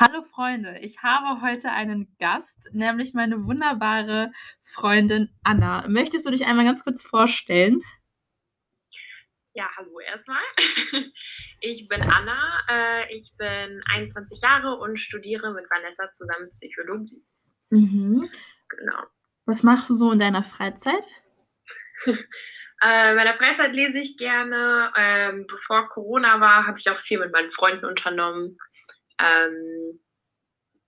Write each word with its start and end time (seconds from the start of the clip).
Hallo 0.00 0.22
Freunde, 0.22 0.78
ich 0.78 1.02
habe 1.02 1.42
heute 1.42 1.72
einen 1.72 2.16
Gast, 2.18 2.70
nämlich 2.72 3.12
meine 3.12 3.44
wunderbare 3.44 4.32
Freundin 4.62 5.28
Anna. 5.44 5.86
Möchtest 5.88 6.24
du 6.24 6.30
dich 6.30 6.46
einmal 6.46 6.64
ganz 6.64 6.84
kurz 6.84 7.02
vorstellen? 7.02 7.82
Ja, 9.52 9.68
hallo 9.76 10.00
erstmal. 10.00 10.40
Ich 11.60 11.86
bin 11.86 12.00
Anna, 12.00 12.62
äh, 12.70 13.14
ich 13.14 13.34
bin 13.36 13.82
21 13.92 14.40
Jahre 14.40 14.76
und 14.76 14.98
studiere 14.98 15.52
mit 15.52 15.68
Vanessa 15.68 16.08
zusammen 16.08 16.48
Psychologie. 16.48 17.22
Mhm. 17.68 18.26
Genau. 18.70 19.02
Was 19.44 19.62
machst 19.62 19.90
du 19.90 19.96
so 19.96 20.12
in 20.12 20.18
deiner 20.18 20.44
Freizeit? 20.44 21.04
Äh, 22.82 23.10
in 23.10 23.16
meiner 23.16 23.34
Freizeit 23.34 23.74
lese 23.74 23.98
ich 23.98 24.16
gerne. 24.16 24.90
Ähm, 24.96 25.46
bevor 25.46 25.90
Corona 25.90 26.40
war, 26.40 26.66
habe 26.66 26.78
ich 26.78 26.88
auch 26.88 26.98
viel 26.98 27.18
mit 27.18 27.30
meinen 27.30 27.50
Freunden 27.50 27.84
unternommen. 27.84 28.56
Ähm, 29.20 30.00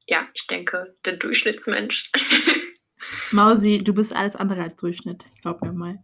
ja, 0.08 0.28
ich 0.34 0.46
denke, 0.46 0.96
der 1.04 1.16
Durchschnittsmensch. 1.16 2.10
Mausi, 3.32 3.78
du 3.82 3.92
bist 3.94 4.14
alles 4.14 4.36
andere 4.36 4.62
als 4.62 4.76
Durchschnitt. 4.76 5.26
Glaub 5.42 5.62
mir 5.62 5.72
mal. 5.72 5.98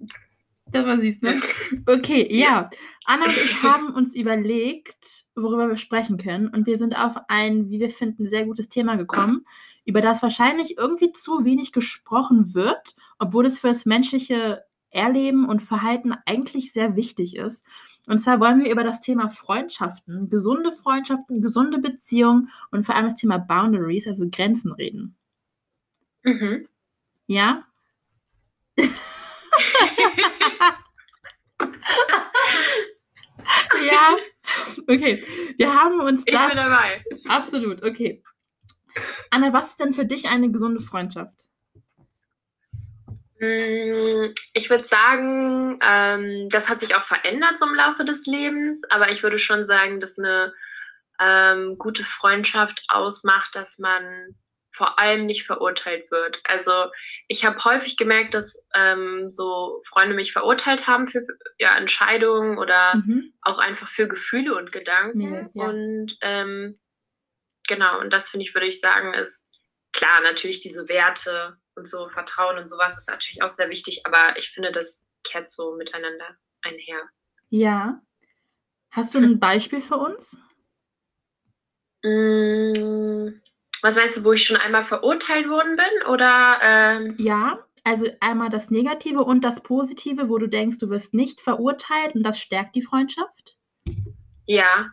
Das 0.71 0.85
war 0.85 0.99
süß, 0.99 1.23
ne? 1.23 1.41
Okay, 1.87 2.29
ja. 2.31 2.69
Anna 3.05 3.27
und 3.27 3.37
ich 3.37 3.63
haben 3.63 3.95
uns 3.95 4.15
überlegt, 4.15 5.25
worüber 5.35 5.69
wir 5.69 5.77
sprechen 5.77 6.19
können. 6.19 6.49
Und 6.49 6.67
wir 6.67 6.77
sind 6.77 6.99
auf 6.99 7.17
ein, 7.29 7.71
wie 7.71 7.81
wir 7.81 7.91
finden, 7.91 8.27
sehr 8.27 8.45
gutes 8.45 8.69
Thema 8.69 8.97
gekommen, 8.97 9.47
über 9.85 10.03
das 10.03 10.23
wahrscheinlich 10.23 10.77
irgendwie 10.77 11.13
zu 11.13 11.45
wenig 11.45 11.73
gesprochen 11.73 12.55
wird, 12.55 12.95
obwohl 13.19 13.47
es 13.47 13.59
für 13.59 13.69
das 13.69 13.87
menschliche 13.87 14.63
Erleben 14.91 15.49
und 15.49 15.63
Verhalten 15.63 16.15
eigentlich 16.27 16.73
sehr 16.73 16.97
wichtig 16.97 17.37
ist. 17.37 17.65
Und 18.09 18.19
zwar 18.19 18.41
wollen 18.41 18.65
wir 18.65 18.73
über 18.73 18.85
das 18.85 19.03
Thema 19.03 19.29
Freundschaften, 19.29 20.31
gesunde 20.31 20.73
Freundschaften, 20.73 21.43
gesunde 21.43 21.79
Beziehungen 21.79 22.51
und 22.71 22.85
vor 22.85 22.95
allem 22.95 23.05
das 23.11 23.17
Thema 23.21 23.37
Boundaries, 23.39 24.07
also 24.07 24.27
Grenzen 24.31 24.73
reden. 24.73 25.15
Mhm. 26.23 26.67
Ja? 27.27 27.65
ja. 33.87 34.17
Okay. 34.87 35.23
Wir 35.59 35.75
haben 35.75 36.01
uns 36.01 36.23
Ich 36.25 36.33
da. 36.33 36.47
bin 36.49 36.57
dabei. 36.57 37.05
Absolut, 37.29 37.83
okay. 37.83 38.23
Anna, 39.31 39.53
was 39.53 39.69
ist 39.71 39.81
denn 39.81 39.93
für 39.93 40.07
dich 40.07 40.29
eine 40.29 40.51
gesunde 40.51 40.81
Freundschaft? 40.81 41.48
Mm, 43.41 44.35
Ich 44.53 44.71
würde 44.71 44.85
sagen, 44.85 45.79
ähm, 45.83 46.49
das 46.51 46.69
hat 46.69 46.81
sich 46.81 46.95
auch 46.97 47.05
verändert 47.05 47.59
so 47.59 47.67
im 47.67 47.75
Laufe 47.75 48.05
des 48.05 48.27
Lebens, 48.27 48.83
aber 48.91 49.11
ich 49.11 49.23
würde 49.23 49.39
schon 49.39 49.65
sagen, 49.65 50.01
dass 50.01 50.19
eine 50.19 50.53
ähm, 51.21 51.77
gute 51.79 52.05
Freundschaft 52.05 52.85
ausmacht, 52.89 53.55
dass 53.55 53.79
man 53.79 54.35
vor 54.71 54.99
allem 54.99 55.27
nicht 55.27 55.45
verurteilt 55.45 56.11
wird. 56.13 56.41
Also 56.45 56.73
ich 57.27 57.45
habe 57.45 57.59
häufig 57.65 57.97
gemerkt, 57.97 58.35
dass 58.35 58.65
ähm, 58.75 59.29
so 59.29 59.83
Freunde 59.85 60.15
mich 60.15 60.33
verurteilt 60.33 60.87
haben 60.87 61.07
für 61.07 61.21
ja, 61.59 61.77
Entscheidungen 61.77 62.59
oder 62.59 62.95
Mhm. 62.97 63.33
auch 63.43 63.59
einfach 63.59 63.89
für 63.89 64.07
Gefühle 64.07 64.55
und 64.55 64.71
Gedanken. 64.71 65.19
Mega, 65.19 65.51
ja. 65.55 65.65
Und 65.69 66.17
ähm, 66.21 66.79
genau, 67.67 67.99
und 68.01 68.13
das 68.13 68.31
finde 68.31 68.47
ich, 68.47 68.55
würde 68.55 68.69
ich 68.69 68.79
sagen, 68.81 69.15
ist 69.15 69.49
klar, 69.93 70.21
natürlich 70.21 70.61
diese 70.61 70.89
Werte 70.89 71.57
und 71.79 71.89
so 71.89 72.09
Vertrauen 72.11 72.59
und 72.59 72.69
sowas 72.69 72.99
ist 72.99 73.09
natürlich 73.09 73.43
auch 73.43 73.49
sehr 73.49 73.71
wichtig, 73.71 74.03
aber 74.05 74.37
ich 74.37 74.51
finde, 74.51 74.73
das 74.73 75.07
kehrt 75.25 75.51
so 75.51 75.75
miteinander 75.77 76.37
einher. 76.63 77.09
Ja. 77.49 78.03
Hast 78.91 79.15
du 79.15 79.19
ein 79.19 79.39
Beispiel 79.41 79.81
für 79.81 79.97
uns? 79.97 80.37
Mm, 82.03 83.41
Was 83.83 83.97
meinst 83.97 84.19
du, 84.19 84.25
wo 84.25 84.33
ich 84.33 84.45
schon 84.45 84.57
einmal 84.57 84.85
verurteilt 84.85 85.49
worden 85.49 85.77
bin? 85.77 86.07
Oder 86.09 86.57
ähm, 86.63 87.15
Ja, 87.19 87.65
also 87.85 88.07
einmal 88.21 88.51
das 88.51 88.71
Negative 88.71 89.23
und 89.23 89.43
das 89.43 89.63
Positive, 89.63 90.29
wo 90.29 90.39
du 90.39 90.47
denkst, 90.49 90.79
du 90.79 90.91
wirst 90.91 91.15
nicht 91.15 91.41
verurteilt 91.41 92.15
und 92.15 92.23
das 92.23 92.39
stärkt 92.39 92.77
die 92.77 92.83
Freundschaft. 92.83 93.57
ja, 94.47 94.91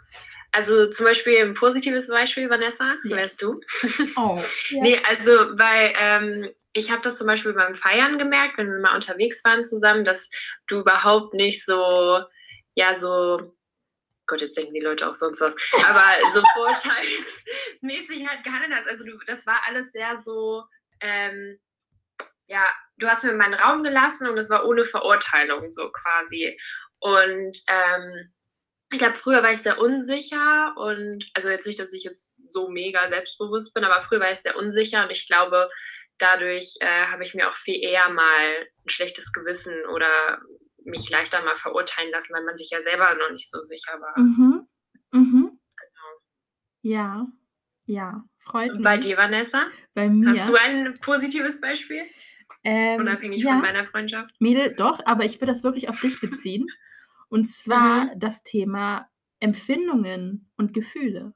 also 0.55 0.89
zum 0.89 1.05
Beispiel 1.05 1.37
ein 1.39 1.53
positives 1.53 2.07
Beispiel, 2.07 2.49
Vanessa, 2.49 2.95
Ja. 3.03 3.17
wärst 3.17 3.41
du? 3.41 3.59
Oh. 4.17 4.39
Ja. 4.69 4.81
Nee, 4.83 4.99
also 5.05 5.31
weil 5.57 5.93
ähm, 5.97 6.51
ich 6.73 6.91
habe 6.91 7.01
das 7.01 7.17
zum 7.17 7.27
Beispiel 7.27 7.53
beim 7.53 7.75
Feiern 7.75 8.17
gemerkt, 8.17 8.57
wenn 8.57 8.71
wir 8.71 8.79
mal 8.79 8.95
unterwegs 8.95 9.43
waren 9.45 9.63
zusammen, 9.65 10.03
dass 10.03 10.29
du 10.67 10.79
überhaupt 10.79 11.33
nicht 11.33 11.63
so, 11.65 12.21
ja, 12.75 12.97
so, 12.99 13.55
Gott, 14.27 14.41
jetzt 14.41 14.57
denken 14.57 14.73
die 14.73 14.81
Leute 14.81 15.09
auch 15.09 15.15
sonst 15.15 15.41
was, 15.41 15.53
aber 15.85 16.03
so 16.33 16.41
vorteilsmäßig 16.53 18.27
halt 18.27 18.43
gehandelt 18.43 18.73
hast. 18.73 18.87
Also 18.87 19.05
du, 19.05 19.17
das 19.25 19.45
war 19.45 19.61
alles 19.67 19.91
sehr 19.91 20.21
so, 20.21 20.63
ähm, 21.01 21.59
ja, 22.47 22.63
du 22.97 23.07
hast 23.07 23.23
mir 23.23 23.33
meinen 23.33 23.53
Raum 23.55 23.83
gelassen 23.83 24.29
und 24.29 24.37
es 24.37 24.49
war 24.49 24.65
ohne 24.65 24.85
Verurteilung 24.85 25.71
so 25.71 25.91
quasi. 25.91 26.57
Und 26.99 27.59
ähm, 27.67 28.33
ich 28.91 28.99
glaube, 28.99 29.15
früher 29.15 29.43
war 29.43 29.51
ich 29.51 29.61
sehr 29.61 29.79
unsicher 29.79 30.73
und 30.77 31.25
also 31.33 31.49
jetzt 31.49 31.65
nicht, 31.65 31.79
dass 31.79 31.93
ich 31.93 32.03
jetzt 32.03 32.49
so 32.49 32.69
mega 32.69 33.07
selbstbewusst 33.07 33.73
bin, 33.73 33.83
aber 33.83 34.01
früher 34.01 34.19
war 34.19 34.31
ich 34.31 34.39
sehr 34.39 34.55
unsicher 34.57 35.03
und 35.03 35.11
ich 35.11 35.27
glaube, 35.27 35.69
dadurch 36.17 36.75
äh, 36.79 37.05
habe 37.07 37.25
ich 37.25 37.33
mir 37.33 37.49
auch 37.49 37.55
viel 37.55 37.81
eher 37.81 38.09
mal 38.09 38.55
ein 38.59 38.89
schlechtes 38.89 39.33
Gewissen 39.33 39.73
oder 39.93 40.39
mich 40.83 41.09
leichter 41.09 41.43
mal 41.43 41.55
verurteilen 41.55 42.11
lassen, 42.11 42.33
weil 42.33 42.43
man 42.43 42.55
sich 42.55 42.69
ja 42.71 42.81
selber 42.83 43.15
noch 43.15 43.31
nicht 43.31 43.49
so 43.49 43.59
sicher 43.63 43.99
war. 43.99 44.19
Mhm. 44.19 44.67
Mhm. 45.11 45.59
Ja. 46.81 47.25
Ja. 47.87 48.23
Freut 48.43 48.71
Und 48.71 48.83
bei 48.83 48.97
mich. 48.97 49.05
dir, 49.07 49.17
Vanessa? 49.17 49.67
Bei 49.95 50.07
mir. 50.07 50.39
Hast 50.39 50.49
du 50.49 50.55
ein 50.55 50.97
positives 51.01 51.59
Beispiel? 51.59 52.03
ähm, 52.63 52.99
Unabhängig 53.01 53.43
ja, 53.43 53.53
von 53.53 53.61
meiner 53.61 53.85
Freundschaft? 53.85 54.35
Mädel, 54.39 54.75
doch, 54.75 54.99
aber 55.05 55.25
ich 55.25 55.41
will 55.41 55.47
das 55.47 55.63
wirklich 55.63 55.89
auf 55.89 55.99
dich 55.99 56.19
beziehen. 56.21 56.67
Und 57.29 57.45
zwar 57.47 58.07
Mhm. 58.07 58.15
das 58.15 58.43
Thema 58.43 59.07
Empfindungen 59.39 60.49
und 60.57 60.73
Gefühle. 60.73 61.33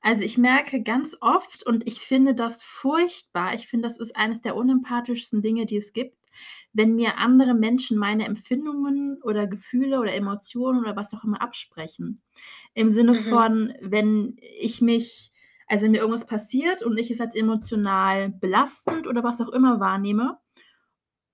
Also 0.00 0.22
ich 0.22 0.38
merke 0.38 0.82
ganz 0.82 1.16
oft 1.20 1.64
und 1.64 1.86
ich 1.86 2.00
finde 2.00 2.34
das 2.34 2.62
furchtbar. 2.62 3.54
Ich 3.54 3.68
finde, 3.68 3.86
das 3.88 3.98
ist 3.98 4.16
eines 4.16 4.40
der 4.42 4.56
unempathischsten 4.56 5.42
Dinge, 5.42 5.66
die 5.66 5.76
es 5.76 5.92
gibt, 5.92 6.16
wenn 6.72 6.94
mir 6.94 7.18
andere 7.18 7.54
Menschen 7.54 7.98
meine 7.98 8.24
Empfindungen 8.24 9.20
oder 9.22 9.46
Gefühle 9.46 10.00
oder 10.00 10.14
Emotionen 10.14 10.80
oder 10.80 10.96
was 10.96 11.12
auch 11.14 11.24
immer 11.24 11.42
absprechen. 11.42 12.22
Im 12.74 12.88
Sinne 12.88 13.14
Mhm. 13.14 13.14
von, 13.14 13.74
wenn 13.80 14.36
ich 14.40 14.80
mich, 14.80 15.32
also 15.66 15.84
wenn 15.84 15.92
mir 15.92 15.98
irgendwas 15.98 16.26
passiert 16.26 16.82
und 16.82 16.98
ich 16.98 17.10
es 17.10 17.20
als 17.20 17.34
emotional 17.34 18.30
belastend 18.30 19.06
oder 19.06 19.22
was 19.22 19.40
auch 19.40 19.50
immer 19.50 19.80
wahrnehme 19.80 20.38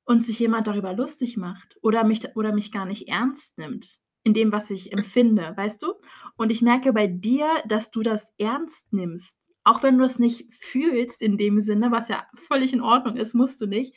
und 0.09 0.25
sich 0.25 0.39
jemand 0.39 0.67
darüber 0.67 0.95
lustig 0.95 1.37
macht 1.37 1.77
oder 1.83 2.03
mich, 2.03 2.35
oder 2.35 2.55
mich 2.55 2.73
gar 2.73 2.87
nicht 2.87 3.09
ernst 3.09 3.59
nimmt 3.59 4.01
in 4.25 4.33
dem, 4.33 4.51
was 4.53 4.71
ich 4.71 4.91
empfinde, 4.93 5.53
weißt 5.55 5.83
du? 5.83 5.95
Und 6.37 6.51
ich 6.51 6.63
merke 6.63 6.95
bei 6.95 7.07
dir, 7.07 7.47
dass 7.67 7.91
du 7.91 8.01
das 8.03 8.33
ernst 8.39 8.91
nimmst. 8.93 9.39
Auch 9.65 9.83
wenn 9.83 9.99
du 9.99 10.05
es 10.05 10.19
nicht 10.19 10.53
fühlst 10.55 11.21
in 11.21 11.37
dem 11.37 11.61
Sinne, 11.61 11.91
was 11.93 12.09
ja 12.09 12.27
völlig 12.35 12.73
in 12.73 12.81
Ordnung 12.81 13.17
ist, 13.17 13.35
musst 13.35 13.61
du 13.61 13.67
nicht, 13.67 13.95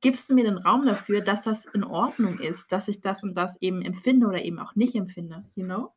gibst 0.00 0.30
du 0.30 0.34
mir 0.34 0.44
den 0.44 0.56
Raum 0.56 0.86
dafür, 0.86 1.20
dass 1.20 1.44
das 1.44 1.66
in 1.66 1.84
Ordnung 1.84 2.38
ist, 2.38 2.72
dass 2.72 2.88
ich 2.88 3.02
das 3.02 3.22
und 3.22 3.34
das 3.34 3.60
eben 3.60 3.82
empfinde 3.82 4.26
oder 4.26 4.42
eben 4.42 4.58
auch 4.58 4.74
nicht 4.74 4.94
empfinde, 4.94 5.44
you 5.54 5.64
know? 5.66 5.92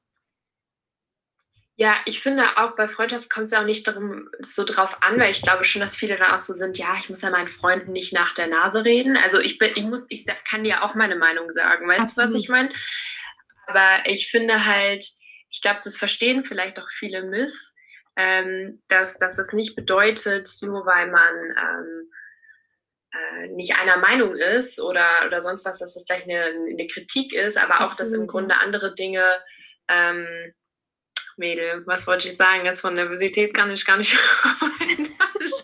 Ja, 1.79 1.95
ich 2.05 2.21
finde 2.21 2.57
auch 2.57 2.75
bei 2.75 2.88
Freundschaft 2.88 3.29
kommt 3.29 3.45
es 3.45 3.51
ja 3.51 3.61
auch 3.61 3.65
nicht 3.65 3.88
darum, 3.88 4.29
so 4.39 4.63
drauf 4.63 4.97
an, 5.03 5.19
weil 5.19 5.29
ich 5.29 5.43
glaube 5.43 5.63
schon, 5.63 5.79
dass 5.79 5.95
viele 5.95 6.15
dann 6.15 6.31
auch 6.31 6.39
so 6.39 6.55
sind, 6.55 6.79
ja, 6.79 6.95
ich 6.97 7.07
muss 7.07 7.21
ja 7.21 7.29
meinen 7.29 7.47
Freunden 7.47 7.91
nicht 7.91 8.13
nach 8.13 8.33
der 8.33 8.47
Nase 8.47 8.83
reden. 8.83 9.15
Also 9.15 9.39
ich 9.39 9.59
bin, 9.59 9.71
ich 9.75 9.83
muss, 9.83 10.07
ich 10.09 10.25
kann 10.49 10.63
dir 10.63 10.83
auch 10.83 10.95
meine 10.95 11.15
Meinung 11.15 11.51
sagen, 11.51 11.88
weißt 11.88 12.17
du, 12.17 12.21
was 12.21 12.33
Absolut. 12.33 12.41
ich 12.41 12.49
meine? 12.49 12.69
Aber 13.67 14.09
ich 14.09 14.31
finde 14.31 14.65
halt, 14.65 15.05
ich 15.51 15.61
glaube, 15.61 15.79
das 15.83 15.99
verstehen 15.99 16.43
vielleicht 16.43 16.79
auch 16.79 16.89
viele 16.89 17.21
miss, 17.21 17.75
ähm, 18.15 18.81
dass, 18.88 19.19
dass 19.19 19.35
das 19.35 19.53
nicht 19.53 19.75
bedeutet, 19.75 20.50
nur 20.63 20.83
weil 20.88 21.12
man 21.12 21.35
ähm, 21.62 22.12
äh, 23.12 23.47
nicht 23.50 23.79
einer 23.79 23.97
Meinung 23.97 24.35
ist 24.35 24.81
oder, 24.81 25.07
oder 25.27 25.41
sonst 25.41 25.63
was, 25.63 25.77
dass 25.77 25.94
das 25.94 26.06
gleich 26.06 26.24
eine, 26.24 26.45
eine 26.45 26.88
Kritik 26.88 27.33
ist, 27.33 27.56
aber 27.56 27.81
auch, 27.81 27.95
dass 27.95 28.09
im 28.09 28.24
Absolut. 28.24 28.31
Grunde 28.31 28.56
andere 28.57 28.95
Dinge 28.95 29.24
ähm, 29.88 30.53
Mädel, 31.38 31.84
was 31.86 32.07
wollte 32.07 32.28
ich 32.28 32.36
sagen? 32.36 32.66
Das 32.66 32.81
von 32.81 32.94
Nervosität 32.95 33.54
kann 33.54 33.72
ich 33.72 33.86
gar 33.86 33.98
nicht. 33.98 34.13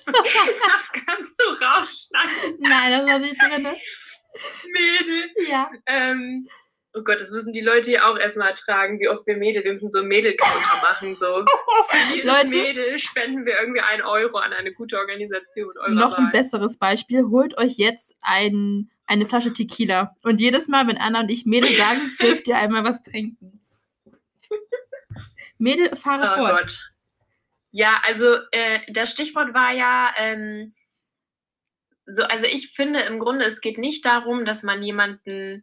das 0.05 0.91
kannst 1.05 1.39
du 1.39 1.65
rausschneiden, 1.65 2.59
Nein, 2.59 2.91
das 2.91 3.05
war 3.05 3.19
nicht 3.19 3.41
drin. 3.41 3.67
Mädel. 4.71 5.31
Ja. 5.47 5.71
Ähm, 5.85 6.47
oh 6.93 7.03
Gott, 7.03 7.21
das 7.21 7.31
müssen 7.31 7.53
die 7.53 7.61
Leute 7.61 7.89
hier 7.89 8.07
auch 8.07 8.17
erstmal 8.17 8.49
ertragen, 8.49 8.99
wie 8.99 9.09
oft 9.09 9.25
wir 9.25 9.37
Mädel, 9.37 9.63
wir 9.63 9.73
müssen 9.73 9.91
so 9.91 10.03
Mädel-Counter 10.03 10.81
machen. 10.81 11.15
So. 11.15 11.45
Für 11.89 11.97
jedes 12.15 12.25
Leute. 12.25 12.49
Mädel 12.49 12.99
spenden 12.99 13.45
wir 13.45 13.59
irgendwie 13.59 13.81
einen 13.81 14.03
Euro 14.03 14.37
an 14.37 14.53
eine 14.53 14.73
gute 14.73 14.97
Organisation. 14.97 15.73
Noch 15.89 16.17
ein 16.17 16.25
Wahl. 16.25 16.31
besseres 16.31 16.77
Beispiel, 16.77 17.23
holt 17.25 17.57
euch 17.57 17.77
jetzt 17.77 18.15
ein, 18.21 18.89
eine 19.07 19.25
Flasche 19.25 19.53
Tequila. 19.53 20.15
Und 20.23 20.39
jedes 20.39 20.67
Mal, 20.67 20.87
wenn 20.87 20.97
Anna 20.97 21.21
und 21.21 21.31
ich 21.31 21.45
Mädel 21.45 21.71
sagen, 21.71 21.99
dürft 22.21 22.47
ihr 22.47 22.57
einmal 22.57 22.83
was 22.83 23.01
trinken. 23.03 23.59
Mädel, 25.63 25.95
fahre 25.95 26.33
Oh 26.33 26.45
fort. 26.45 26.59
Gott. 26.59 26.79
Ja, 27.71 28.01
also 28.05 28.35
äh, 28.51 28.81
das 28.91 29.11
Stichwort 29.11 29.53
war 29.53 29.71
ja, 29.71 30.13
ähm, 30.17 30.75
so, 32.05 32.23
also 32.23 32.45
ich 32.45 32.73
finde 32.73 32.99
im 33.01 33.19
Grunde, 33.19 33.45
es 33.45 33.61
geht 33.61 33.77
nicht 33.77 34.05
darum, 34.05 34.45
dass 34.45 34.61
man 34.61 34.83
jemanden 34.83 35.61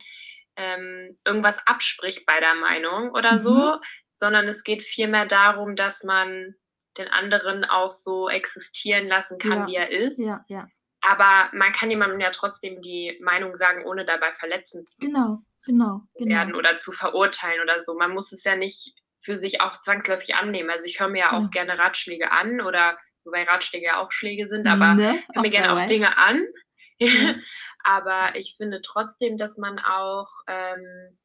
ähm, 0.56 1.18
irgendwas 1.24 1.64
abspricht 1.66 2.26
bei 2.26 2.40
der 2.40 2.54
Meinung 2.54 3.10
oder 3.12 3.34
mhm. 3.34 3.38
so, 3.38 3.76
sondern 4.12 4.48
es 4.48 4.64
geht 4.64 4.82
vielmehr 4.82 5.26
darum, 5.26 5.76
dass 5.76 6.02
man 6.02 6.54
den 6.98 7.08
anderen 7.08 7.64
auch 7.64 7.90
so 7.92 8.28
existieren 8.28 9.06
lassen 9.06 9.38
kann, 9.38 9.60
Ja, 9.60 9.66
wie 9.68 9.74
er 9.76 9.90
ist. 9.90 10.18
ja, 10.18 10.44
ja. 10.48 10.66
Aber 11.02 11.48
man 11.56 11.72
kann 11.72 11.88
jemandem 11.90 12.20
ja 12.20 12.30
trotzdem 12.30 12.82
die 12.82 13.18
Meinung 13.22 13.56
sagen, 13.56 13.86
ohne 13.86 14.04
dabei 14.04 14.32
verletzend 14.34 14.86
Genau, 14.98 15.38
genau, 15.64 16.02
zu 16.12 16.26
werden 16.26 16.48
genau. 16.48 16.58
oder 16.58 16.76
zu 16.76 16.92
verurteilen 16.92 17.62
oder 17.62 17.82
so. 17.82 17.94
Man 17.94 18.10
muss 18.10 18.32
es 18.32 18.44
ja 18.44 18.54
nicht 18.54 18.94
für 19.30 19.36
sich 19.38 19.60
auch 19.60 19.80
zwangsläufig 19.80 20.34
annehmen. 20.34 20.70
Also 20.70 20.86
ich 20.86 20.98
höre 20.98 21.08
mir 21.08 21.20
ja 21.20 21.30
auch 21.32 21.38
Genau. 21.38 21.50
gerne 21.50 21.78
Ratschläge 21.78 22.32
an 22.32 22.60
oder 22.60 22.98
wobei 23.24 23.44
Ratschläge 23.44 23.86
ja 23.86 24.00
auch 24.00 24.10
Schläge 24.10 24.48
sind, 24.48 24.66
aber 24.66 24.94
Ne? 24.94 25.22
ich 25.28 25.34
höre 25.36 25.42
mir 25.42 25.50
gerne 25.50 25.82
auch. 25.82 25.86
Dinge 25.86 26.16
an. 26.18 26.42
Ja. 27.02 27.34
aber 27.82 28.34
ich 28.36 28.56
finde 28.58 28.82
trotzdem, 28.82 29.38
dass 29.38 29.56
man 29.56 29.78
auch 29.78 30.28
ähm, 30.48 31.18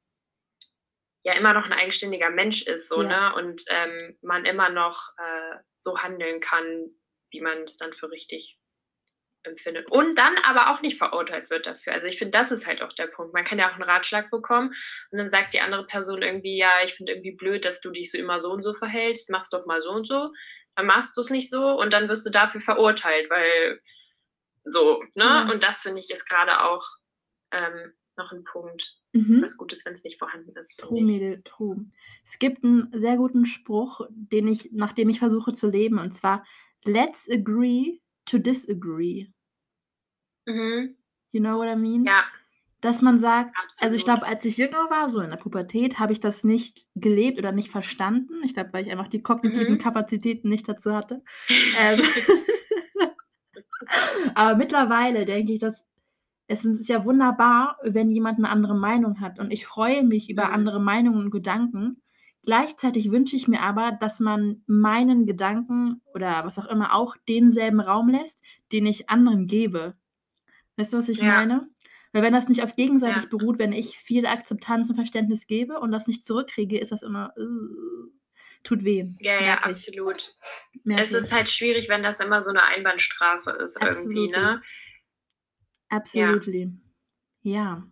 ja 1.24 1.34
immer 1.34 1.54
noch 1.54 1.66
ein 1.66 1.74
eigenständiger 1.74 2.30
Mensch 2.30 2.62
ist, 2.62 2.88
so, 2.88 3.02
Ja. 3.02 3.32
ne? 3.32 3.36
Und 3.36 3.64
ähm, 3.70 4.18
man 4.22 4.46
immer 4.46 4.70
noch 4.70 5.10
äh, 5.18 5.58
so 5.76 5.98
handeln 6.00 6.40
kann, 6.40 6.88
wie 7.32 7.42
man 7.42 7.64
es 7.64 7.78
dann 7.78 7.92
für 7.94 8.10
richtig 8.10 8.58
empfindet. 9.46 9.90
Und 9.92 10.16
dann 10.16 10.38
aber 10.44 10.72
auch 10.72 10.82
nicht 10.82 10.98
verurteilt 10.98 11.50
wird 11.50 11.66
dafür. 11.68 11.94
Also 11.94 12.08
ich 12.08 12.18
finde, 12.18 12.38
das 12.38 12.52
ist 12.52 12.66
halt 12.68 12.82
auch 12.82 12.94
der 12.94 13.08
Punkt. 13.08 13.34
Man 13.34 13.46
kann 13.46 13.60
ja 13.60 13.70
auch 13.70 13.74
einen 13.76 13.84
Ratschlag 13.84 14.30
bekommen 14.32 14.74
und 15.12 15.18
dann 15.18 15.30
sagt 15.30 15.54
die 15.54 15.62
andere 15.62 15.86
Person 15.86 16.22
irgendwie, 16.22 16.58
ja, 16.58 16.72
ich 16.84 16.96
finde 16.96 17.14
irgendwie 17.14 17.36
blöd, 17.36 17.66
dass 17.66 17.82
du 17.82 17.92
dich 17.92 18.12
so 18.12 18.18
immer 18.18 18.42
so 18.42 18.52
und 18.52 18.64
so 18.64 18.74
verhältst, 18.74 19.30
mach's 19.30 19.50
doch 19.50 19.66
mal 19.66 19.82
so 19.82 19.90
und 19.92 20.08
so. 20.08 20.32
Dann 20.76 20.88
machst 20.88 21.16
du 21.16 21.22
es 21.22 21.30
nicht 21.30 21.50
so 21.50 21.80
und 21.80 21.94
dann 21.94 22.10
wirst 22.10 22.26
du 22.26 22.30
dafür 22.30 22.62
verurteilt, 22.62 23.30
weil 23.30 23.80
so, 24.64 25.00
ne? 25.14 25.24
Genau. 25.24 25.52
Und 25.54 25.64
das 25.64 25.82
finde 25.82 26.00
ich 26.00 26.10
ist 26.10 26.28
gerade 26.28 26.64
auch 26.64 26.84
ähm, 27.52 27.94
noch 28.18 28.32
ein 28.32 28.44
Punkt, 28.44 28.98
Mhm. 29.16 29.42
was 29.42 29.56
gut 29.56 29.72
ist, 29.72 29.86
wenn 29.86 29.94
es 29.94 30.04
nicht 30.04 30.20
vorhanden 30.20 30.54
ist. 30.58 30.78
True. 30.78 31.02
Mädel, 31.02 31.42
true. 31.46 31.86
Es 32.26 32.38
gibt 32.38 32.66
einen 32.66 32.92
sehr 32.94 33.16
guten 33.16 33.46
Spruch, 33.46 34.02
den 34.10 34.50
ich, 34.50 34.72
nach 34.74 34.92
dem 34.92 35.08
ich 35.08 35.20
versuche 35.20 35.54
zu 35.54 35.70
leben, 35.70 36.00
und 36.00 36.14
zwar 36.14 36.46
Let's 36.84 37.30
agree 37.32 38.00
to 38.26 38.38
disagree. 38.38 39.28
Mhm. 40.46 40.96
You 41.32 41.42
know 41.42 41.58
what 41.58 41.68
I 41.68 41.76
mean? 41.76 42.06
Ja, 42.06 42.24
Dass 42.82 43.02
man 43.02 43.18
sagt, 43.20 43.56
also 43.82 43.96
ich 43.96 44.04
Absolut. 44.04 44.06
glaube, 44.06 44.26
als 44.28 44.46
ich 44.46 44.58
jünger 44.58 44.90
war, 44.90 45.10
so 45.10 45.20
in 45.22 45.32
der 45.32 45.38
Pubertät, 45.38 45.98
habe 46.00 46.14
ich 46.14 46.20
das 46.20 46.44
nicht 46.44 46.86
gelebt 46.96 47.40
oder 47.40 47.52
nicht 47.52 47.72
verstanden. 47.72 48.44
Ich 48.46 48.54
glaube, 48.54 48.72
weil 48.74 48.86
ich 48.86 48.92
einfach 48.92 49.08
die 49.08 49.22
kognitiven 49.24 49.76
Mhm. 49.76 49.80
Kapazitäten 49.80 50.50
nicht 50.50 50.68
dazu 50.70 50.94
hatte. 50.94 51.24
Ähm, 51.80 52.02
aber 54.36 54.56
mittlerweile 54.56 55.26
denke 55.26 55.54
ich, 55.54 55.60
dass 55.60 55.86
es 56.48 56.64
ist 56.64 56.90
ja 56.90 57.06
wunderbar, 57.06 57.78
wenn 57.84 58.12
jemand 58.12 58.38
eine 58.38 58.50
andere 58.50 58.76
Meinung 58.76 59.20
hat. 59.22 59.40
Und 59.40 59.52
ich 59.52 59.66
freue 59.66 60.04
mich 60.04 60.30
über 60.30 60.48
Mhm. 60.48 60.54
andere 60.54 60.80
Meinungen 60.80 61.26
und 61.26 61.32
Gedanken. 61.32 62.02
Gleichzeitig 62.44 63.10
wünsche 63.12 63.36
ich 63.36 63.48
mir 63.48 63.62
aber, 63.62 63.92
dass 63.94 64.20
man 64.20 64.62
meinen 64.68 65.26
Gedanken 65.26 66.02
oder 66.14 66.46
was 66.46 66.60
auch 66.60 66.68
immer 66.68 66.94
auch 66.94 67.16
denselben 67.28 67.80
Raum 67.80 68.10
lässt, 68.10 68.44
den 68.72 68.86
ich 68.86 69.10
anderen 69.10 69.48
gebe. 69.48 69.96
Weißt 70.78 70.94
du, 70.94 70.98
was 70.98 71.10
ich 71.10 71.20
Ja. 71.20 71.34
meine? 71.34 71.68
Weil 72.12 72.24
wenn 72.24 72.34
das 72.34 72.48
nicht 72.48 72.64
auf 72.64 72.76
gegenseitig 72.76 73.24
Ja. 73.24 73.30
beruht, 73.30 73.60
wenn 73.60 73.74
ich 73.74 73.98
viel 73.98 74.26
Akzeptanz 74.26 74.90
und 74.90 74.96
Verständnis 74.96 75.48
gebe 75.48 75.80
und 75.80 75.92
das 75.92 76.08
nicht 76.08 76.24
zurückkriege, 76.26 76.80
ist 76.80 76.92
das 76.92 77.02
immer 77.02 77.34
äh, 77.38 77.44
tut 78.64 78.84
weh. 78.86 79.06
ja, 79.20 79.42
ja, 79.42 79.58
absolut. 79.60 80.34
merke 80.84 81.04
Es 81.04 81.12
ist 81.14 81.32
halt 81.34 81.50
schwierig, 81.50 81.90
wenn 81.90 82.04
das 82.04 82.20
immer 82.20 82.42
so 82.42 82.50
eine 82.52 82.64
Einbahnstraße 82.64 83.52
ist 83.52 83.76
irgendwie, 83.82 84.28
Absolutely. 84.30 84.32
ne? 84.32 84.62
Absolutely. 85.90 86.72
Ja. 87.44 87.84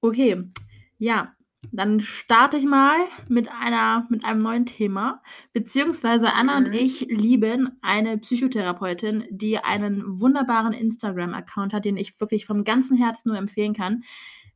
Okay. 0.00 0.50
Ja, 0.98 1.36
dann 1.70 2.00
starte 2.00 2.56
ich 2.56 2.64
mal 2.64 2.98
mit 3.28 3.48
einer 3.50 4.06
mit 4.10 4.24
einem 4.24 4.40
neuen 4.40 4.66
Thema. 4.66 5.22
Beziehungsweise 5.52 6.32
Anna 6.32 6.58
und 6.58 6.68
Mhm. 6.68 6.74
ich 6.74 7.00
lieben 7.08 7.78
eine 7.82 8.18
Psychotherapeutin, 8.18 9.24
die 9.30 9.58
einen 9.58 10.20
wunderbaren 10.20 10.72
Instagram-Account 10.72 11.72
hat, 11.72 11.84
den 11.84 11.96
ich 11.96 12.18
wirklich 12.20 12.46
vom 12.46 12.64
ganzen 12.64 12.96
Herzen 12.96 13.28
nur 13.28 13.38
empfehlen 13.38 13.74
kann. 13.74 14.02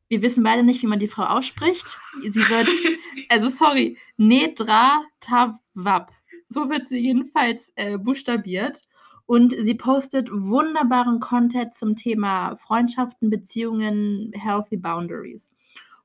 Wir 0.09 0.21
wissen 0.21 0.43
beide 0.43 0.63
nicht, 0.63 0.81
wie 0.81 0.87
man 0.87 0.99
die 0.99 1.07
Frau 1.07 1.23
ausspricht. 1.23 1.97
Sie 2.27 2.41
wird, 2.49 2.67
also 3.29 3.49
sorry, 3.49 3.97
Nedra 4.17 5.01
Tawwab. 5.19 6.11
So 6.45 6.69
wird 6.69 6.87
sie 6.87 6.99
jedenfalls 6.99 7.71
äh, 7.75 7.97
buchstabiert. 7.97 8.83
Und 9.25 9.53
sie 9.59 9.75
postet 9.75 10.29
wunderbaren 10.31 11.19
Content 11.19 11.73
zum 11.73 11.97
Thema 11.97 12.55
Freundschaften, 12.55 13.29
Beziehungen, 13.29 14.31
Healthy 14.33 14.77
Boundaries. 14.77 15.51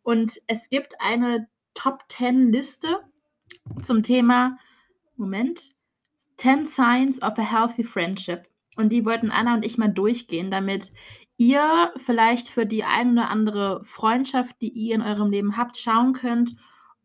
Und 0.03 0.41
es 0.47 0.69
gibt 0.69 0.95
eine 1.01 1.49
Top 1.75 2.01
10 2.09 2.53
Liste 2.53 3.01
zum 3.83 4.03
Thema, 4.03 4.59
Moment, 5.17 5.75
10 6.39 6.67
Signs 6.67 7.23
of 7.23 7.39
a 7.39 7.43
Healthy 7.43 7.85
Friendship. 7.85 8.49
Und 8.77 8.91
die 8.91 9.05
wollten 9.05 9.31
Anna 9.31 9.55
und 9.55 9.65
ich 9.65 9.79
mal 9.79 9.89
durchgehen, 9.89 10.51
damit 10.51 10.93
ihr 11.37 11.93
vielleicht 11.97 12.49
für 12.49 12.67
die 12.67 12.85
ein 12.85 13.13
oder 13.13 13.31
andere 13.31 13.85
Freundschaft, 13.85 14.61
die 14.61 14.71
ihr 14.71 14.95
in 14.95 15.03
eurem 15.03 15.31
Leben 15.31 15.57
habt, 15.57 15.77
schauen 15.77 16.13
könnt, 16.13 16.57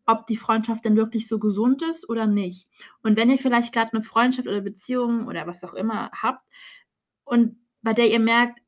ob 0.05 0.25
die 0.25 0.37
Freundschaft 0.37 0.85
denn 0.85 0.95
wirklich 0.95 1.27
so 1.27 1.37
gesund 1.37 1.81
ist 1.81 2.09
oder 2.09 2.27
nicht. 2.27 2.67
Und 3.03 3.17
wenn 3.17 3.29
ihr 3.29 3.37
vielleicht 3.37 3.73
gerade 3.73 3.93
eine 3.93 4.03
Freundschaft 4.03 4.47
oder 4.47 4.61
Beziehung 4.61 5.27
oder 5.27 5.45
was 5.47 5.63
auch 5.63 5.73
immer 5.73 6.09
habt 6.13 6.45
und 7.25 7.57
bei 7.81 7.93
der 7.93 8.09
ihr 8.09 8.19
merkt, 8.19 8.59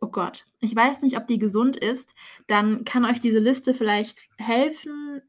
oh 0.00 0.08
Gott, 0.08 0.44
ich 0.60 0.74
weiß 0.74 1.02
nicht, 1.02 1.16
ob 1.16 1.26
die 1.26 1.38
gesund 1.38 1.76
ist, 1.76 2.14
dann 2.46 2.84
kann 2.84 3.04
euch 3.04 3.20
diese 3.20 3.38
Liste 3.38 3.74
vielleicht 3.74 4.28
helfen, 4.36 5.22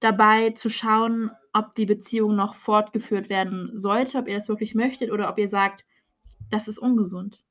dabei 0.00 0.50
zu 0.50 0.68
schauen, 0.68 1.30
ob 1.52 1.74
die 1.74 1.86
Beziehung 1.86 2.34
noch 2.34 2.54
fortgeführt 2.54 3.28
werden 3.28 3.70
sollte, 3.74 4.18
ob 4.18 4.28
ihr 4.28 4.38
das 4.38 4.48
wirklich 4.48 4.74
möchtet 4.74 5.10
oder 5.10 5.28
ob 5.28 5.38
ihr 5.38 5.48
sagt, 5.48 5.84
das 6.50 6.68
ist 6.68 6.78
ungesund. 6.78 7.44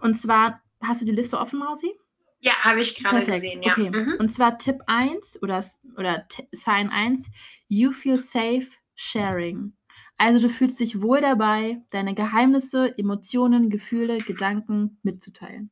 Und 0.00 0.14
zwar, 0.14 0.62
hast 0.80 1.02
du 1.02 1.06
die 1.06 1.12
Liste 1.12 1.38
offen, 1.38 1.62
Rausi? 1.62 1.92
Ja, 2.40 2.52
habe 2.62 2.80
ich 2.80 2.94
gerade 2.94 3.24
gesehen, 3.24 3.62
ja. 3.62 3.72
okay. 3.72 3.90
Mhm. 3.90 4.16
Und 4.18 4.28
zwar 4.28 4.58
Tipp 4.58 4.80
1 4.86 5.42
oder, 5.42 5.64
oder 5.96 6.26
Sign 6.52 6.88
1, 6.90 7.30
you 7.66 7.90
feel 7.92 8.18
safe 8.18 8.68
sharing. 8.94 9.72
Also 10.18 10.40
du 10.40 10.48
fühlst 10.48 10.80
dich 10.80 11.00
wohl 11.00 11.20
dabei, 11.20 11.80
deine 11.90 12.14
Geheimnisse, 12.14 12.92
Emotionen, 12.98 13.70
Gefühle, 13.70 14.18
Gedanken 14.18 14.98
mitzuteilen. 15.04 15.70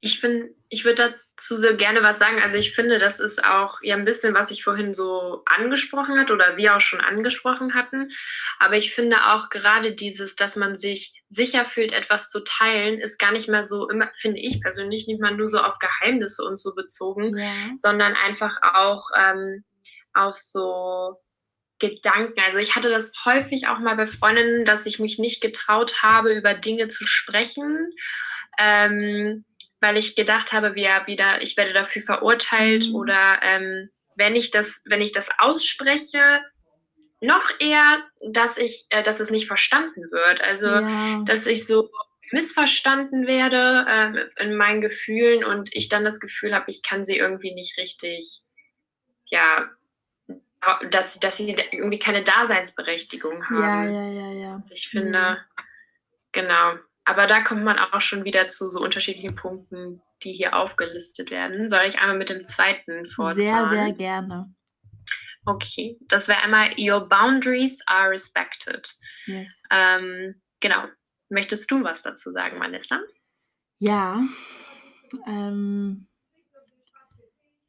Ich 0.00 0.20
bin, 0.20 0.54
ich 0.68 0.84
würde 0.84 1.14
dazu 1.36 1.56
so 1.56 1.76
gerne 1.76 2.02
was 2.02 2.18
sagen. 2.18 2.42
Also 2.42 2.58
ich 2.58 2.74
finde, 2.74 2.98
das 2.98 3.20
ist 3.20 3.42
auch 3.42 3.78
ja 3.82 3.96
ein 3.96 4.04
bisschen, 4.04 4.34
was 4.34 4.50
ich 4.50 4.62
vorhin 4.64 4.92
so 4.92 5.42
angesprochen 5.46 6.18
hat 6.18 6.30
oder 6.30 6.56
wir 6.56 6.76
auch 6.76 6.80
schon 6.80 7.00
angesprochen 7.00 7.74
hatten. 7.74 8.10
Aber 8.58 8.76
ich 8.76 8.92
finde 8.94 9.16
auch 9.32 9.48
gerade 9.48 9.94
dieses, 9.94 10.34
dass 10.36 10.56
man 10.56 10.76
sich 10.76 11.22
sicher 11.30 11.64
fühlt, 11.64 11.92
etwas 11.92 12.30
zu 12.30 12.42
teilen, 12.44 12.98
ist 12.98 13.18
gar 13.18 13.32
nicht 13.32 13.48
mehr 13.48 13.64
so 13.64 13.88
immer, 13.88 14.10
finde 14.16 14.40
ich 14.40 14.60
persönlich, 14.60 15.06
nicht 15.06 15.20
mal 15.20 15.34
nur 15.34 15.48
so 15.48 15.58
auf 15.60 15.78
Geheimnisse 15.78 16.44
und 16.44 16.58
so 16.58 16.74
bezogen, 16.74 17.38
Ja. 17.38 17.52
sondern 17.76 18.14
einfach 18.14 18.58
auch 18.62 19.08
ähm, 19.16 19.64
auf 20.12 20.36
so 20.36 21.16
Gedanken. 21.88 22.40
Also 22.40 22.58
ich 22.58 22.76
hatte 22.76 22.90
das 22.90 23.12
häufig 23.24 23.68
auch 23.68 23.78
mal 23.78 23.96
bei 23.96 24.06
Freundinnen, 24.06 24.64
dass 24.64 24.86
ich 24.86 24.98
mich 24.98 25.18
nicht 25.18 25.40
getraut 25.40 26.02
habe, 26.02 26.32
über 26.32 26.54
Dinge 26.54 26.88
zu 26.88 27.06
sprechen. 27.06 27.90
Ähm, 28.58 29.44
weil 29.80 29.96
ich 29.98 30.16
gedacht 30.16 30.52
habe, 30.52 30.74
wie 30.74 30.84
ja 30.84 31.06
wieder, 31.06 31.42
ich 31.42 31.56
werde 31.56 31.74
dafür 31.74 32.00
verurteilt 32.00 32.88
Mhm. 32.88 32.94
oder 32.94 33.40
ähm, 33.42 33.90
wenn 34.16 34.34
ich 34.34 34.50
das, 34.50 34.80
wenn 34.86 35.02
ich 35.02 35.12
das 35.12 35.28
ausspreche, 35.38 36.42
noch 37.20 37.50
eher, 37.58 38.02
dass 38.30 38.56
ich, 38.56 38.86
äh, 38.90 39.02
dass 39.02 39.20
es 39.20 39.30
nicht 39.30 39.46
verstanden 39.46 40.10
wird. 40.10 40.40
Also 40.40 40.66
ja. 40.66 41.22
dass 41.26 41.46
ich 41.46 41.66
so 41.66 41.90
missverstanden 42.32 43.26
werde 43.26 43.86
ähm, 43.88 44.18
in 44.38 44.56
meinen 44.56 44.80
Gefühlen 44.80 45.44
und 45.44 45.74
ich 45.74 45.88
dann 45.88 46.04
das 46.04 46.18
Gefühl 46.18 46.54
habe, 46.54 46.70
ich 46.70 46.82
kann 46.82 47.04
sie 47.04 47.18
irgendwie 47.18 47.54
nicht 47.54 47.76
richtig, 47.78 48.40
ja, 49.26 49.68
dass, 50.90 51.18
dass 51.20 51.36
sie 51.36 51.54
irgendwie 51.70 51.98
keine 51.98 52.22
Daseinsberechtigung 52.22 53.44
haben. 53.48 53.62
ja, 53.62 53.84
ja, 53.84 54.08
ja, 54.08 54.32
ja. 54.32 54.62
Ich 54.70 54.88
finde, 54.88 55.38
genau. 56.32 56.74
Aber 57.04 57.26
da 57.26 57.42
kommt 57.42 57.64
man 57.64 57.78
auch 57.78 58.00
schon 58.00 58.24
wieder 58.24 58.48
zu 58.48 58.68
so 58.68 58.80
unterschiedlichen 58.80 59.34
Punkten, 59.34 60.00
die 60.22 60.32
hier 60.32 60.56
aufgelistet 60.56 61.30
werden. 61.30 61.68
Soll 61.68 61.82
ich 61.86 62.00
einmal 62.00 62.16
mit 62.16 62.30
dem 62.30 62.46
zweiten 62.46 63.06
fortfahren? 63.06 63.36
Sehr, 63.36 63.68
sehr 63.68 63.92
gerne. 63.92 64.54
Okay, 65.46 65.98
das 66.08 66.28
wäre 66.28 66.42
einmal 66.42 66.70
Your 66.78 67.06
boundaries 67.06 67.78
are 67.86 68.10
respected. 68.10 68.88
Yes. 69.26 69.62
Ähm, 69.70 70.40
genau. 70.60 70.84
Möchtest 71.28 71.70
du 71.70 71.82
was 71.82 72.02
dazu 72.02 72.30
sagen, 72.32 72.58
Vanessa? 72.58 73.00
Ja. 73.78 74.22
Ähm, 75.26 76.06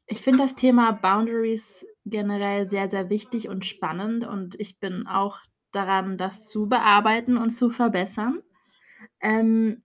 ich 0.06 0.22
finde 0.22 0.44
das 0.44 0.54
Thema 0.54 0.92
Boundaries 0.92 1.84
generell 2.06 2.66
sehr, 2.66 2.90
sehr 2.90 3.10
wichtig 3.10 3.48
und 3.48 3.64
spannend 3.66 4.26
und 4.26 4.58
ich 4.60 4.78
bin 4.80 5.06
auch 5.06 5.40
daran, 5.72 6.18
das 6.18 6.48
zu 6.48 6.68
bearbeiten 6.68 7.36
und 7.36 7.50
zu 7.50 7.70
verbessern. 7.70 8.40
Ähm, 9.20 9.82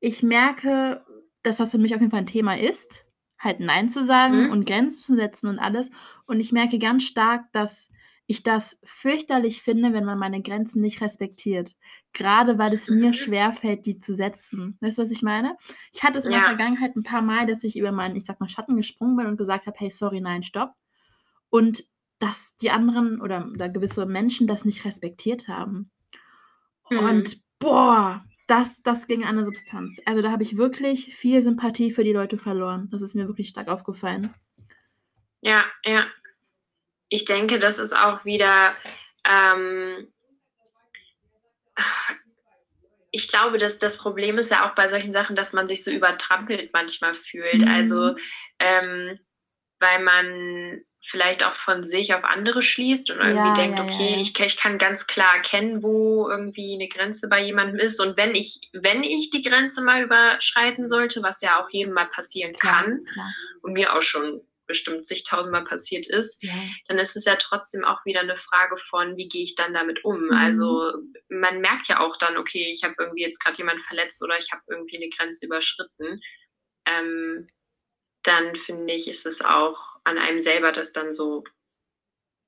ich 0.00 0.22
merke, 0.22 1.04
dass 1.42 1.58
das 1.58 1.70
für 1.72 1.78
mich 1.78 1.94
auf 1.94 2.00
jeden 2.00 2.10
Fall 2.10 2.20
ein 2.20 2.26
Thema 2.26 2.56
ist, 2.58 3.06
halt 3.38 3.60
Nein 3.60 3.88
zu 3.88 4.04
sagen 4.04 4.46
Mhm. 4.46 4.50
und 4.50 4.66
Grenzen 4.66 5.02
zu 5.02 5.14
setzen 5.16 5.48
und 5.48 5.58
alles. 5.58 5.90
Und 6.26 6.40
ich 6.40 6.52
merke 6.52 6.78
ganz 6.78 7.04
stark, 7.04 7.50
dass 7.52 7.90
ich 8.26 8.42
das 8.44 8.78
fürchterlich 8.84 9.62
finde, 9.62 9.92
wenn 9.92 10.04
man 10.04 10.18
meine 10.18 10.40
Grenzen 10.42 10.80
nicht 10.82 11.00
respektiert. 11.00 11.76
Gerade 12.12 12.58
weil 12.58 12.72
es 12.72 12.88
mir 12.88 13.10
Mhm. 13.10 13.14
schwerfällt, 13.14 13.86
die 13.86 13.96
zu 13.98 14.14
setzen. 14.14 14.78
Weißt 14.80 14.98
du, 14.98 15.02
was 15.02 15.10
ich 15.10 15.22
meine? 15.22 15.56
Ich 15.92 16.04
hatte 16.04 16.18
es 16.18 16.26
in 16.26 16.30
der 16.32 16.40
Ja. 16.40 16.46
Vergangenheit 16.46 16.94
ein 16.96 17.02
paar 17.02 17.22
Mal, 17.22 17.46
dass 17.46 17.64
ich 17.64 17.76
über 17.76 17.90
meinen, 17.92 18.14
ich 18.16 18.24
sag 18.24 18.38
mal, 18.40 18.48
Schatten 18.48 18.76
gesprungen 18.76 19.16
bin 19.16 19.26
und 19.26 19.36
gesagt 19.36 19.66
habe, 19.66 19.76
hey, 19.78 19.90
sorry, 19.90 20.20
nein, 20.20 20.42
stopp. 20.44 20.74
Und 21.50 21.84
dass 22.18 22.56
die 22.56 22.70
anderen 22.70 23.20
oder, 23.20 23.48
gewisse 23.70 24.06
Menschen 24.06 24.46
das 24.46 24.64
nicht 24.64 24.84
respektiert 24.84 25.48
haben. 25.48 25.90
Mhm. 26.90 26.98
Und 26.98 27.36
boah, 27.58 28.24
das, 28.46 28.82
das 28.82 29.06
ging 29.06 29.24
an 29.24 29.36
der 29.36 29.46
Substanz. 29.46 30.00
Also 30.04 30.22
da 30.22 30.30
habe 30.30 30.42
ich 30.42 30.56
wirklich 30.56 31.14
viel 31.14 31.40
Sympathie 31.40 31.92
für 31.92 32.04
die 32.04 32.12
Leute 32.12 32.36
verloren. 32.36 32.88
Das 32.90 33.02
ist 33.02 33.14
mir 33.14 33.26
wirklich 33.26 33.48
stark 33.48 33.68
aufgefallen. 33.68 34.34
Ja, 35.40 35.64
ja. 35.84 36.06
Ich 37.08 37.24
denke, 37.24 37.58
das 37.58 37.78
ist 37.78 37.96
auch 37.96 38.24
wieder, 38.24 38.74
ähm, 39.24 40.08
ich 43.10 43.28
glaube, 43.28 43.58
dass 43.58 43.78
das 43.78 43.96
Problem 43.96 44.38
ist 44.38 44.50
ja 44.50 44.68
auch 44.68 44.74
bei 44.74 44.88
solchen 44.88 45.12
Sachen, 45.12 45.34
dass 45.34 45.52
man 45.52 45.66
sich 45.66 45.82
so 45.82 45.90
übertrampelt 45.90 46.70
manchmal 46.72 47.14
fühlt. 47.14 47.62
Mhm. 47.62 47.68
Also, 47.68 48.16
ähm, 48.58 49.18
weil 49.78 50.04
man 50.04 50.82
vielleicht 51.02 51.44
auch 51.44 51.54
von 51.54 51.82
sich 51.82 52.14
auf 52.14 52.24
andere 52.24 52.62
schließt 52.62 53.10
und 53.10 53.18
irgendwie 53.18 53.48
Ja, 53.48 53.54
denkt, 53.54 53.78
ja, 53.78 53.84
okay, 53.84 54.14
ja. 54.16 54.20
Ich, 54.20 54.38
ich 54.38 54.56
kann 54.56 54.78
ganz 54.78 55.06
klar 55.06 55.34
erkennen, 55.34 55.82
wo 55.82 56.28
irgendwie 56.28 56.74
eine 56.74 56.88
Grenze 56.88 57.28
bei 57.28 57.42
jemandem 57.42 57.78
ist. 57.78 58.00
Und 58.00 58.16
wenn 58.16 58.34
ich, 58.34 58.68
wenn 58.72 59.02
ich 59.02 59.30
die 59.30 59.42
Grenze 59.42 59.82
mal 59.82 60.02
überschreiten 60.02 60.88
sollte, 60.88 61.22
was 61.22 61.40
ja 61.40 61.62
auch 61.62 61.70
jedem 61.70 61.94
mal 61.94 62.06
passieren 62.06 62.52
Klar, 62.52 62.84
kann 62.84 63.04
klar. 63.12 63.32
und 63.62 63.72
mir 63.72 63.94
auch 63.94 64.02
schon 64.02 64.42
bestimmt 64.66 65.04
zigtausendmal 65.04 65.64
passiert 65.64 66.06
ist, 66.08 66.40
dann 66.86 66.98
ist 66.98 67.16
es 67.16 67.24
ja 67.24 67.34
trotzdem 67.34 67.84
auch 67.84 68.04
wieder 68.04 68.20
eine 68.20 68.36
Frage 68.36 68.76
von, 68.76 69.16
wie 69.16 69.26
gehe 69.26 69.42
ich 69.42 69.56
dann 69.56 69.74
damit 69.74 70.04
um? 70.04 70.26
Mhm. 70.26 70.32
Also 70.32 70.92
man 71.28 71.60
merkt 71.60 71.88
ja 71.88 71.98
auch 71.98 72.16
dann, 72.18 72.36
okay, 72.36 72.70
ich 72.70 72.84
habe 72.84 72.94
irgendwie 72.98 73.22
jetzt 73.22 73.42
gerade 73.42 73.58
jemanden 73.58 73.82
verletzt 73.82 74.22
oder 74.22 74.38
ich 74.38 74.52
habe 74.52 74.62
irgendwie 74.68 74.96
eine 74.98 75.08
Grenze 75.08 75.46
überschritten. 75.46 76.20
Ähm, 76.86 77.48
dann 78.22 78.54
finde 78.54 78.92
ich, 78.92 79.08
ist 79.08 79.26
es 79.26 79.40
auch 79.40 79.99
an 80.04 80.18
einem 80.18 80.40
selber, 80.40 80.72
das 80.72 80.92
dann 80.92 81.14
so 81.14 81.44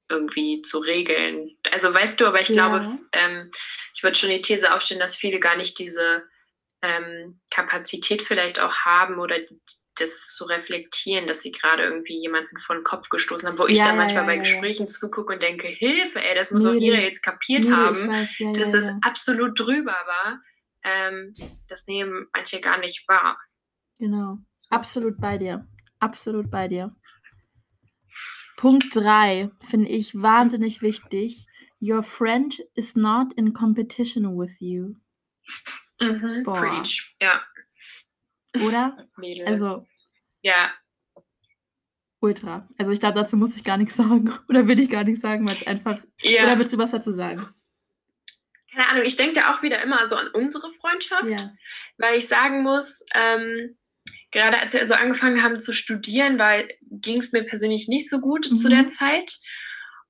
irgendwie 0.09 0.63
zu 0.63 0.79
regeln. 0.79 1.57
Also 1.73 1.93
weißt 1.93 2.21
du, 2.21 2.27
aber 2.27 2.41
ich 2.41 2.49
Ja. 2.49 2.55
glaube, 2.55 2.99
ähm, 3.13 3.51
ich 3.95 4.03
würde 4.03 4.17
schon 4.17 4.31
die 4.31 4.43
These 4.43 4.73
aufstellen, 4.75 5.01
dass 5.01 5.17
viele 5.17 5.41
gar 5.41 5.57
nicht 5.57 5.79
diese 5.79 6.25
ähm, 6.83 7.41
Kapazität 7.51 8.23
vielleicht 8.23 8.61
auch 8.61 8.75
haben 8.85 9.19
oder 9.19 9.37
das 9.97 10.35
zu 10.35 10.45
reflektieren, 10.45 11.27
dass 11.27 11.43
sie 11.43 11.53
gerade 11.53 11.85
irgendwie 11.85 12.21
jemanden 12.21 12.59
vor 12.61 12.75
den 12.75 12.85
Kopf 12.85 13.09
gestoßen 13.09 13.49
haben, 13.49 13.59
wo 13.59 13.67
ich 13.67 13.79
Ja, 13.79 13.85
dann 13.85 13.95
ja, 13.97 14.03
manchmal 14.03 14.23
ja, 14.25 14.29
bei. 14.33 14.39
Gesprächen 14.39 14.89
zugucke 14.89 15.35
und 15.35 15.43
denke, 15.43 15.69
Hilfe, 15.69 16.21
ey, 16.23 16.35
das 16.35 16.51
muss 16.51 16.65
Nee, 16.65 16.71
auch 16.71 16.75
jeder 16.75 17.01
jetzt 17.01 17.23
kapiert 17.23 17.65
Nee, 17.65 17.71
ich 17.71 17.75
haben, 17.77 18.09
weiß, 18.09 18.73
dass 18.73 18.85
ja. 18.85 18.99
absolut 19.03 19.59
drüber 19.59 19.93
war. 20.07 20.43
Ähm, 20.83 21.35
das 21.69 21.87
nehmen 21.87 22.27
manche 22.35 22.61
gar 22.61 22.79
nicht 22.79 23.07
wahr. 23.09 23.39
Genau. 23.99 24.39
So. 24.57 24.75
Absolut 24.75 25.21
bei 25.21 25.39
dir. 25.39 25.69
Absolut 26.01 26.51
bei 26.51 26.67
dir. 26.67 26.95
Punkt 28.63 28.95
3 28.95 29.51
finde 29.69 29.89
ich 29.89 30.15
wahnsinnig 30.15 30.83
wichtig. 30.83 31.47
Your 31.81 32.05
friend 32.05 32.63
is 32.75 32.95
not 32.95 33.33
in 33.33 33.53
competition 33.53 34.39
with 34.39 34.61
you. 34.61 34.95
Mhm. 36.01 36.45
Boah. 36.45 36.61
Preach. 36.61 37.13
Ja, 37.21 37.43
Oder? 38.65 39.09
Mädel. 39.17 39.49
Also, 39.49 39.85
ja, 40.43 40.71
ultra. 42.21 42.69
Also, 42.79 42.93
ich 42.93 43.01
glaube, 43.01 43.19
dazu 43.19 43.37
muss 43.37 43.57
ich 43.57 43.65
gar 43.65 43.79
nichts 43.79 43.97
sagen. 43.97 44.33
Oder 44.49 44.69
will 44.69 44.79
ich 44.79 44.91
gar 44.91 45.03
nichts 45.03 45.23
sagen, 45.23 45.45
weil 45.45 45.57
es 45.57 45.67
einfach. 45.67 46.01
ja. 46.21 46.45
Oder 46.45 46.57
willst 46.57 46.73
du 46.73 46.79
was 46.79 46.93
dazu 46.93 47.11
sagen? 47.11 47.45
Keine 48.73 48.89
Ahnung, 48.91 49.03
ich 49.05 49.17
denke 49.17 49.41
da 49.41 49.53
auch 49.53 49.63
wieder 49.63 49.83
immer 49.83 50.07
so 50.07 50.15
an 50.15 50.29
unsere 50.29 50.71
Freundschaft. 50.71 51.29
Ja. 51.29 51.53
weil 51.99 52.17
ich 52.17 52.29
sagen 52.29 52.63
muss, 52.63 53.05
ähm, 53.13 53.77
gerade 54.33 54.59
als 54.59 54.75
wir 54.75 54.87
so 54.89 54.95
angefangen 54.95 55.43
haben 55.43 55.61
zu 55.61 55.73
studieren, 55.73 56.41
ging 56.91 57.21
es 57.21 57.33
mir 57.33 57.45
persönlich 57.45 57.87
nicht 57.89 58.11
so 58.11 58.21
gut 58.21 58.51
Mhm. 58.51 58.57
zu 58.57 58.69
der 58.69 58.89
Zeit. 58.89 59.37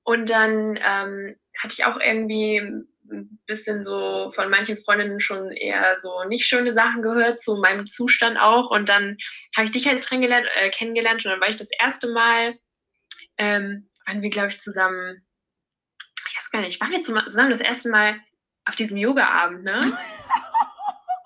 Und 0.03 0.29
dann 0.29 0.77
ähm, 0.83 1.35
hatte 1.61 1.73
ich 1.73 1.85
auch 1.85 1.99
irgendwie 1.99 2.57
ein 2.57 3.39
bisschen 3.45 3.83
so 3.83 4.31
von 4.31 4.49
manchen 4.49 4.77
Freundinnen 4.77 5.19
schon 5.19 5.51
eher 5.51 5.99
so 5.99 6.23
nicht 6.27 6.45
schöne 6.45 6.73
Sachen 6.73 7.01
gehört, 7.01 7.41
zu 7.41 7.57
meinem 7.57 7.85
Zustand 7.85 8.37
auch. 8.39 8.71
Und 8.71 8.89
dann 8.89 9.17
habe 9.55 9.65
ich 9.65 9.71
dich 9.71 9.87
halt 9.87 10.07
kennengelernt, 10.07 10.47
äh, 10.55 10.69
kennengelernt 10.71 11.23
und 11.25 11.31
dann 11.31 11.41
war 11.41 11.49
ich 11.49 11.57
das 11.57 11.69
erste 11.79 12.11
Mal, 12.11 12.57
ähm, 13.37 13.89
waren 14.05 14.21
wir, 14.21 14.29
glaube 14.29 14.49
ich, 14.49 14.59
zusammen, 14.59 15.25
ich 16.29 16.37
weiß 16.37 16.49
gar 16.51 16.61
nicht, 16.61 16.81
waren 16.81 16.91
wir 16.91 17.01
zusammen 17.01 17.49
das 17.49 17.61
erste 17.61 17.89
Mal 17.89 18.15
auf 18.65 18.75
diesem 18.75 18.97
Yoga-Abend, 18.97 19.63
ne? 19.63 19.81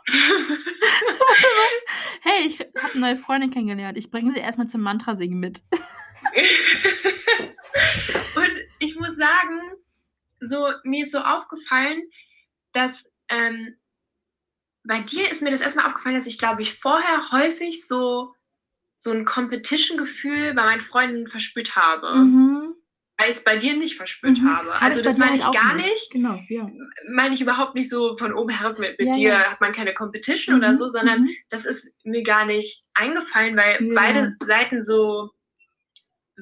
Hey, 2.27 2.47
ich 2.47 2.59
habe 2.59 2.71
eine 2.91 2.99
neue 2.99 3.15
Freundin 3.15 3.51
kennengelernt. 3.51 3.97
Ich 3.97 4.11
bringe 4.11 4.33
sie 4.33 4.39
erstmal 4.39 4.67
zum 4.67 4.81
Mantra-Singen 4.81 5.39
mit. 5.39 5.61
und 8.35 8.59
ich 8.79 8.99
muss 8.99 9.15
sagen, 9.15 9.61
so, 10.41 10.67
mir 10.83 11.05
ist 11.05 11.13
so 11.13 11.19
aufgefallen, 11.19 12.03
dass 12.73 13.09
ähm, 13.29 13.77
bei 14.83 14.99
dir 14.99 15.31
ist 15.31 15.41
mir 15.41 15.51
das 15.51 15.61
erstmal 15.61 15.85
aufgefallen, 15.87 16.15
dass 16.15 16.27
ich, 16.27 16.37
glaube 16.37 16.63
ich, 16.63 16.77
vorher 16.77 17.31
häufig 17.31 17.87
so, 17.87 18.33
so 18.97 19.11
ein 19.11 19.23
Competition-Gefühl 19.23 20.53
bei 20.53 20.65
meinen 20.65 20.81
Freunden 20.81 21.27
verspürt 21.27 21.77
habe. 21.77 22.13
Mhm. 22.13 22.66
Weil 23.19 23.31
ich 23.31 23.37
es 23.37 23.43
bei 23.43 23.57
dir 23.57 23.75
nicht 23.75 23.95
verspürt 23.97 24.37
Mhm. 24.39 24.55
habe. 24.55 24.73
Hab 24.75 24.81
Also 24.83 25.01
das 25.01 25.17
meine 25.17 25.31
halt 25.31 25.41
ich 25.55 25.59
gar 25.59 25.73
nicht. 25.75 25.87
nicht. 25.89 26.11
Genau, 26.11 26.39
ja. 26.49 26.69
Meine 27.11 27.33
ich 27.33 27.41
überhaupt 27.41 27.73
nicht 27.73 27.89
so 27.89 28.15
von 28.17 28.31
oben 28.33 28.49
herab, 28.49 28.77
mit, 28.77 28.99
mit 28.99 29.07
Ja, 29.07 29.13
dir 29.15 29.29
ja. 29.29 29.51
hat 29.51 29.59
man 29.59 29.71
keine 29.73 29.93
Competition 29.95 30.55
oder 30.57 30.71
Mhm, 30.73 30.77
so, 30.77 30.87
sondern 30.89 31.21
mhm. 31.23 31.29
das 31.49 31.65
ist 31.65 31.95
mir 32.03 32.21
gar 32.21 32.45
nicht 32.45 32.85
eingefallen, 32.93 33.57
weil 33.57 33.83
Ja. 33.83 33.91
beide 33.95 34.35
Seiten 34.45 34.83
so 34.83 35.31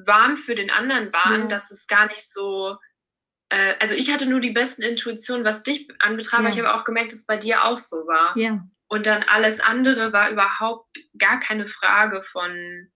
warm 0.04 0.36
für 0.36 0.54
den 0.54 0.70
anderen 0.70 1.10
waren, 1.14 1.48
dass 1.48 1.70
es 1.70 1.86
gar 1.86 2.06
nicht 2.08 2.30
so. 2.30 2.76
Äh, 3.48 3.74
also 3.80 3.94
ich 3.94 4.12
hatte 4.12 4.26
nur 4.26 4.40
die 4.40 4.50
besten 4.50 4.82
Intuitionen, 4.82 5.44
was 5.46 5.62
dich 5.62 5.88
anbetraf, 6.00 6.40
aber 6.40 6.50
ich 6.50 6.58
habe 6.58 6.74
auch 6.74 6.84
gemerkt, 6.84 7.12
dass 7.12 7.20
es 7.20 7.26
bei 7.26 7.38
dir 7.38 7.64
auch 7.64 7.78
so 7.78 7.96
war. 8.06 8.36
Ja, 8.36 8.62
Und 8.88 9.06
dann 9.06 9.22
alles 9.22 9.60
andere 9.60 10.12
war 10.12 10.30
überhaupt 10.30 10.98
gar 11.16 11.40
keine 11.40 11.66
Frage 11.68 12.22
von 12.22 12.90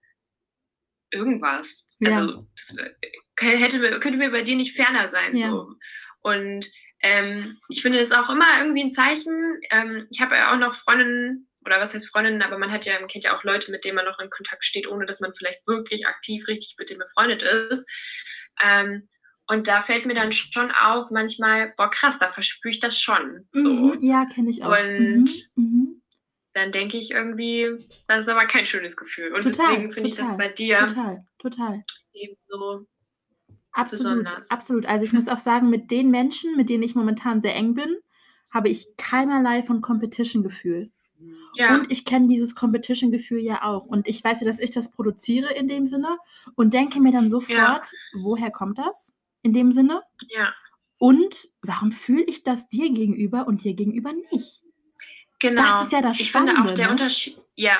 irgendwas. 1.11 1.87
Ja. 1.99 2.17
Also 2.17 2.47
das 2.55 2.77
wär- 2.77 2.95
hätte, 3.41 3.99
könnte 3.99 4.17
mir 4.17 4.31
bei 4.31 4.43
dir 4.43 4.55
nicht 4.55 4.75
ferner 4.75 5.09
sein. 5.09 5.35
Ja. 5.35 5.49
So. 5.49 5.73
Und 6.21 6.67
ähm, 7.01 7.57
ich 7.69 7.81
finde 7.81 7.99
das 7.99 8.11
auch 8.11 8.29
immer 8.29 8.59
irgendwie 8.59 8.83
ein 8.83 8.91
Zeichen. 8.91 9.59
Ähm, 9.71 10.07
ich 10.11 10.21
habe 10.21 10.35
ja 10.35 10.53
auch 10.53 10.57
noch 10.57 10.75
Freundinnen, 10.75 11.47
oder 11.65 11.79
was 11.79 11.93
heißt 11.93 12.09
Freundinnen, 12.09 12.41
aber 12.41 12.57
man 12.57 12.71
hat 12.71 12.85
ja, 12.85 12.99
man 12.99 13.07
kennt 13.07 13.23
ja 13.23 13.35
auch 13.35 13.43
Leute, 13.43 13.71
mit 13.71 13.85
denen 13.85 13.95
man 13.95 14.05
noch 14.05 14.19
in 14.19 14.29
Kontakt 14.29 14.63
steht, 14.63 14.87
ohne 14.87 15.05
dass 15.05 15.19
man 15.19 15.33
vielleicht 15.35 15.65
wirklich 15.67 16.07
aktiv 16.07 16.47
richtig 16.47 16.75
mit 16.77 16.89
denen 16.89 16.99
befreundet 16.99 17.43
ist. 17.43 17.87
Ähm, 18.63 19.07
und 19.47 19.67
da 19.67 19.81
fällt 19.81 20.05
mir 20.05 20.13
dann 20.13 20.31
schon 20.31 20.71
auf, 20.71 21.09
manchmal, 21.11 21.73
boah, 21.75 21.89
krass, 21.89 22.17
da 22.19 22.31
verspüre 22.31 22.71
ich 22.71 22.79
das 22.79 22.99
schon. 22.99 23.47
So. 23.53 23.69
mhm. 23.69 23.97
ja 24.01 24.25
kenne 24.25 24.49
ich 24.49 24.63
auch. 24.63 24.69
Und- 24.69 25.29
mhm. 25.55 25.63
Mhm. 25.63 26.01
Dann 26.53 26.73
denke 26.73 26.97
ich 26.97 27.11
irgendwie, 27.11 27.87
das 28.07 28.21
ist 28.21 28.27
aber 28.27 28.45
kein 28.45 28.65
schönes 28.65 28.97
Gefühl. 28.97 29.33
Und 29.33 29.43
Total, 29.43 29.67
deswegen 29.69 29.91
finde 29.91 30.09
ich 30.09 30.15
das 30.15 30.35
bei 30.35 30.49
dir 30.49 30.79
Total, 30.79 31.25
total. 31.39 31.83
eben 32.11 32.35
so. 32.49 32.85
Absolut, 33.73 34.23
besonders. 34.25 34.51
absolut. 34.51 34.85
Also 34.85 35.05
ich 35.05 35.13
muss 35.13 35.27
auch 35.27 35.39
sagen, 35.39 35.69
mit 35.69 35.91
den 35.91 36.11
Menschen, 36.11 36.55
mit 36.55 36.69
denen 36.69 36.83
ich 36.83 36.95
momentan 36.95 37.41
sehr 37.41 37.55
eng 37.55 37.73
bin, 37.73 37.95
habe 38.51 38.69
ich 38.69 38.87
keinerlei 38.97 39.63
von 39.63 39.81
Competition-Gefühl. 39.81 40.91
Ja, 41.53 41.75
Und 41.75 41.91
ich 41.91 42.05
kenne 42.05 42.27
dieses 42.27 42.55
Competition-Gefühl 42.55 43.39
ja 43.39 43.63
auch. 43.63 43.85
Und 43.85 44.07
ich 44.07 44.23
weiß 44.23 44.39
ja, 44.41 44.47
dass 44.47 44.59
ich 44.59 44.71
das 44.71 44.91
produziere 44.91 45.53
in 45.53 45.67
dem 45.67 45.85
Sinne 45.85 46.17
und 46.55 46.73
denke 46.73 46.99
mir 46.99 47.11
dann 47.11 47.29
sofort, 47.29 47.91
woher 48.13 48.51
kommt 48.51 48.77
das 48.77 49.13
in 49.41 49.53
dem 49.53 49.71
Sinne? 49.71 50.01
ja. 50.29 50.53
Und 50.97 51.49
warum 51.63 51.91
fühle 51.91 52.21
ich 52.25 52.43
das 52.43 52.69
dir 52.69 52.91
gegenüber 52.93 53.47
und 53.47 53.63
dir 53.63 53.73
gegenüber 53.73 54.13
nicht? 54.31 54.61
Genau. 55.39 55.63
Das 55.63 55.85
ist 55.85 55.91
ja 55.91 55.99
das 56.03 56.19
ich 56.19 56.31
finde 56.31 56.51
auch 56.51 56.55
Spannende, 56.57 56.73
der 56.75 56.85
ne? 56.85 56.91
Unterschied. 56.91 57.41
Ja, 57.55 57.75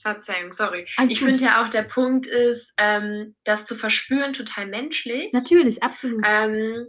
Verzeihung, 0.00 0.52
sorry. 0.52 0.86
Alles 0.96 1.12
ich 1.12 1.20
finde 1.20 1.40
ja 1.40 1.64
auch, 1.64 1.68
der 1.68 1.82
Punkt 1.82 2.26
ist, 2.26 2.72
ähm, 2.76 3.34
das 3.44 3.64
zu 3.64 3.74
verspüren 3.74 4.32
total 4.32 4.66
menschlich. 4.66 5.32
Natürlich, 5.32 5.82
absolut. 5.82 6.22
Ähm, 6.26 6.88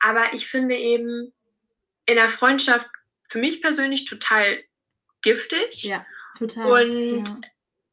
aber 0.00 0.32
ich 0.32 0.48
finde 0.48 0.76
eben 0.76 1.32
in 2.06 2.14
der 2.16 2.28
Freundschaft 2.28 2.88
für 3.28 3.38
mich 3.38 3.62
persönlich 3.62 4.04
total 4.04 4.58
giftig. 5.22 5.84
ja, 5.84 6.04
total. 6.38 6.88
und 6.88 7.28
ja. 7.28 7.34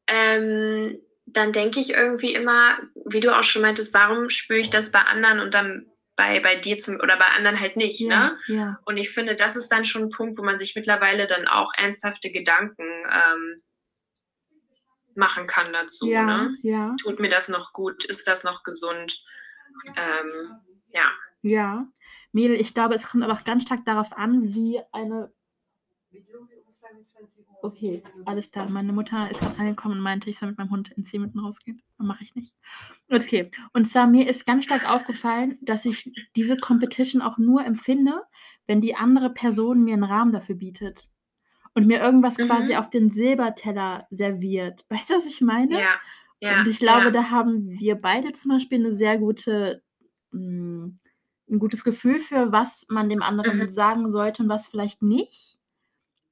ähm, 0.08 1.00
dann 1.26 1.52
denke 1.52 1.78
ich 1.78 1.90
irgendwie 1.90 2.34
immer, 2.34 2.78
wie 3.04 3.20
du 3.20 3.36
auch 3.36 3.42
schon 3.42 3.62
meintest, 3.62 3.92
warum 3.94 4.30
spüre 4.30 4.60
ich 4.60 4.70
das 4.70 4.90
bei 4.90 5.00
anderen 5.00 5.40
und 5.40 5.54
dann 5.54 5.86
bei, 6.16 6.40
bei 6.40 6.56
dir 6.56 6.78
zum, 6.80 6.96
oder 6.96 7.16
bei 7.16 7.26
anderen 7.26 7.60
halt 7.60 7.76
nicht, 7.76 8.00
Ja, 8.00 8.30
ne? 8.30 8.38
ja. 8.48 8.78
Und 8.86 8.96
ich 8.96 9.10
finde, 9.10 9.36
das 9.36 9.56
ist 9.56 9.68
dann 9.68 9.84
schon 9.84 10.04
ein 10.04 10.10
Punkt, 10.10 10.36
wo 10.36 10.42
man 10.42 10.58
sich 10.58 10.74
mittlerweile 10.74 11.28
dann 11.28 11.46
auch 11.46 11.70
ernsthafte 11.76 12.32
Gedanken 12.32 12.82
ähm, 12.82 13.62
machen 15.18 15.46
kann 15.46 15.72
dazu, 15.72 16.08
Ja, 16.08 16.24
ne? 16.24 16.56
ja, 16.62 16.96
Tut 17.00 17.20
mir 17.20 17.28
das 17.28 17.48
noch 17.48 17.72
gut? 17.72 18.04
Ist 18.04 18.26
das 18.26 18.44
noch 18.44 18.62
gesund? 18.62 19.22
Ähm, 19.96 20.56
ja. 20.88 21.10
ja. 21.42 21.86
Mädel, 22.32 22.60
ich 22.60 22.74
glaube, 22.74 22.94
es 22.94 23.06
kommt 23.08 23.24
aber 23.24 23.34
auch 23.34 23.44
ganz 23.44 23.64
stark 23.64 23.84
darauf 23.84 24.12
an, 24.16 24.54
wie 24.54 24.80
eine. 24.92 25.32
Okay, 27.60 28.02
alles 28.24 28.50
klar. 28.50 28.68
Meine 28.70 28.92
Mutter 28.92 29.30
ist 29.30 29.40
gerade 29.40 29.58
angekommen 29.58 29.96
und 29.96 30.02
meinte, 30.02 30.30
ich 30.30 30.38
soll 30.38 30.48
mit 30.48 30.58
meinem 30.58 30.70
Hund 30.70 30.90
in 30.92 31.04
10 31.04 31.20
Minuten 31.20 31.40
rausgehen. 31.40 31.82
Mache 31.98 32.22
ich 32.22 32.34
nicht. 32.34 32.54
Okay. 33.10 33.50
Und 33.72 33.86
zwar 33.90 34.06
mir 34.06 34.28
ist 34.28 34.46
ganz 34.46 34.64
stark 34.64 34.88
aufgefallen, 34.88 35.58
dass 35.60 35.84
ich 35.84 36.12
diese 36.36 36.56
Competition 36.56 37.20
auch 37.20 37.36
nur 37.36 37.64
empfinde, 37.64 38.22
wenn 38.66 38.80
die 38.80 38.94
andere 38.94 39.30
Person 39.30 39.82
mir 39.82 39.94
einen 39.94 40.04
Rahmen 40.04 40.30
dafür 40.32 40.54
bietet. 40.54 41.08
Und 41.78 41.86
mir 41.86 42.00
irgendwas 42.00 42.38
Mhm. 42.38 42.46
quasi 42.46 42.74
auf 42.76 42.90
den 42.90 43.10
Silberteller 43.10 44.06
serviert. 44.10 44.84
Weißt 44.88 45.10
du, 45.10 45.14
was 45.14 45.26
ich 45.26 45.40
meine? 45.40 45.80
Ja. 45.80 45.94
Ja. 46.40 46.58
Und 46.60 46.68
ich 46.68 46.78
glaube, 46.78 47.06
ja. 47.06 47.10
da 47.10 47.30
haben 47.30 47.68
wir 47.80 47.94
beide 47.96 48.32
zum 48.32 48.50
Beispiel 48.52 48.78
eine 48.78 48.92
sehr 48.92 49.18
gute, 49.18 49.82
mh, 50.32 50.90
ein 51.50 51.58
gutes 51.58 51.82
Gefühl 51.84 52.18
für, 52.18 52.52
was 52.52 52.84
man 52.88 53.08
dem 53.08 53.22
anderen 53.22 53.58
Mhm. 53.58 53.68
sagen 53.70 54.10
sollte 54.10 54.42
und 54.42 54.48
was 54.48 54.66
vielleicht 54.68 55.02
nicht. 55.02 55.58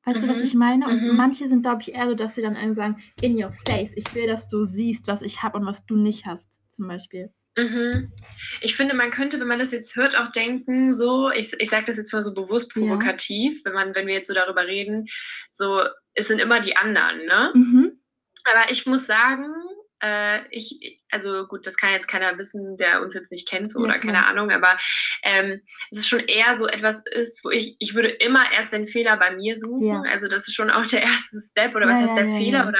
Weißt 0.05 0.23
du, 0.23 0.29
was 0.29 0.38
Mhm. 0.38 0.45
ich 0.45 0.55
meine? 0.55 0.87
Und 0.87 1.03
Mhm. 1.03 1.17
manche 1.17 1.49
sind, 1.49 1.62
glaube 1.62 1.83
ich, 1.83 1.93
eher 1.95 2.09
so, 2.09 2.15
dass 2.15 2.35
sie 2.37 2.43
dann 2.43 2.75
sagen, 2.75 2.99
in 3.21 3.43
your 3.43 3.53
face, 3.67 3.93
ich 3.97 4.15
will, 4.15 4.26
dass 4.29 4.47
du 4.49 4.62
siehst, 4.62 5.09
was 5.09 5.23
ich 5.23 5.43
habe 5.43 5.59
und 5.59 5.67
was 5.67 5.85
du 5.87 5.97
nicht 5.97 6.26
hast, 6.26 6.61
zum 6.71 6.87
Beispiel. 6.87 7.33
Mhm. 7.57 8.13
Ich 8.61 8.77
finde, 8.77 8.95
man 8.95 9.11
könnte, 9.11 9.41
wenn 9.41 9.47
man 9.49 9.59
das 9.59 9.73
jetzt 9.73 9.97
hört, 9.97 10.19
auch 10.19 10.29
denken, 10.29 10.95
so, 10.95 11.31
ich, 11.31 11.53
ich 11.59 11.71
sage 11.71 11.87
das 11.87 11.97
jetzt 11.97 12.13
mal 12.13 12.23
so 12.23 12.35
bewusst 12.35 12.71
Ja. 12.75 12.83
provokativ, 12.83 13.65
wenn 13.65 13.73
man, 13.73 13.95
wenn 13.95 14.07
wir 14.07 14.15
jetzt 14.15 14.29
so 14.29 14.35
darüber 14.35 14.67
reden, 14.67 15.07
so, 15.55 15.83
es 16.15 16.29
sind 16.29 16.39
immer 16.39 16.61
die 16.61 16.77
anderen, 16.77 17.25
ne? 17.27 17.51
Mhm. 17.55 18.01
Aber 18.45 18.71
ich 18.71 18.87
muss 18.87 19.07
sagen, 19.07 19.47
äh, 20.03 20.41
ich, 20.51 21.03
also 21.11 21.47
gut, 21.47 21.67
das 21.67 21.77
kann 21.79 21.93
jetzt 21.93 22.07
keiner 22.09 22.39
wissen, 22.39 22.77
der 22.77 23.01
uns 23.03 23.15
jetzt 23.15 23.33
nicht 23.33 23.49
kennt, 23.49 23.71
so, 23.71 23.79
Ja, 23.81 23.87
oder 23.87 23.99
klar. 23.99 24.13
keine 24.15 24.27
Ahnung, 24.27 24.51
aber 24.51 24.77
ähm, 25.23 25.63
es 25.91 25.99
ist 25.99 26.09
schon 26.09 26.21
eher 26.21 26.55
so 26.57 26.67
etwas 26.69 27.03
ist, 27.11 27.43
wo 27.43 27.51
ich, 27.51 27.77
ich 27.79 27.95
würde 27.95 28.09
immer 28.11 28.45
erst 28.53 28.73
den 28.75 28.87
Fehler 28.89 29.17
bei 29.17 29.35
mir 29.35 29.59
suchen. 29.59 29.87
Ja. 29.89 30.03
Also 30.03 30.29
das 30.29 30.47
ist 30.47 30.55
schon 30.55 30.71
auch 30.71 30.87
der 30.87 31.03
erste 31.03 31.39
Step 31.41 31.75
oder 31.75 31.87
Ja, 31.87 31.93
was 31.93 32.01
ja, 32.01 32.07
heißt 32.09 32.19
der 32.19 32.27
ja, 32.27 32.37
Fehler 32.37 32.59
ja. 32.59 32.69
oder 32.69 32.79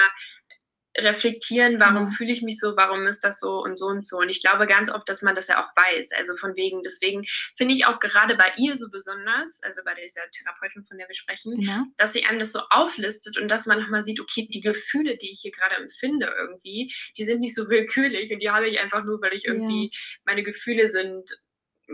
reflektieren, 0.99 1.79
warum 1.81 2.07
Genau. 2.07 2.11
fühle 2.17 2.33
ich 2.33 2.43
mich 2.43 2.59
so, 2.59 2.77
warum 2.77 3.07
ist 3.07 3.21
das 3.25 3.39
so 3.41 3.63
und 3.63 3.77
so 3.79 3.87
und 3.87 4.07
so. 4.07 4.19
Und 4.19 4.29
ich 4.29 4.43
glaube 4.43 4.67
ganz 4.67 4.91
oft, 4.91 5.09
dass 5.09 5.23
man 5.23 5.35
das 5.35 5.49
ja 5.49 5.63
auch 5.63 5.71
weiß. 5.77 6.13
Also 6.17 6.37
von 6.37 6.57
wegen, 6.57 6.83
deswegen 6.83 7.25
finde 7.57 7.75
ich 7.75 7.87
auch 7.87 8.01
gerade 8.01 8.37
bei 8.37 8.53
ihr 8.57 8.77
so 8.77 8.89
besonders, 8.91 9.61
also 9.63 9.83
bei 9.85 9.95
dieser 9.95 10.23
Therapeutin, 10.31 10.85
von 10.87 10.99
der 10.99 11.09
wir 11.09 11.15
sprechen, 11.15 11.57
Genau. 11.61 11.83
dass 11.97 12.13
sie 12.13 12.25
einem 12.25 12.39
das 12.39 12.53
so 12.53 12.61
auflistet 12.71 13.39
und 13.39 13.51
dass 13.51 13.67
man 13.67 13.81
nochmal 13.81 14.03
sieht, 14.03 14.21
okay, 14.21 14.49
die 14.51 14.61
Gefühle, 14.61 15.17
die 15.17 15.31
ich 15.31 15.41
hier 15.43 15.53
gerade 15.53 15.77
empfinde 15.77 16.33
irgendwie, 16.39 16.93
die 17.17 17.25
sind 17.25 17.41
nicht 17.41 17.55
so 17.55 17.69
willkürlich 17.69 18.33
und 18.33 18.41
die 18.41 18.51
habe 18.51 18.69
ich 18.69 18.81
einfach 18.81 19.05
nur, 19.05 19.21
weil 19.21 19.35
ich 19.35 19.45
Ja. 19.45 19.53
irgendwie, 19.53 19.91
meine 20.25 20.43
Gefühle 20.43 20.89
sind 20.89 21.31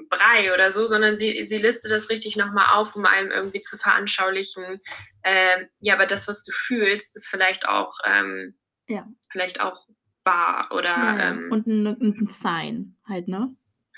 Brei 0.09 0.55
oder 0.55 0.73
so, 0.73 0.87
sondern 0.87 1.19
sie, 1.19 1.47
sie 1.47 1.59
listet 1.59 1.91
das 1.91 2.09
richtig 2.09 2.37
nochmal 2.37 2.75
auf, 2.79 2.97
um 2.97 3.05
einem 3.05 3.31
irgendwie 3.31 3.61
zu 3.61 3.77
veranschaulichen, 3.77 4.81
ähm, 5.23 5.69
ja, 5.81 5.95
aber 5.95 6.07
das, 6.07 6.29
was 6.29 6.45
du 6.45 6.53
fühlst, 6.53 7.15
ist 7.15 7.29
vielleicht 7.29 7.69
auch, 7.69 7.93
ähm, 8.07 8.59
Ja. 8.89 9.07
vielleicht 9.31 9.61
auch 9.61 9.87
wahr 10.25 10.69
oder, 10.73 10.89
Ja, 10.91 11.19
ähm, 11.31 11.49
Und 11.51 11.67
ein, 11.67 11.87
ein 11.87 12.29
Sign 12.29 12.97
halt, 13.09 13.29
ne? 13.29 13.55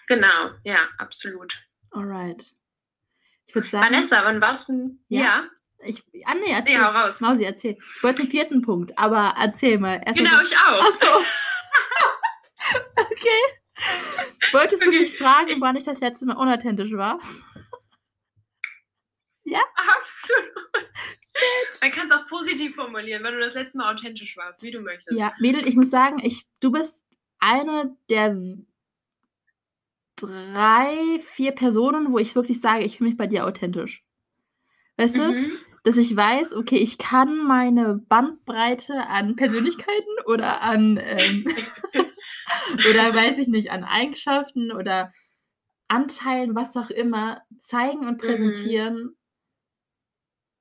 genau, 0.06 0.50
ja, 0.64 0.78
absolut. 0.98 1.66
Alright. 1.90 2.54
Ich 3.46 3.54
würde 3.54 3.68
sagen. 3.68 3.84
Vanessa, 3.86 4.24
wann 4.24 4.40
warst 4.40 4.68
du? 4.68 4.98
Ja? 5.08 5.20
Ja, 5.22 5.44
Ich, 5.84 6.02
ah, 6.24 6.34
nee, 6.34 6.50
erzähl. 6.50 6.78
nee, 6.78 6.84
hau 6.84 6.90
raus. 6.90 7.20
Mausi, 7.20 7.44
erzähl. 7.44 7.76
Ich 7.96 8.02
wollte 8.02 8.22
zum 8.22 8.30
vierten 8.30 8.62
Punkt, 8.62 8.98
aber 8.98 9.34
erzähl 9.38 9.78
mal. 9.78 10.00
Erst 10.04 10.18
mal 10.18 10.24
Genau, 10.24 10.36
so- 10.38 10.42
ich 10.44 10.56
auch. 10.56 10.80
Ach 10.82 10.92
so. 10.92 11.06
okay. 12.96 14.52
Wolltest 14.52 14.84
du 14.84 14.88
Okay. 14.90 15.00
mich 15.00 15.16
fragen, 15.18 15.60
wann 15.60 15.76
ich 15.76 15.84
das 15.84 16.00
letzte 16.00 16.26
Mal 16.26 16.36
unauthentisch 16.36 16.92
war? 16.92 17.18
Absolut. 19.76 20.90
Man 21.80 21.90
kann 21.90 22.06
es 22.06 22.12
auch 22.12 22.26
positiv 22.26 22.74
formulieren, 22.74 23.22
wenn 23.22 23.34
du 23.34 23.40
das 23.40 23.54
letzte 23.54 23.78
Mal 23.78 23.92
authentisch 23.92 24.36
warst, 24.36 24.62
wie 24.62 24.70
du 24.70 24.80
möchtest. 24.80 25.18
Ja, 25.18 25.32
Mädel, 25.40 25.66
ich 25.66 25.74
muss 25.74 25.90
sagen, 25.90 26.20
ich, 26.22 26.46
du 26.60 26.70
bist 26.70 27.06
eine 27.38 27.96
der 28.08 28.36
drei, 30.16 31.20
vier 31.20 31.52
Personen, 31.52 32.12
wo 32.12 32.18
ich 32.18 32.34
wirklich 32.34 32.60
sage, 32.60 32.84
ich 32.84 32.98
fühle 32.98 33.10
mich 33.10 33.18
bei 33.18 33.26
dir 33.26 33.46
authentisch. 33.46 34.04
Weißt 34.96 35.16
du? 35.18 35.32
Mhm. 35.32 35.52
Dass 35.82 35.96
ich 35.96 36.16
weiß, 36.16 36.54
okay, 36.54 36.76
ich 36.76 36.96
kann 36.96 37.36
meine 37.36 37.96
Bandbreite 38.08 39.06
an 39.08 39.36
Persönlichkeiten 39.36 40.22
oder 40.26 40.62
an, 40.62 40.98
ähm, 41.02 41.44
oder 42.88 43.14
weiß 43.14 43.38
ich 43.38 43.48
nicht, 43.48 43.70
an 43.70 43.84
Eigenschaften 43.84 44.72
oder 44.72 45.12
Anteilen, 45.88 46.54
was 46.54 46.76
auch 46.76 46.90
immer, 46.90 47.42
zeigen 47.58 48.06
und 48.06 48.18
präsentieren. 48.18 49.16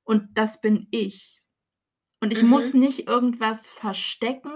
Und 0.04 0.38
das 0.38 0.62
bin 0.62 0.88
ich. 0.92 1.42
Und 2.22 2.32
ich 2.34 2.42
Mhm. 2.44 2.50
muss 2.50 2.74
nicht 2.74 3.08
irgendwas 3.08 3.70
verstecken, 3.70 4.52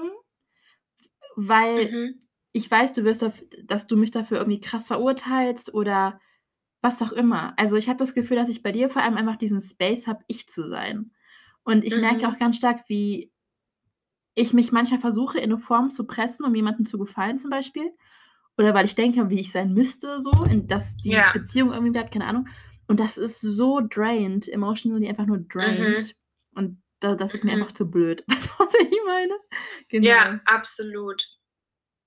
weil 1.36 1.90
Mhm. 1.92 2.28
ich 2.54 2.70
weiß, 2.70 2.94
du 2.94 3.04
wirst, 3.04 3.26
dass 3.66 3.88
du 3.88 3.98
mich 3.98 4.12
dafür 4.12 4.38
irgendwie 4.38 4.60
krass 4.60 4.88
verurteilst 4.88 5.74
oder 5.74 6.20
was 6.82 7.02
auch 7.02 7.12
immer. 7.12 7.54
Also 7.58 7.76
ich 7.76 7.90
habe 7.90 8.00
das 8.00 8.14
Gefühl, 8.14 8.38
dass 8.38 8.50
ich 8.50 8.64
bei 8.64 8.72
dir 8.72 8.90
vor 8.90 9.02
allem 9.04 9.18
einfach 9.18 9.36
diesen 9.38 9.62
Space 9.62 10.08
habe, 10.08 10.24
ich 10.28 10.48
zu 10.48 10.68
sein. 10.68 11.12
Und 11.64 11.84
ich 11.86 11.98
merke 11.98 12.28
Mhm. 12.28 12.34
auch 12.34 12.38
ganz 12.38 12.58
stark, 12.58 12.82
wie 12.88 13.32
ich 14.36 14.54
mich 14.54 14.72
manchmal 14.72 15.00
versuche, 15.00 15.38
in 15.40 15.46
eine 15.52 15.58
Form 15.58 15.90
zu 15.90 16.06
pressen, 16.06 16.46
um 16.46 16.54
jemandem 16.56 16.86
zu 16.86 16.98
gefallen 16.98 17.40
zum 17.40 17.50
Beispiel. 17.50 17.92
Oder 18.58 18.74
weil 18.74 18.86
ich 18.86 18.96
denke, 18.96 19.30
wie 19.30 19.40
ich 19.40 19.52
sein 19.52 19.74
müsste, 19.74 20.22
so, 20.22 20.32
in, 20.50 20.68
dass 20.68 20.98
die 20.98 21.12
Ja. 21.12 21.32
Beziehung 21.34 21.72
irgendwie 21.72 21.92
bleibt, 21.92 22.12
keine 22.12 22.26
Ahnung. 22.26 22.48
Und 22.88 23.00
das 23.00 23.18
ist 23.18 23.42
so 23.42 23.82
drained, 23.82 24.48
emotionally 24.48 25.08
einfach 25.10 25.26
nur 25.26 25.40
drained. 25.40 26.16
Und 26.56 26.82
da, 27.00 27.16
das 27.16 27.34
ist 27.34 27.44
mir 27.44 27.56
Mhm. 27.56 27.62
einfach 27.62 27.74
zu 27.74 27.90
blöd. 27.90 28.24
Du, 28.28 28.50
was 28.66 28.74
ich 28.80 28.98
meine? 29.06 29.34
Genau. 29.90 30.08
Ja, 30.08 30.40
absolut. 30.46 31.24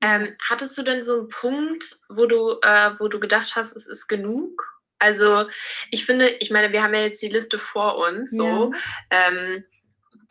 Ähm, 0.01 0.35
hattest 0.49 0.77
du 0.79 0.83
denn 0.83 1.03
so 1.03 1.21
einen 1.21 1.29
Punkt, 1.29 2.01
wo 2.09 2.27
du, 2.27 2.59
äh, 2.63 2.93
wo 2.99 3.09
du 3.09 3.21
gedacht 3.21 3.55
hast, 3.55 3.77
es 3.77 3.87
ist 3.87 4.09
genug? 4.09 4.67
Also, 4.99 5.47
ich 5.91 6.05
finde, 6.07 6.29
ich 6.41 6.51
meine, 6.51 6.73
wir 6.73 6.83
haben 6.83 6.95
ja 6.95 7.01
jetzt 7.03 7.23
die 7.23 7.29
Liste 7.29 7.59
vor 7.59 7.97
uns, 7.99 8.31
so. 8.31 8.73
Ähm, 9.11 9.65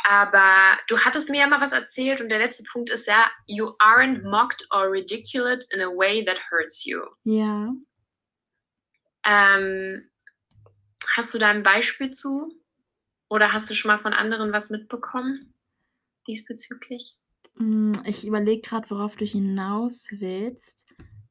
aber 0.04 0.78
du 0.88 0.98
hattest 1.00 1.30
mir 1.30 1.42
ja 1.42 1.48
mal 1.48 1.62
was 1.62 1.72
erzählt 1.72 2.22
und 2.22 2.30
der 2.30 2.40
letzte 2.40 2.64
Punkt 2.72 2.90
ist 2.90 3.06
ja, 3.08 3.30
you 3.48 3.68
aren't 3.80 4.24
mocked 4.24 4.66
or 4.72 4.92
ridiculed 4.92 5.66
in 5.74 5.82
a 5.82 5.88
way 5.88 6.24
that 6.26 6.38
hurts 6.52 6.86
you. 6.86 7.02
Ja. 7.24 7.72
Ähm, 9.26 10.10
hast 11.16 11.34
du 11.34 11.38
da 11.38 11.50
ein 11.50 11.64
Beispiel 11.64 12.12
zu? 12.12 12.54
Oder 13.30 13.54
hast 13.54 13.70
du 13.70 13.76
schon 13.76 13.90
mal 13.90 14.00
von 14.00 14.14
anderen 14.14 14.52
was 14.52 14.70
mitbekommen 14.70 15.54
diesbezüglich? 16.28 17.18
Mm, 17.56 17.92
Ich 18.06 18.26
überlege 18.26 18.62
gerade, 18.62 18.90
worauf 18.90 19.16
du 19.16 19.26
hinaus 19.26 20.08
willst. 20.12 20.86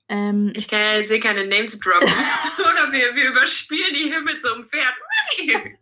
Ähm, 0.09 0.53
Ich 0.55 0.69
kann 0.69 0.81
ja 0.81 1.07
hier 1.07 1.21
keine 1.21 1.47
Names 1.47 1.79
droppen. 1.79 2.09
Oder 2.59 2.93
wir, 2.93 3.15
wir 3.15 3.31
überspielen 3.31 3.95
die 3.95 4.05
hier 4.05 4.21
mit 4.23 4.43
so 4.43 4.53
einem 4.55 4.67
Pferd. 4.67 4.95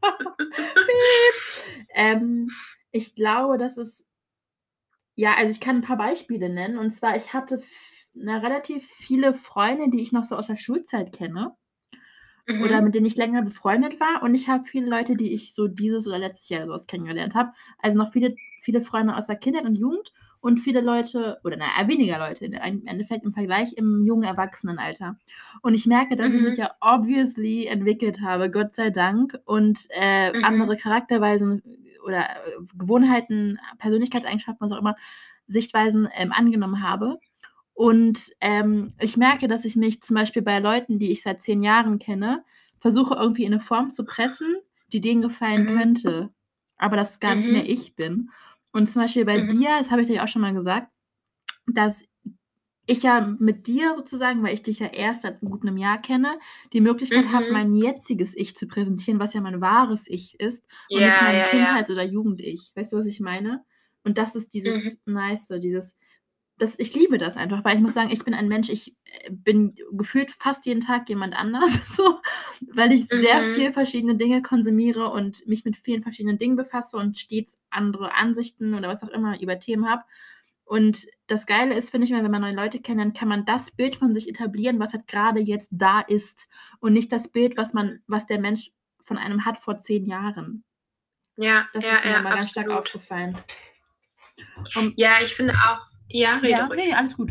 ähm, 1.94 2.50
ich 2.90 3.14
glaube, 3.14 3.58
das 3.58 3.76
ist. 3.78 4.08
Ja, 5.14 5.34
also 5.34 5.50
ich 5.50 5.60
kann 5.60 5.76
ein 5.76 5.82
paar 5.82 5.96
Beispiele 5.96 6.48
nennen. 6.48 6.78
Und 6.78 6.92
zwar, 6.92 7.16
ich 7.16 7.32
hatte 7.32 7.62
na, 8.12 8.38
relativ 8.38 8.86
viele 8.86 9.34
Freunde, 9.34 9.90
die 9.90 10.02
ich 10.02 10.12
noch 10.12 10.24
so 10.24 10.36
aus 10.36 10.46
der 10.48 10.56
Schulzeit 10.56 11.12
kenne. 11.12 11.56
Mhm. 12.48 12.56
oder 12.58 12.82
mit 12.82 12.94
denen 12.94 13.06
ich 13.06 13.16
länger 13.16 13.42
befreundet 13.42 14.00
war. 14.00 14.22
Und 14.22 14.34
ich 14.34 14.48
habe 14.48 14.64
viele 14.66 14.88
Leute, 14.88 15.16
die 15.16 15.32
ich 15.32 15.54
so 15.54 15.68
dieses 15.68 16.06
oder 16.06 16.18
letztes 16.18 16.48
Jahr 16.48 16.66
sowas 16.66 16.86
kennengelernt 16.86 17.34
habe. 17.34 17.52
Also 17.78 17.98
noch 17.98 18.12
viele, 18.12 18.34
viele 18.60 18.80
Freunde 18.82 19.16
aus 19.16 19.26
der 19.26 19.36
Kindheit 19.36 19.64
und 19.64 19.76
Jugend 19.76 20.12
und 20.40 20.58
viele 20.58 20.80
Leute, 20.80 21.40
oder 21.44 21.56
naja, 21.56 21.88
weniger 21.88 22.18
Leute 22.18 22.46
im 22.46 22.86
Endeffekt 22.86 23.24
im 23.24 23.32
Vergleich 23.32 23.72
im 23.76 24.04
jungen 24.04 24.22
Erwachsenenalter. 24.24 25.16
Und 25.62 25.74
ich 25.74 25.86
merke, 25.86 26.16
dass 26.16 26.32
ich 26.32 26.40
Mhm. 26.40 26.44
mich 26.44 26.56
ja 26.56 26.70
obviously 26.80 27.66
entwickelt 27.66 28.20
habe, 28.20 28.50
Gott 28.50 28.74
sei 28.74 28.90
Dank, 28.90 29.38
und 29.44 29.86
äh, 29.90 30.32
Mhm. 30.32 30.42
andere 30.42 30.76
Charakterweisen 30.76 31.62
oder 32.04 32.22
äh, 32.22 32.52
Gewohnheiten, 32.78 33.58
Persönlichkeitseigenschaften, 33.78 34.64
was 34.64 34.72
auch 34.72 34.80
immer, 34.80 34.96
Sichtweisen 35.48 36.08
ähm, 36.16 36.32
angenommen 36.32 36.82
habe. 36.82 37.18
Und 37.76 38.32
ähm, 38.40 38.94
ich 38.98 39.18
merke, 39.18 39.48
dass 39.48 39.66
ich 39.66 39.76
mich 39.76 40.02
zum 40.02 40.16
Beispiel 40.16 40.40
bei 40.42 40.60
Leuten, 40.60 40.98
die 40.98 41.12
ich 41.12 41.22
seit 41.22 41.42
zehn 41.42 41.62
Jahren 41.62 41.98
kenne, 41.98 42.42
versuche 42.80 43.14
irgendwie 43.16 43.44
in 43.44 43.52
eine 43.52 43.60
Form 43.62 43.90
zu 43.92 44.04
pressen, 44.06 44.56
die 44.94 45.02
denen 45.02 45.20
gefallen 45.22 45.66
Mhm. 45.66 45.76
könnte. 45.76 46.30
Aber 46.78 46.96
das 46.96 47.20
gar 47.20 47.34
nicht 47.36 47.48
Mhm. 47.48 47.52
mehr 47.52 47.68
ich 47.68 47.94
bin. 47.94 48.30
Und 48.72 48.88
zum 48.90 49.02
Beispiel 49.02 49.26
bei 49.26 49.38
Mhm. 49.38 49.48
dir, 49.52 49.68
das 49.78 49.90
habe 49.90 50.00
ich 50.00 50.06
dir 50.08 50.14
ja 50.16 50.24
auch 50.24 50.28
schon 50.28 50.42
mal 50.42 50.54
gesagt, 50.54 50.90
dass 51.66 52.04
ich 52.86 53.02
ja 53.04 53.36
mit 53.40 53.66
dir 53.66 53.94
sozusagen, 53.96 54.42
weil 54.44 54.54
ich 54.54 54.62
dich 54.62 54.78
ja 54.80 54.88
erst 54.88 55.22
seit 55.22 55.40
gut 55.40 55.62
einem 55.62 55.76
Jahr 55.76 56.00
kenne, 56.00 56.38
die 56.72 56.80
Möglichkeit 56.82 57.26
Mhm. 57.26 57.32
habe, 57.32 57.46
mein 57.50 57.74
jetziges 57.74 58.36
Ich 58.36 58.56
zu 58.56 58.66
präsentieren, 58.68 59.20
was 59.20 59.34
ja 59.34 59.40
mein 59.42 59.60
wahres 59.60 60.08
Ich 60.08 60.40
ist 60.40 60.66
und 60.92 61.02
Ja, 61.02 61.06
nicht 61.06 61.20
mein 61.20 61.42
ja, 61.42 61.46
ja. 61.54 61.76
Kindheits- 61.78 61.90
oder 61.90 62.04
Jugend-Ich. 62.04 62.72
Weißt 62.76 62.92
du, 62.92 62.98
was 62.98 63.06
ich 63.06 63.20
meine? 63.20 63.64
Und 64.04 64.18
das 64.18 64.36
ist 64.36 64.54
dieses 64.54 64.82
Mhm. 64.84 64.96
Nice, 65.06 65.48
dieses, 65.62 65.96
das, 66.58 66.78
ich 66.78 66.94
liebe 66.94 67.18
das 67.18 67.36
einfach, 67.36 67.64
weil 67.64 67.76
ich 67.76 67.82
muss 67.82 67.94
sagen, 67.94 68.10
ich 68.10 68.24
bin 68.24 68.32
ein 68.34 68.48
Mensch, 68.48 68.70
ich 68.70 68.96
äh, 69.04 69.30
bin 69.30 69.74
gefühlt 69.92 70.30
fast 70.30 70.64
jeden 70.66 70.80
Tag 70.80 71.08
jemand 71.08 71.34
anders, 71.36 71.70
so, 71.96 72.20
weil 72.72 72.92
ich 72.92 73.06
sehr 73.08 73.42
Mhm. 73.42 73.54
viel 73.54 73.72
verschiedene 73.72 74.16
Dinge 74.16 74.42
konsumiere 74.42 75.10
und 75.10 75.46
mich 75.46 75.64
mit 75.64 75.76
vielen 75.76 76.02
verschiedenen 76.02 76.38
Dingen 76.38 76.56
befasse 76.56 76.96
und 76.96 77.18
stets 77.18 77.58
andere 77.70 78.14
Ansichten 78.14 78.74
oder 78.74 78.88
was 78.88 79.02
auch 79.02 79.08
immer 79.08 79.40
über 79.40 79.58
Themen 79.58 79.88
habe. 79.88 80.02
Und 80.64 81.06
das 81.28 81.46
Geile 81.46 81.74
ist, 81.74 81.90
finde 81.90 82.06
ich 82.06 82.10
mal, 82.10 82.24
wenn 82.24 82.30
man 82.30 82.40
neue 82.40 82.54
Leute 82.54 82.80
kennenlernt, 82.80 83.16
kann 83.16 83.28
man 83.28 83.44
das 83.44 83.70
Bild 83.70 83.94
von 83.96 84.12
sich 84.14 84.28
etablieren, 84.28 84.80
was 84.80 84.92
halt 84.94 85.06
gerade 85.06 85.40
jetzt 85.40 85.68
da 85.72 86.00
ist 86.00 86.48
und 86.80 86.92
nicht 86.92 87.12
das 87.12 87.28
Bild, 87.28 87.56
was 87.56 87.72
man, 87.72 88.00
was 88.08 88.26
der 88.26 88.40
Mensch 88.40 88.72
von 89.04 89.16
einem 89.18 89.44
hat 89.44 89.58
vor 89.58 89.78
zehn 89.80 90.06
Jahren. 90.06 90.64
Ja, 91.36 91.68
Das 91.72 91.84
ja, 91.84 91.96
ist 91.96 92.04
mir 92.04 92.10
ja, 92.12 92.22
mal 92.22 92.34
ganz 92.34 92.50
stark 92.50 92.70
aufgefallen. 92.70 93.38
Und, 94.74 94.98
Ja, 94.98 95.20
ich 95.22 95.34
finde 95.34 95.54
auch, 95.54 95.86
ja, 96.08 96.36
rede 96.38 96.50
ja, 96.50 96.68
nee, 96.74 96.92
alles 96.94 97.16
gut. 97.16 97.30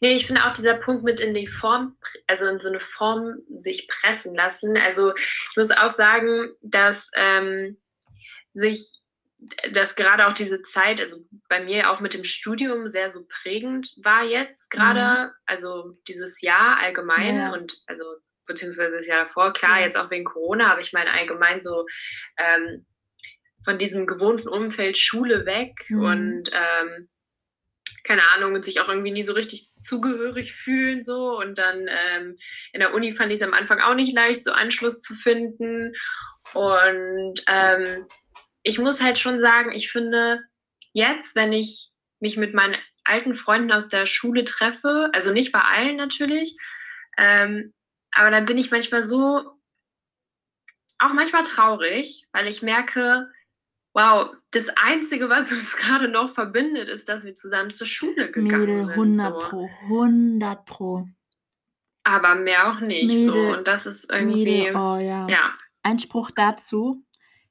Nee, 0.00 0.14
ich 0.14 0.26
finde 0.26 0.44
auch 0.44 0.52
dieser 0.52 0.74
Punkt 0.74 1.02
mit 1.02 1.20
in 1.20 1.34
die 1.34 1.48
Form, 1.48 1.96
also 2.28 2.46
in 2.46 2.60
so 2.60 2.68
eine 2.68 2.78
Form 2.80 3.38
sich 3.56 3.88
pressen 3.88 4.34
lassen. 4.34 4.76
Also 4.76 5.12
ich 5.16 5.56
muss 5.56 5.70
auch 5.72 5.88
sagen, 5.88 6.50
dass 6.62 7.10
ähm, 7.16 7.76
sich, 8.54 9.00
dass 9.72 9.96
gerade 9.96 10.28
auch 10.28 10.34
diese 10.34 10.62
Zeit, 10.62 11.00
also 11.00 11.24
bei 11.48 11.60
mir 11.64 11.90
auch 11.90 11.98
mit 12.00 12.14
dem 12.14 12.22
Studium 12.24 12.90
sehr 12.90 13.10
so 13.10 13.26
prägend 13.28 13.92
war 14.04 14.22
jetzt 14.24 14.70
gerade, 14.70 15.32
also 15.46 15.98
dieses 16.06 16.40
Jahr 16.42 16.78
allgemein 16.78 17.34
Mhm. 17.34 17.40
Ja. 17.40 17.52
und 17.52 17.74
also 17.88 18.04
beziehungsweise 18.46 18.98
das 18.98 19.06
Jahr 19.06 19.24
davor, 19.24 19.52
klar, 19.52 19.78
Ja. 19.78 19.84
jetzt 19.84 19.96
auch 19.98 20.10
wegen 20.10 20.24
Corona, 20.24 20.70
aber 20.70 20.80
ich 20.80 20.92
meine 20.92 21.10
allgemein 21.12 21.60
so 21.60 21.84
ähm, 22.38 22.86
von 23.64 23.78
diesem 23.78 24.06
gewohnten 24.06 24.48
Umfeld 24.48 24.96
Schule 24.96 25.44
weg 25.44 25.74
Mhm. 25.88 26.00
und 26.04 26.50
ähm, 26.52 27.08
keine 28.04 28.28
Ahnung, 28.30 28.54
und 28.54 28.64
sich 28.64 28.80
auch 28.80 28.88
irgendwie 28.88 29.12
nie 29.12 29.22
so 29.22 29.32
richtig 29.32 29.68
zugehörig 29.80 30.52
fühlen 30.52 31.02
so. 31.02 31.38
Und 31.38 31.58
dann 31.58 31.88
ähm, 31.88 32.36
in 32.72 32.80
der 32.80 32.94
Uni 32.94 33.12
fand 33.12 33.32
ich 33.32 33.40
es 33.40 33.46
am 33.46 33.54
Anfang 33.54 33.80
auch 33.80 33.94
nicht 33.94 34.12
leicht, 34.12 34.44
so 34.44 34.52
Anschluss 34.52 35.00
zu 35.00 35.14
finden. 35.14 35.94
Und 36.54 37.42
ähm, 37.46 38.06
ich 38.62 38.78
muss 38.78 39.02
halt 39.02 39.18
schon 39.18 39.40
sagen, 39.40 39.72
ich 39.72 39.90
finde 39.90 40.40
jetzt, 40.92 41.36
wenn 41.36 41.52
ich 41.52 41.90
mich 42.20 42.36
mit 42.36 42.54
meinen 42.54 42.76
alten 43.04 43.34
Freunden 43.34 43.72
aus 43.72 43.88
der 43.88 44.06
Schule 44.06 44.44
treffe, 44.44 45.10
also 45.12 45.32
nicht 45.32 45.52
bei 45.52 45.60
allen 45.60 45.96
natürlich, 45.96 46.56
ähm, 47.16 47.72
aber 48.12 48.30
dann 48.30 48.44
bin 48.44 48.58
ich 48.58 48.70
manchmal 48.70 49.02
so, 49.02 49.58
auch 50.98 51.12
manchmal 51.12 51.44
traurig, 51.44 52.26
weil 52.32 52.48
ich 52.48 52.62
merke, 52.62 53.30
wow, 53.98 54.30
das 54.52 54.68
Einzige, 54.76 55.28
was 55.28 55.50
uns 55.50 55.76
gerade 55.76 56.08
noch 56.08 56.32
verbindet, 56.32 56.88
ist, 56.88 57.08
dass 57.08 57.24
wir 57.24 57.34
zusammen 57.34 57.72
zur 57.74 57.86
Schule 57.88 58.30
gegangen 58.30 58.60
Mädel, 58.60 58.84
sind. 58.84 58.90
100 58.92 59.40
so. 59.42 59.48
pro, 59.48 59.70
100 59.88 60.64
pro. 60.64 61.08
Aber 62.04 62.36
mehr 62.36 62.70
auch 62.70 62.80
nicht. 62.80 63.10
so. 63.26 63.34
Mädel, 63.34 63.56
Und 63.56 63.66
das 63.68 63.86
ist 63.86 64.10
irgendwie, 64.12 64.44
Mädel, 64.44 64.76
oh 64.76 64.96
ja. 64.98 65.26
ja. 65.28 65.52
Einspruch 65.82 66.30
dazu. 66.30 67.02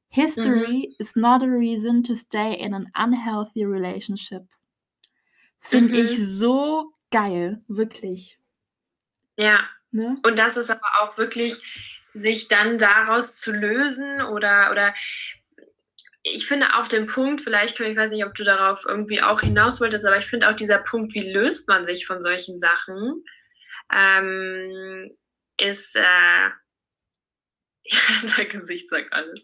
History 0.10 0.96
is 1.00 1.16
not 1.18 1.44
a 1.44 1.46
reason 1.48 2.02
to 2.04 2.16
stay 2.16 2.54
in 2.54 2.74
an 2.74 2.88
unhealthy 2.98 3.66
relationship. 3.66 4.44
Finde 5.60 5.90
Mhm. 5.90 6.06
ich 6.06 6.28
so 6.28 6.94
geil, 7.12 7.62
wirklich. 7.68 8.40
Ja, 9.36 9.60
Ne? 9.92 10.18
und 10.24 10.38
das 10.40 10.58
ist 10.58 10.70
aber 10.70 10.88
auch 11.02 11.18
wirklich, 11.18 11.62
sich 12.14 12.48
dann 12.48 12.78
daraus 12.78 13.36
zu 13.36 13.52
lösen 13.52 14.22
oder, 14.22 14.70
oder 14.72 14.94
ich 16.34 16.48
finde 16.48 16.76
auch 16.76 16.88
den 16.88 17.08
Punkt, 17.08 17.42
vielleicht, 17.42 17.80
ich 17.80 17.98
weiß 17.98 18.12
nicht, 18.12 18.26
ob 18.26 18.36
du 18.36 18.44
darauf 18.44 18.84
irgendwie 18.88 19.22
auch 19.22 19.42
hinaus 19.42 19.80
wolltest, 19.82 20.06
aber 20.06 20.18
ich 20.18 20.26
finde 20.26 20.50
auch 20.50 20.56
dieser 20.56 20.80
Punkt, 20.80 21.14
wie 21.14 21.32
löst 21.32 21.68
man 21.68 21.86
sich 21.86 22.06
von 22.06 22.22
solchen 22.22 22.60
Sachen, 22.60 23.24
ähm, 23.96 25.16
ist, 25.60 25.96
äh, 25.96 26.02
ja, 27.90 28.00
dein 28.36 28.50
Gesicht 28.50 28.90
sagt 28.90 29.14
alles, 29.14 29.42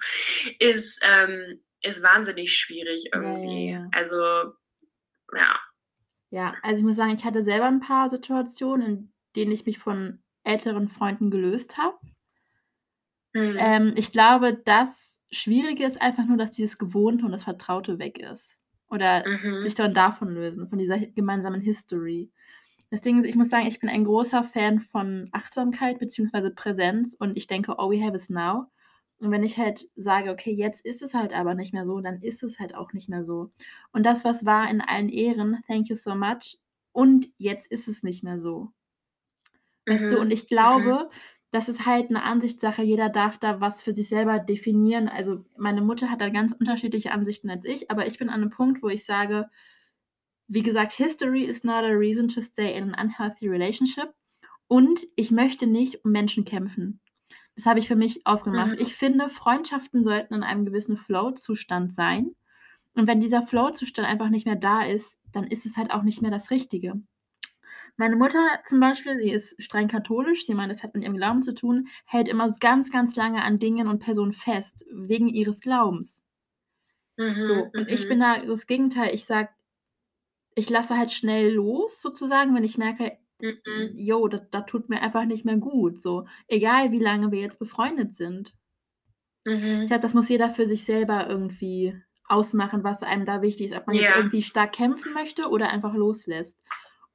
ist, 0.59 0.99
ähm, 1.01 1.63
ist 1.81 2.03
wahnsinnig 2.03 2.55
schwierig 2.55 3.09
ja, 3.11 3.21
irgendwie. 3.21 3.71
ja. 3.71 3.87
Also, 3.91 4.21
ja. 5.35 5.59
Ja, 6.29 6.55
also 6.63 6.79
ich 6.79 6.83
muss 6.83 6.95
sagen, 6.95 7.15
ich 7.15 7.23
hatte 7.25 7.43
selber 7.43 7.67
ein 7.67 7.79
paar 7.79 8.09
Situationen, 8.09 8.87
in 8.87 9.13
denen 9.35 9.51
ich 9.51 9.65
mich 9.65 9.79
von 9.79 10.23
älteren 10.43 10.89
Freunden 10.89 11.29
gelöst 11.29 11.77
habe. 11.77 11.97
Hm. 13.33 13.55
Ähm, 13.59 13.93
ich 13.95 14.11
glaube, 14.11 14.53
das 14.65 15.12
Schwierige 15.33 15.85
ist 15.85 16.01
einfach 16.01 16.25
nur, 16.25 16.37
dass 16.37 16.51
dieses 16.51 16.77
Gewohnte 16.77 17.25
und 17.25 17.31
das 17.31 17.43
Vertraute 17.43 17.99
weg 17.99 18.19
ist. 18.19 18.59
Oder 18.89 19.23
Mhm. 19.27 19.61
sich 19.61 19.75
dann 19.75 19.93
davon 19.93 20.29
lösen, 20.29 20.69
von 20.69 20.79
dieser 20.79 20.99
gemeinsamen 20.99 21.61
History. 21.61 22.31
Das 22.91 23.01
Ding 23.01 23.19
ist, 23.19 23.25
ich 23.25 23.35
muss 23.35 23.49
sagen, 23.49 23.65
ich 23.67 23.79
bin 23.79 23.89
ein 23.89 24.05
großer 24.05 24.43
Fan 24.43 24.79
von 24.79 25.29
Achtsamkeit 25.31 25.99
bzw. 25.99 26.51
Präsenz 26.51 27.15
und 27.15 27.35
ich 27.37 27.47
denke, 27.47 27.75
oh, 27.79 27.89
we 27.91 28.03
have 28.03 28.15
it 28.15 28.29
now. 28.29 28.67
Und 29.19 29.31
wenn 29.31 29.43
ich 29.43 29.57
halt 29.57 29.89
sage, 29.95 30.29
okay, 30.31 30.51
jetzt 30.51 30.85
ist 30.85 31.01
es 31.01 31.13
halt 31.15 31.33
aber 31.33 31.55
nicht 31.55 31.73
mehr 31.73 31.85
so, 31.87 31.99
dann 32.01 32.21
ist 32.21 32.43
es 32.43 32.59
halt 32.59 32.75
auch 32.75 32.93
nicht 32.93 33.09
mehr 33.09 33.23
so. 33.23 33.51
Und 33.93 34.05
das, 34.05 34.23
was 34.25 34.45
war 34.45 34.69
in 34.69 34.81
allen 34.81 35.09
Ehren, 35.09 35.63
thank 35.67 35.89
you 35.89 35.95
so 35.95 36.13
much. 36.15 36.59
Und 36.91 37.27
jetzt 37.37 37.71
ist 37.71 37.87
es 37.87 38.03
nicht 38.03 38.23
mehr 38.23 38.39
so. 38.39 38.71
Weißt 39.85 40.11
du, 40.11 40.15
Mhm. 40.15 40.21
und 40.21 40.31
ich 40.31 40.47
glaube, 40.47 41.09
das 41.53 41.69
ist 41.69 41.85
halt 41.85 42.09
eine 42.09 42.23
Ansichtssache. 42.23 42.81
Jeder 42.81 43.09
darf 43.09 43.37
da 43.37 43.61
was 43.61 43.83
für 43.83 43.93
sich 43.93 44.09
selber 44.09 44.39
definieren. 44.39 45.07
Also 45.07 45.45
meine 45.55 45.81
Mutter 45.81 46.09
hat 46.09 46.19
da 46.19 46.29
ganz 46.29 46.51
unterschiedliche 46.51 47.11
Ansichten 47.11 47.47
als 47.51 47.63
ich, 47.63 47.91
aber 47.91 48.07
ich 48.07 48.17
bin 48.17 48.29
an 48.29 48.41
einem 48.41 48.49
Punkt, 48.49 48.81
wo 48.81 48.89
ich 48.89 49.05
sage, 49.05 49.49
wie 50.47 50.63
gesagt, 50.63 50.93
History 50.93 51.43
is 51.43 51.63
not 51.63 51.83
a 51.83 51.91
reason 51.91 52.27
to 52.27 52.41
stay 52.41 52.75
in 52.75 52.95
an 52.95 53.05
unhealthy 53.05 53.47
relationship. 53.47 54.09
Und 54.67 55.05
ich 55.15 55.29
möchte 55.29 55.67
nicht 55.67 56.03
um 56.03 56.11
Menschen 56.11 56.43
kämpfen. 56.43 56.99
Das 57.55 57.67
habe 57.67 57.77
ich 57.77 57.87
für 57.87 57.95
mich 57.95 58.25
ausgemacht. 58.25 58.71
Mhm. 58.71 58.77
Ich 58.79 58.95
finde, 58.95 59.29
Freundschaften 59.29 60.03
sollten 60.03 60.33
in 60.33 60.43
einem 60.43 60.65
gewissen 60.65 60.97
Flow-Zustand 60.97 61.93
sein. 61.93 62.31
Und 62.95 63.05
wenn 63.05 63.21
dieser 63.21 63.43
Flow-Zustand 63.43 64.07
einfach 64.07 64.29
nicht 64.29 64.47
mehr 64.47 64.55
da 64.55 64.83
ist, 64.83 65.19
dann 65.31 65.43
ist 65.43 65.67
es 65.67 65.77
halt 65.77 65.91
auch 65.91 66.01
nicht 66.01 66.23
mehr 66.23 66.31
das 66.31 66.49
Richtige. 66.49 66.95
Meine 67.97 68.15
Mutter 68.15 68.39
zum 68.67 68.79
Beispiel, 68.79 69.17
sie 69.19 69.31
ist 69.31 69.61
streng 69.61 69.87
katholisch, 69.87 70.45
sie 70.45 70.55
meint, 70.55 70.71
das 70.71 70.83
hat 70.83 70.95
mit 70.95 71.03
ihrem 71.03 71.15
Glauben 71.17 71.43
zu 71.43 71.53
tun, 71.53 71.87
hält 72.05 72.27
immer 72.27 72.51
ganz, 72.59 72.91
ganz 72.91 73.15
lange 73.15 73.43
an 73.43 73.59
Dingen 73.59 73.87
und 73.87 73.99
Personen 73.99 74.33
fest, 74.33 74.85
wegen 74.91 75.27
ihres 75.27 75.61
Glaubens. 75.61 76.23
Mhm. 77.17 77.43
So, 77.43 77.53
und 77.73 77.89
ich 77.89 78.05
mhm. 78.05 78.09
bin 78.09 78.19
da 78.19 78.39
das 78.39 78.65
Gegenteil. 78.67 79.13
Ich 79.13 79.25
sag, 79.25 79.53
ich 80.55 80.69
lasse 80.69 80.97
halt 80.97 81.11
schnell 81.11 81.53
los, 81.53 82.01
sozusagen, 82.01 82.55
wenn 82.55 82.63
ich 82.63 82.77
merke, 82.77 83.17
Mhm. 83.41 83.91
jo, 83.95 84.27
das, 84.29 84.41
das 84.51 84.65
tut 84.67 84.89
mir 84.89 85.01
einfach 85.01 85.25
nicht 85.25 85.43
mehr 85.43 85.57
gut. 85.57 86.01
So, 86.01 86.27
egal 86.47 86.91
wie 86.91 86.99
lange 86.99 87.31
wir 87.31 87.41
jetzt 87.41 87.59
befreundet 87.59 88.15
sind. 88.15 88.55
Mhm. 89.45 89.81
Ich 89.81 89.87
glaube, 89.87 90.01
das 90.01 90.13
muss 90.13 90.29
jeder 90.29 90.49
für 90.49 90.65
sich 90.67 90.85
selber 90.85 91.27
irgendwie 91.27 92.01
ausmachen, 92.25 92.83
was 92.83 93.03
einem 93.03 93.25
da 93.25 93.41
wichtig 93.41 93.67
ist. 93.67 93.77
Ob 93.77 93.87
man 93.87 93.97
jetzt 93.97 94.11
Ja. 94.11 94.17
irgendwie 94.17 94.41
stark 94.41 94.71
kämpfen 94.71 95.13
möchte 95.13 95.49
oder 95.49 95.69
einfach 95.69 95.93
loslässt. 95.93 96.57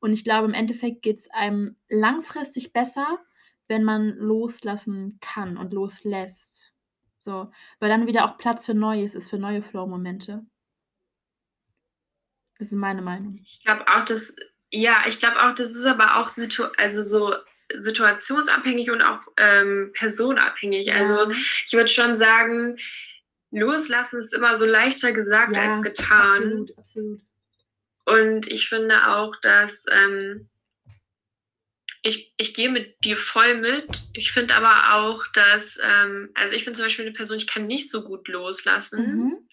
Und 0.00 0.12
ich 0.12 0.24
glaube, 0.24 0.46
im 0.46 0.54
Endeffekt 0.54 1.02
geht 1.02 1.18
es 1.18 1.30
einem 1.30 1.76
langfristig 1.88 2.72
besser, 2.72 3.18
wenn 3.66 3.84
man 3.84 4.16
loslassen 4.16 5.18
kann 5.20 5.56
und 5.56 5.72
loslässt. 5.72 6.74
So, 7.20 7.50
weil 7.80 7.88
dann 7.88 8.06
wieder 8.06 8.24
auch 8.24 8.38
Platz 8.38 8.66
für 8.66 8.74
Neues 8.74 9.14
ist, 9.14 9.28
für 9.28 9.38
neue 9.38 9.62
Flow-Momente. 9.62 10.46
Das 12.58 12.68
ist 12.68 12.78
meine 12.78 13.02
Meinung. 13.02 13.40
Ich 13.42 13.60
glaube 13.64 13.86
auch, 13.86 14.04
dass, 14.04 14.34
ja, 14.70 15.04
ich 15.06 15.18
glaube 15.20 15.40
auch, 15.40 15.54
das 15.54 15.74
ist 15.74 15.86
aber 15.86 16.16
auch 16.16 16.28
situ 16.28 16.64
also 16.76 17.02
so 17.02 17.34
situationsabhängig 17.76 18.90
und 18.90 19.02
auch 19.02 19.20
ähm, 19.36 19.90
personabhängig. 19.94 20.92
Also 20.92 21.30
Ja. 21.30 21.36
ich 21.66 21.72
würde 21.72 21.88
schon 21.88 22.16
sagen, 22.16 22.78
loslassen 23.50 24.20
ist 24.20 24.32
immer 24.32 24.56
so 24.56 24.64
leichter 24.64 25.12
gesagt 25.12 25.54
Ja, 25.54 25.68
als 25.68 25.82
getan. 25.82 26.20
Absolut, 26.20 26.78
absolut. 26.78 27.20
Und 28.08 28.50
ich 28.50 28.68
finde 28.68 29.08
auch, 29.08 29.34
dass 29.42 29.84
ähm, 29.90 30.48
ich, 32.02 32.32
ich 32.38 32.54
gehe 32.54 32.70
mit 32.70 33.04
dir 33.04 33.16
voll 33.16 33.56
mit. 33.56 34.02
Ich 34.14 34.32
finde 34.32 34.54
aber 34.54 34.94
auch, 34.94 35.22
dass, 35.34 35.78
ähm, 35.82 36.30
also 36.34 36.54
ich 36.54 36.64
bin 36.64 36.74
zum 36.74 36.84
Beispiel 36.84 37.04
eine 37.04 37.14
Person, 37.14 37.36
ich 37.36 37.46
kann 37.46 37.66
nicht 37.66 37.90
so 37.90 38.04
gut 38.04 38.28
loslassen. 38.28 39.00
Mhm. 39.02 39.48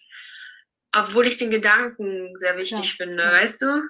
Obwohl 0.92 1.26
ich 1.26 1.36
den 1.36 1.50
Gedanken 1.50 2.34
sehr 2.38 2.56
wichtig 2.56 2.96
Klar, 2.96 3.08
finde, 3.08 3.22
klar. 3.22 3.32
weißt 3.32 3.60
du? 3.60 3.82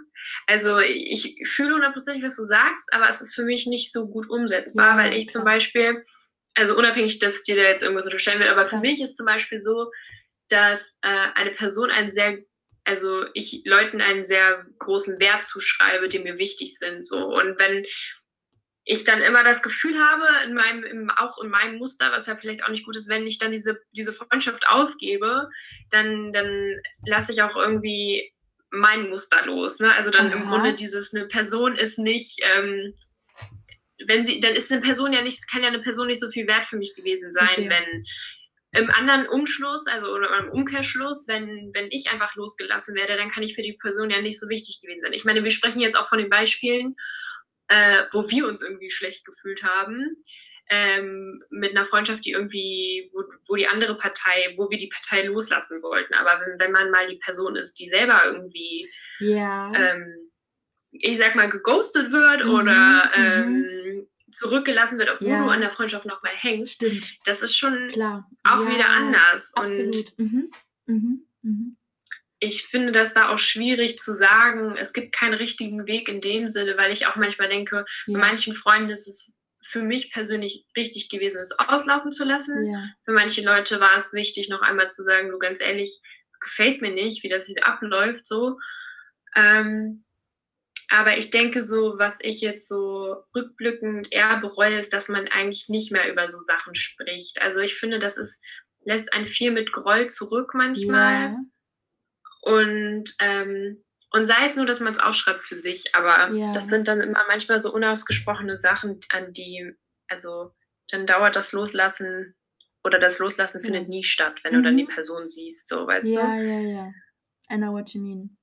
Also 0.48 0.81
ich 0.81 1.37
fühle 1.44 1.74
hundertprozentig, 1.74 2.24
was 2.24 2.37
du 2.37 2.42
sagst, 2.42 2.92
aber 2.92 3.09
es 3.09 3.20
ist 3.20 3.35
für 3.37 3.44
mich 3.44 3.66
nicht 3.66 3.92
so 3.92 4.09
gut 4.09 4.29
umsetzbar, 4.29 4.96
Ja, 4.96 5.05
weil 5.05 5.12
ich 5.12 5.29
zum 5.29 5.42
klar. 5.42 5.55
Beispiel, 5.55 6.05
also 6.55 6.76
unabhängig, 6.76 7.20
dass 7.20 7.42
dir 7.42 7.55
da 7.55 7.62
jetzt 7.62 7.83
irgendwas 7.83 8.07
unterstellen 8.07 8.40
will, 8.40 8.48
aber 8.48 8.66
für 8.66 8.79
mich 8.79 9.00
ist 9.00 9.16
zum 9.16 9.26
Beispiel 9.26 9.61
so, 9.61 9.92
dass 10.48 10.98
äh, 11.02 11.29
eine 11.35 11.52
Person 11.52 11.90
ein 11.92 12.11
sehr 12.11 12.38
also 12.87 13.27
ich 13.35 13.62
Leuten 13.64 14.01
einen 14.01 14.25
sehr 14.25 14.64
großen 14.79 15.18
Wert 15.20 15.44
zuschreibe, 15.44 16.09
die 16.09 16.20
mir 16.20 16.38
wichtig 16.38 16.79
sind. 16.79 17.05
So. 17.05 17.18
Und 17.37 17.59
wenn 17.59 17.85
ich 18.85 19.03
dann 19.03 19.20
immer 19.20 19.42
das 19.42 19.62
Gefühl 19.62 19.99
habe, 19.99 20.25
in 20.44 20.55
meinem, 20.55 20.85
im, 20.85 21.11
auch 21.11 21.42
in 21.42 21.51
meinem 21.51 21.79
Muster, 21.79 22.12
was 22.12 22.27
ja 22.27 22.37
vielleicht 22.37 22.64
auch 22.64 22.68
nicht 22.68 22.85
gut 22.85 22.94
ist, 22.94 23.09
wenn 23.09 23.27
ich 23.27 23.38
dann 23.38 23.51
diese, 23.51 23.81
diese 23.90 24.12
Freundschaft 24.12 24.68
aufgebe, 24.68 25.49
dann, 25.90 26.33
dann 26.33 26.81
lasse 27.05 27.33
ich 27.33 27.42
auch 27.42 27.57
irgendwie 27.57 28.33
mein 28.70 29.09
Muster 29.09 29.44
los. 29.44 29.81
Ne? 29.81 29.92
Also 29.92 30.11
dann 30.11 30.29
Aha. 30.29 30.37
im 30.37 30.49
Grunde 30.49 30.75
dieses, 30.75 31.12
eine 31.12 31.27
Person 31.27 31.75
ist 31.75 31.99
nicht, 31.99 32.38
ähm, 32.57 32.94
wenn 34.07 34.25
sie, 34.25 34.38
dann 34.38 34.55
ist 34.55 34.70
eine 34.70 34.81
Person 34.81 35.12
ja 35.12 35.22
nicht, 35.22 35.51
kann 35.51 35.62
ja 35.62 35.68
eine 35.68 35.83
Person 35.83 36.07
nicht 36.07 36.20
so 36.20 36.31
viel 36.31 36.46
wert 36.46 36.66
für 36.66 36.77
mich 36.77 36.94
gewesen 36.94 37.33
sein, 37.33 37.46
Verstehe. 37.46 37.70
wenn 37.70 38.05
im 38.76 38.90
anderen 38.90 39.26
Umschluss, 39.28 39.86
also 39.86 40.08
oder 40.08 40.38
im 40.38 40.50
Umkehrschluss, 40.50 41.26
wenn, 41.28 41.70
wenn 41.74 41.88
ich 41.90 42.10
einfach 42.10 42.34
losgelassen 42.36 42.94
werde, 42.94 43.16
dann 43.16 43.30
kann 43.30 43.42
ich 43.42 43.54
für 43.54 43.62
die 43.62 43.74
Person 43.74 44.10
ja 44.10 44.20
nicht 44.20 44.38
so 44.38 44.48
wichtig 44.48 44.80
gewesen 44.80 45.00
sein. 45.02 45.12
Ich 45.12 45.24
meine, 45.24 45.42
wir 45.42 45.50
sprechen 45.50 45.80
jetzt 45.80 45.98
auch 45.98 46.08
von 46.08 46.18
den 46.18 46.30
Beispielen, 46.30 46.96
äh, 47.68 48.04
wo 48.12 48.28
wir 48.30 48.46
uns 48.46 48.62
irgendwie 48.62 48.90
schlecht 48.90 49.24
gefühlt 49.24 49.62
haben. 49.62 50.24
Ähm, 50.68 51.44
mit 51.50 51.70
einer 51.70 51.86
Freundschaft, 51.86 52.24
die 52.24 52.32
irgendwie, 52.32 53.08
wo, 53.12 53.22
wo, 53.46 53.54
die 53.54 53.68
andere 53.68 53.96
Partei, 53.96 54.54
wo 54.56 54.68
wir 54.68 54.78
die 54.78 54.88
Partei 54.88 55.22
loslassen 55.22 55.80
wollten. 55.80 56.12
Aber 56.14 56.40
wenn, 56.40 56.58
wenn 56.58 56.72
man 56.72 56.90
mal 56.90 57.06
die 57.06 57.20
Person 57.24 57.54
ist, 57.54 57.74
die 57.74 57.88
selber 57.88 58.22
irgendwie, 58.24 58.90
ja. 59.20 59.72
ähm, 59.76 60.30
ich 60.90 61.18
sag 61.18 61.36
mal, 61.36 61.48
geghostet 61.48 62.10
wird 62.10 62.44
mhm, 62.44 62.50
oder 62.50 63.12
mhm. 63.16 63.64
ähm, 63.64 63.75
zurückgelassen 64.37 64.99
wird, 64.99 65.11
obwohl 65.11 65.29
ja. 65.29 65.42
du 65.42 65.51
an 65.51 65.61
der 65.61 65.70
Freundschaft 65.70 66.05
noch 66.05 66.22
mal 66.22 66.33
hängst, 66.33 66.75
Stimmt. 66.75 67.16
das 67.25 67.42
ist 67.42 67.57
schon 67.57 67.88
Klar. 67.88 68.31
auch 68.44 68.64
ja, 68.64 68.70
wieder 68.70 68.88
anders. 68.88 69.55
Absolut. 69.55 70.12
Und 70.18 70.18
mhm. 70.18 70.51
Mhm. 70.87 71.27
Mhm. 71.42 71.77
ich 72.38 72.66
finde 72.66 72.92
das 72.92 73.14
da 73.14 73.31
auch 73.31 73.38
schwierig 73.38 73.99
zu 73.99 74.12
sagen, 74.12 74.77
es 74.77 74.92
gibt 74.92 75.14
keinen 75.14 75.35
richtigen 75.35 75.87
Weg 75.87 76.09
in 76.09 76.20
dem 76.20 76.49
Sinne, 76.49 76.77
weil 76.77 76.92
ich 76.92 77.07
auch 77.07 77.16
manchmal 77.16 77.49
denke, 77.49 77.85
ja. 78.07 78.12
bei 78.12 78.18
manchen 78.18 78.55
Freunden 78.55 78.90
ist 78.90 79.09
es 79.09 79.38
für 79.64 79.83
mich 79.83 80.12
persönlich 80.12 80.66
richtig 80.77 81.09
gewesen, 81.09 81.40
es 81.40 81.59
auslaufen 81.59 82.12
zu 82.12 82.25
lassen. 82.25 82.72
Für 83.05 83.12
manche 83.12 83.42
Leute 83.42 83.81
war 83.81 83.96
es 83.99 84.12
wichtig, 84.12 84.49
noch 84.49 84.62
einmal 84.62 84.90
zu 84.90 85.03
sagen, 85.03 85.31
du 85.31 85.38
ganz 85.38 85.61
ehrlich, 85.61 86.01
gefällt 86.40 86.83
mir 86.83 86.92
nicht, 86.92 87.25
wie 87.25 87.29
das 87.29 87.46
hier 87.46 87.66
abläuft, 87.66 88.27
so. 88.27 88.59
Ähm, 89.35 90.06
aber 90.88 91.18
ich 91.18 91.31
denke 91.31 91.62
so, 91.62 91.99
was 91.99 92.18
ich 92.20 92.40
jetzt 92.40 92.68
so 92.68 93.16
rückblickend 93.35 94.12
eher 94.12 94.38
bereue, 94.38 94.79
ist, 94.79 94.92
dass 94.92 95.09
man 95.09 95.27
eigentlich 95.29 95.68
nicht 95.68 95.90
mehr 95.90 96.11
über 96.11 96.29
so 96.29 96.38
Sachen 96.38 96.75
spricht. 96.75 97.40
Also 97.42 97.61
ich 97.61 97.75
finde, 97.75 97.99
das 97.99 98.16
ist, 98.16 98.42
lässt 98.85 99.12
einen 99.12 99.27
viel 99.27 99.51
mit 99.51 99.72
Groll 99.72 100.09
zurück 100.09 100.53
manchmal. 100.55 101.14
Ja. 101.14 101.37
Und, 102.42 103.14
ähm, 103.20 103.83
und 104.12 104.27
sei 104.27 104.44
es 104.44 104.55
nur, 104.55 104.66
dass 104.66 104.81
man 104.81 104.92
es 104.92 105.01
aufschreibt 105.01 105.44
für 105.44 105.59
sich, 105.59 105.94
aber 105.94 106.33
ja. 106.33 106.53
das 106.53 106.68
sind 106.68 106.87
dann 106.87 107.01
immer 107.01 107.25
manchmal 107.27 107.59
so 107.59 107.72
unausgesprochene 107.72 108.57
Sachen, 108.57 109.01
an 109.09 109.33
die, 109.33 109.75
also 110.09 110.53
dann 110.90 111.07
dauert 111.07 111.35
das 111.35 111.53
Loslassen 111.53 112.37
oder 112.85 113.01
das 113.01 113.18
Loslassen 113.18 113.62
ja. 113.62 113.64
findet 113.64 113.88
nie 113.88 114.05
statt, 114.05 114.38
wenn 114.44 114.53
mhm. 114.53 114.57
du 114.59 114.62
dann 114.62 114.77
die 114.77 114.85
mhm. 114.85 114.88
Person 114.88 115.29
siehst, 115.29 115.66
so 115.66 115.88
weißt 115.88 116.07
ja, 116.07 116.22
du? 116.22 116.42
Ja, 116.42 116.61
ja, 116.61 116.61
ja. 116.61 116.92
I 117.51 117.57
know 117.57 117.72
what 117.72 117.90
you 117.90 118.01
mean. 118.01 118.37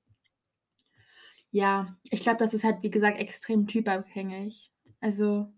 Ja, 1.54 1.96
ich 2.10 2.24
glaube, 2.24 2.38
das 2.38 2.52
ist 2.52 2.64
halt, 2.64 2.82
wie 2.82 2.90
gesagt, 2.90 3.16
extrem 3.20 3.68
typabhängig. 3.68 4.72
Also. 5.00 5.52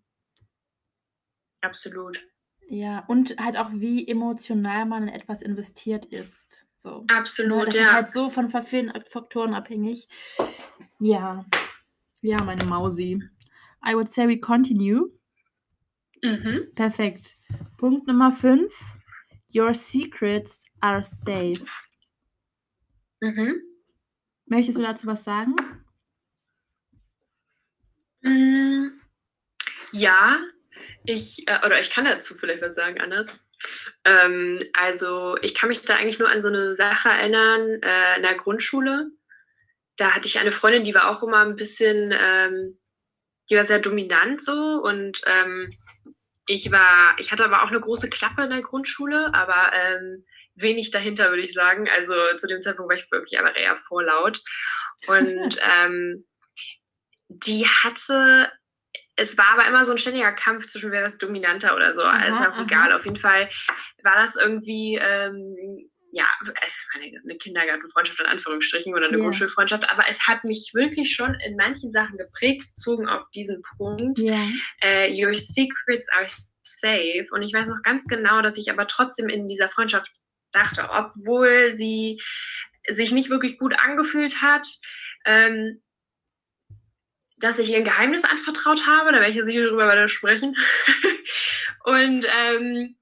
Absolut. 1.62 2.22
Ja, 2.68 3.06
und 3.06 3.34
halt 3.38 3.56
auch, 3.56 3.70
wie 3.72 4.06
emotional 4.06 4.84
man 4.84 5.04
in 5.04 5.08
etwas 5.08 5.40
investiert 5.40 6.04
ist. 6.04 6.66
So. 6.76 7.06
Ne, 7.08 7.16
Absolut, 7.16 7.60
ja. 7.60 7.64
Das 7.64 7.74
ja. 7.76 7.82
ist 7.82 7.92
halt 7.92 8.12
so 8.12 8.28
von 8.28 8.50
vielen 8.64 8.92
Faktoren 9.08 9.54
abhängig. 9.54 10.06
Ja. 10.98 11.46
Ja, 12.20 12.44
meine 12.44 12.66
Mausi. 12.66 13.22
I 13.82 13.94
would 13.94 14.12
say 14.12 14.28
we 14.28 14.38
continue. 14.38 15.10
Mhm. 16.22 16.74
Perfekt. 16.74 17.38
Punkt 17.78 18.06
Nummer 18.06 18.32
5. 18.32 18.70
Your 19.54 19.72
secrets 19.72 20.66
are 20.80 21.02
safe. 21.02 21.64
Mhm. 23.22 23.62
Möchtest 24.44 24.76
du 24.76 24.82
dazu 24.82 25.06
was 25.06 25.24
sagen? 25.24 25.56
Mm, 28.26 29.00
ja, 29.92 30.38
ich, 31.04 31.48
äh, 31.48 31.64
oder 31.64 31.80
ich 31.80 31.90
kann 31.90 32.04
dazu 32.04 32.34
vielleicht 32.34 32.62
was 32.62 32.74
sagen, 32.74 33.00
anders. 33.00 33.38
Ähm, 34.04 34.62
also 34.74 35.36
ich 35.42 35.54
kann 35.54 35.68
mich 35.68 35.82
da 35.82 35.96
eigentlich 35.96 36.18
nur 36.18 36.28
an 36.28 36.42
so 36.42 36.48
eine 36.48 36.74
Sache 36.74 37.08
erinnern, 37.08 37.80
äh, 37.82 38.16
in 38.16 38.22
der 38.22 38.34
Grundschule. 38.34 39.10
Da 39.96 40.10
hatte 40.14 40.28
ich 40.28 40.38
eine 40.38 40.52
Freundin, 40.52 40.84
die 40.84 40.94
war 40.94 41.08
auch 41.08 41.22
immer 41.22 41.38
ein 41.38 41.56
bisschen, 41.56 42.12
ähm, 42.12 42.78
die 43.48 43.56
war 43.56 43.64
sehr 43.64 43.78
dominant 43.78 44.42
so 44.42 44.52
und 44.82 45.22
ähm, 45.26 45.72
ich 46.46 46.70
war, 46.70 47.16
ich 47.18 47.32
hatte 47.32 47.44
aber 47.44 47.62
auch 47.62 47.68
eine 47.68 47.80
große 47.80 48.10
Klappe 48.10 48.44
in 48.44 48.50
der 48.50 48.62
Grundschule, 48.62 49.32
aber 49.34 49.72
ähm, 49.72 50.24
wenig 50.54 50.90
dahinter, 50.90 51.30
würde 51.30 51.42
ich 51.42 51.52
sagen. 51.52 51.88
Also 51.88 52.14
zu 52.36 52.46
dem 52.46 52.62
Zeitpunkt 52.62 52.90
war 52.90 52.98
ich 52.98 53.10
wirklich 53.10 53.38
aber 53.38 53.56
eher 53.56 53.76
vorlaut. 53.76 54.40
Und 55.06 55.58
ähm, 55.78 56.24
die 57.28 57.66
hatte, 57.66 58.50
es 59.16 59.36
war 59.38 59.54
aber 59.54 59.66
immer 59.66 59.86
so 59.86 59.92
ein 59.92 59.98
ständiger 59.98 60.32
Kampf 60.32 60.66
zwischen 60.66 60.92
wer 60.92 61.04
ist 61.04 61.22
dominanter 61.22 61.74
oder 61.74 61.94
so. 61.94 62.02
Aha, 62.02 62.26
ist 62.26 62.40
auch 62.40 62.62
egal. 62.62 62.92
Auf 62.92 63.04
jeden 63.04 63.16
Fall 63.16 63.48
war 64.02 64.16
das 64.16 64.36
irgendwie, 64.36 64.98
ähm, 65.00 65.90
ja, 66.12 66.26
eine, 66.94 67.12
eine 67.24 67.36
Kindergartenfreundschaft 67.38 68.20
in 68.20 68.26
Anführungsstrichen 68.26 68.94
oder 68.94 69.06
eine 69.06 69.16
yeah. 69.16 69.24
Grundschulfreundschaft, 69.24 69.90
aber 69.90 70.04
es 70.08 70.26
hat 70.26 70.44
mich 70.44 70.70
wirklich 70.72 71.14
schon 71.14 71.34
in 71.46 71.56
manchen 71.56 71.90
Sachen 71.90 72.16
geprägt, 72.16 72.62
bezogen 72.74 73.08
auf 73.08 73.28
diesen 73.34 73.62
Punkt. 73.76 74.18
Yeah. 74.18 74.48
Äh, 74.80 75.10
your 75.12 75.34
secrets 75.34 76.08
are 76.12 76.26
safe. 76.62 77.26
Und 77.32 77.42
ich 77.42 77.52
weiß 77.52 77.68
noch 77.68 77.82
ganz 77.82 78.06
genau, 78.06 78.42
dass 78.42 78.56
ich 78.56 78.70
aber 78.70 78.86
trotzdem 78.86 79.28
in 79.28 79.46
dieser 79.46 79.68
Freundschaft 79.68 80.10
dachte, 80.52 80.88
obwohl 80.90 81.72
sie 81.72 82.20
sich 82.88 83.12
nicht 83.12 83.30
wirklich 83.30 83.58
gut 83.58 83.74
angefühlt 83.78 84.42
hat, 84.42 84.66
ähm, 85.24 85.82
dass 87.38 87.58
ich 87.58 87.70
ihr 87.70 87.78
ein 87.78 87.84
Geheimnis 87.84 88.24
anvertraut 88.24 88.86
habe, 88.86 89.12
da 89.12 89.18
werde 89.18 89.30
ich 89.30 89.36
jetzt 89.36 89.46
sicher 89.46 89.66
drüber 89.66 89.88
weiter 89.88 90.08
sprechen. 90.08 90.56
und 91.84 92.26
ähm, 92.26 92.96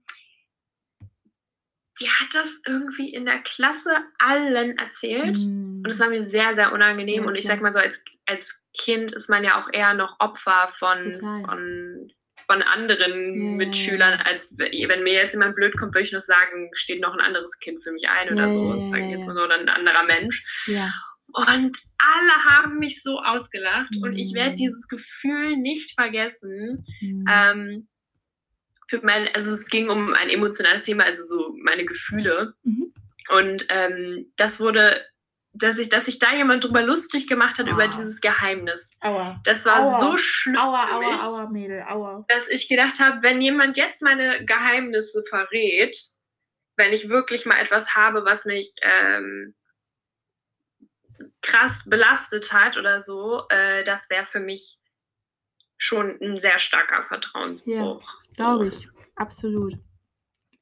die 2.01 2.09
hat 2.09 2.29
das 2.33 2.49
irgendwie 2.67 3.13
in 3.13 3.25
der 3.25 3.39
Klasse 3.43 3.97
allen 4.19 4.77
erzählt. 4.79 5.39
Mm. 5.39 5.83
Und 5.85 5.87
es 5.87 6.01
war 6.01 6.09
mir 6.09 6.23
sehr, 6.23 6.55
sehr 6.55 6.73
unangenehm. 6.73 7.23
Ja, 7.23 7.29
und 7.29 7.37
ich 7.37 7.45
sag 7.45 7.61
mal 7.61 7.73
so, 7.73 7.79
als, 7.79 8.05
als 8.27 8.59
Kind 8.77 9.13
ist 9.13 9.31
man 9.31 9.45
ja 9.45 9.61
auch 9.61 9.73
eher 9.73 9.95
noch 9.95 10.19
Opfer 10.19 10.69
von, 10.69 11.15
von, 11.15 12.13
von 12.47 12.63
anderen 12.63 13.35
ja, 13.35 13.57
Mitschülern, 13.57 14.21
als 14.21 14.59
wenn 14.59 15.05
mir 15.05 15.13
jetzt 15.13 15.35
jemand 15.35 15.55
blöd 15.55 15.77
kommt, 15.77 15.95
würde 15.95 16.05
ich 16.05 16.13
noch 16.13 16.21
sagen, 16.21 16.71
steht 16.75 17.01
noch 17.01 17.15
ein 17.15 17.21
anderes 17.21 17.59
Kind 17.61 17.83
für 17.85 17.93
mich 17.93 18.09
ein 18.09 18.33
oder 18.33 18.51
so, 18.51 18.91
sage 18.91 19.05
ich 19.05 19.11
jetzt 19.11 19.27
mal 19.27 19.37
so, 19.37 19.45
oder 19.45 19.55
ein 19.55 19.69
anderer 19.69 20.05
Mensch. 20.05 20.45
Ja. 20.67 20.93
Und 21.35 21.77
alle 21.99 22.45
haben 22.49 22.79
mich 22.79 23.03
so 23.03 23.19
ausgelacht 23.19 23.93
mhm. 23.97 24.03
und 24.05 24.17
ich 24.17 24.33
werde 24.35 24.53
mhm. 24.53 24.57
dieses 24.57 24.89
Gefühl 24.89 25.57
nicht 25.57 25.95
vergessen. 25.95 26.87
Mhm. 27.01 27.25
Ähm, 27.29 27.89
für 28.89 29.01
mein, 29.03 29.29
also 29.35 29.53
es 29.53 29.67
ging 29.69 29.89
um 29.89 30.15
ein 30.15 30.29
emotionales 30.29 30.83
Thema, 30.83 31.05
also 31.05 31.25
so 31.25 31.55
meine 31.65 31.85
Gefühle. 31.85 32.55
Mhm. 32.63 32.93
Und 33.31 33.67
ähm, 33.71 34.33
das 34.37 34.61
wurde, 34.61 35.05
dass 35.55 35.77
sich 35.77 35.89
dass 35.89 36.07
ich 36.07 36.21
da 36.21 36.35
jemand 36.35 36.63
drüber 36.63 36.83
lustig 36.83 37.27
gemacht 37.27 37.59
hat, 37.59 37.67
aua. 37.67 37.73
über 37.73 37.89
dieses 37.89 38.21
Geheimnis. 38.21 38.93
Aua. 39.01 39.41
Das 39.45 39.65
war 39.65 39.81
aua. 39.81 40.01
so 40.01 40.17
schlimm. 40.17 40.57
Aua, 40.57 40.87
für 40.87 40.99
mich, 41.01 41.21
aua, 41.21 41.43
aua, 41.43 41.51
Mädel, 41.51 41.83
aua. 41.89 42.25
Dass 42.29 42.49
ich 42.49 42.69
gedacht 42.69 43.01
habe, 43.01 43.23
wenn 43.23 43.41
jemand 43.41 43.77
jetzt 43.77 44.03
meine 44.03 44.45
Geheimnisse 44.45 45.23
verrät, 45.29 45.97
wenn 46.77 46.93
ich 46.93 47.09
wirklich 47.09 47.45
mal 47.45 47.59
etwas 47.59 47.95
habe, 47.97 48.25
was 48.25 48.45
mich 48.45 48.73
ähm, 48.83 49.55
krass 51.45 51.85
belastet 51.87 52.53
hat 52.53 52.77
oder 52.77 53.03
so, 53.03 53.43
äh, 53.51 53.85
das 53.85 54.09
wäre 54.11 54.25
für 54.25 54.41
mich 54.41 54.79
schon 55.77 56.19
ein 56.21 56.41
sehr 56.41 56.59
starker 56.59 57.05
Vertrauensbruch. 57.05 58.03
Ja, 58.03 58.35
glaube 58.35 58.69
ich. 58.69 58.89
Absolut. 59.17 59.75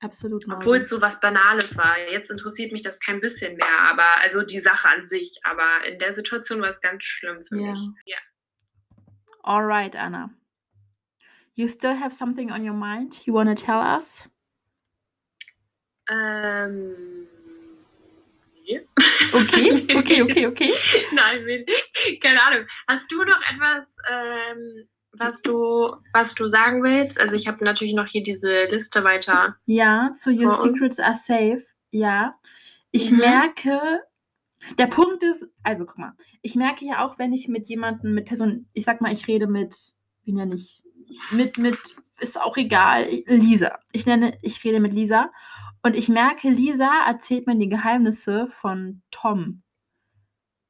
Absolut. 0.01 0.45
Obwohl 0.51 0.79
es 0.79 0.89
so 0.89 1.01
was 1.01 1.21
Banales 1.21 1.79
war. 1.79 1.97
Jetzt 2.11 2.29
interessiert 2.29 2.73
mich 2.73 2.83
das 2.83 2.99
kein 2.99 3.21
bisschen 3.21 3.57
mehr, 3.57 3.81
aber 3.89 4.21
also 4.21 4.43
die 4.43 4.59
Sache 4.59 4.89
an 4.89 5.07
sich. 5.07 5.39
Aber 5.45 5.87
in 5.87 5.99
der 6.01 6.13
Situation 6.15 6.61
war 6.61 6.71
es 6.71 6.81
ganz 6.81 7.05
schlimm 7.05 7.41
für 7.41 7.57
ja. 7.57 7.71
mich. 7.71 7.81
Ja. 8.07 8.19
Alright, 9.45 9.95
Anna. 9.95 10.31
You 11.55 11.69
still 11.69 12.01
have 12.01 12.13
something 12.13 12.51
on 12.51 12.69
your 12.69 12.75
mind 12.75 13.25
you 13.27 13.33
want 13.33 13.49
to 13.49 13.55
tell 13.55 13.79
us? 13.79 14.29
Ähm. 16.11 17.29
Okay, 19.33 19.87
okay, 19.97 20.23
okay, 20.23 20.47
okay. 20.47 20.73
Nein, 21.13 21.65
keine 22.21 22.43
Ahnung. 22.43 22.67
Hast 22.87 23.11
du 23.11 23.23
noch 23.23 23.41
etwas, 23.51 23.97
ähm, 24.11 24.89
was 25.13 25.43
du, 25.43 25.95
was 26.13 26.35
du 26.35 26.49
sagen 26.49 26.83
willst? 26.83 27.21
Also 27.21 27.37
ich 27.37 27.47
habe 27.49 27.65
natürlich 27.65 27.95
noch 27.95 28.07
hier 28.07 28.23
diese 28.23 28.67
Liste 28.67 29.05
weiter. 29.05 29.57
Ja, 29.67 30.13
zu 30.17 30.31
Your 30.31 30.53
Secrets 30.53 30.99
Are 30.99 31.17
Safe. 31.17 31.65
Ja. 31.91 32.35
Ich 32.91 33.11
mhm. 33.11 33.19
merke, 33.19 33.81
Der 34.79 34.87
Punkt 34.87 35.23
ist, 35.23 35.47
also 35.63 35.85
guck 35.87 35.99
mal, 35.99 36.13
ich 36.41 36.55
merke 36.55 36.85
ja 36.85 37.05
auch, 37.05 37.19
wenn 37.19 37.33
ich 37.33 37.49
mit 37.49 37.69
jemandem, 37.69 38.15
mit 38.15 38.27
Personen, 38.27 38.69
ich 38.73 38.85
sag 38.85 39.01
mal, 39.01 39.13
ich 39.13 39.27
rede 39.29 39.47
mit, 39.47 39.75
wie 40.25 40.33
nenne 40.33 40.55
ich, 40.55 40.83
mit, 41.31 41.59
mit, 41.59 41.79
ist 42.21 42.41
auch 42.41 42.57
egal, 42.57 43.07
Lisa. 43.27 43.79
Ich 43.93 44.07
nenne, 44.07 44.39
ich 44.43 44.63
rede 44.65 44.81
mit 44.81 44.93
Lisa 44.93 45.31
und 45.83 45.97
ich 45.97 46.09
merke, 46.09 46.49
Lisa 46.51 47.07
erzählt 47.07 47.47
mir 47.47 47.57
die 47.57 47.69
Geheimnisse 47.69 48.47
von 48.49 49.03
Tom. 49.11 49.63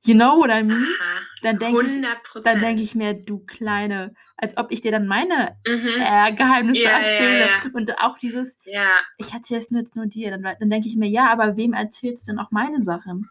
You 0.05 0.14
know 0.14 0.37
what 0.38 0.51
I 0.51 0.64
mean? 0.64 0.83
Aha, 1.01 1.20
Dann 1.42 1.59
denke 1.61 1.83
ich, 1.87 1.92
100%. 1.92 2.42
dann 2.42 2.61
denke 2.61 2.83
ich 2.83 2.94
mir, 2.96 3.14
du 3.14 3.38
Kleine, 3.46 4.14
als 4.37 4.57
ob 4.57 4.72
ich 4.72 4.81
dir 4.81 4.90
dann 4.90 5.07
meine 5.07 5.57
Mhm. 5.66 5.88
äh, 6.01 6.35
Geheimnisse 6.35 6.83
Ja, 6.83 6.90
ja, 6.90 6.98
erzähle. 6.98 7.40
ja. 7.46 7.61
Und 7.72 7.98
auch 8.03 8.18
dieses, 8.18 8.59
Ja, 8.64 8.90
ich 9.18 9.33
erzähle 9.33 9.61
es 9.61 9.70
nur, 9.70 9.85
nur 9.94 10.07
dir. 10.07 10.31
Dann, 10.33 10.42
dann 10.42 10.70
denke 10.70 10.88
ich 10.88 10.96
mir, 10.96 11.09
ja, 11.09 11.31
aber 11.31 11.57
wem 11.57 11.72
erzählst 11.72 12.27
du 12.27 12.33
denn 12.33 12.40
auch 12.40 12.51
meine 12.51 12.81
Sachen? 12.81 13.29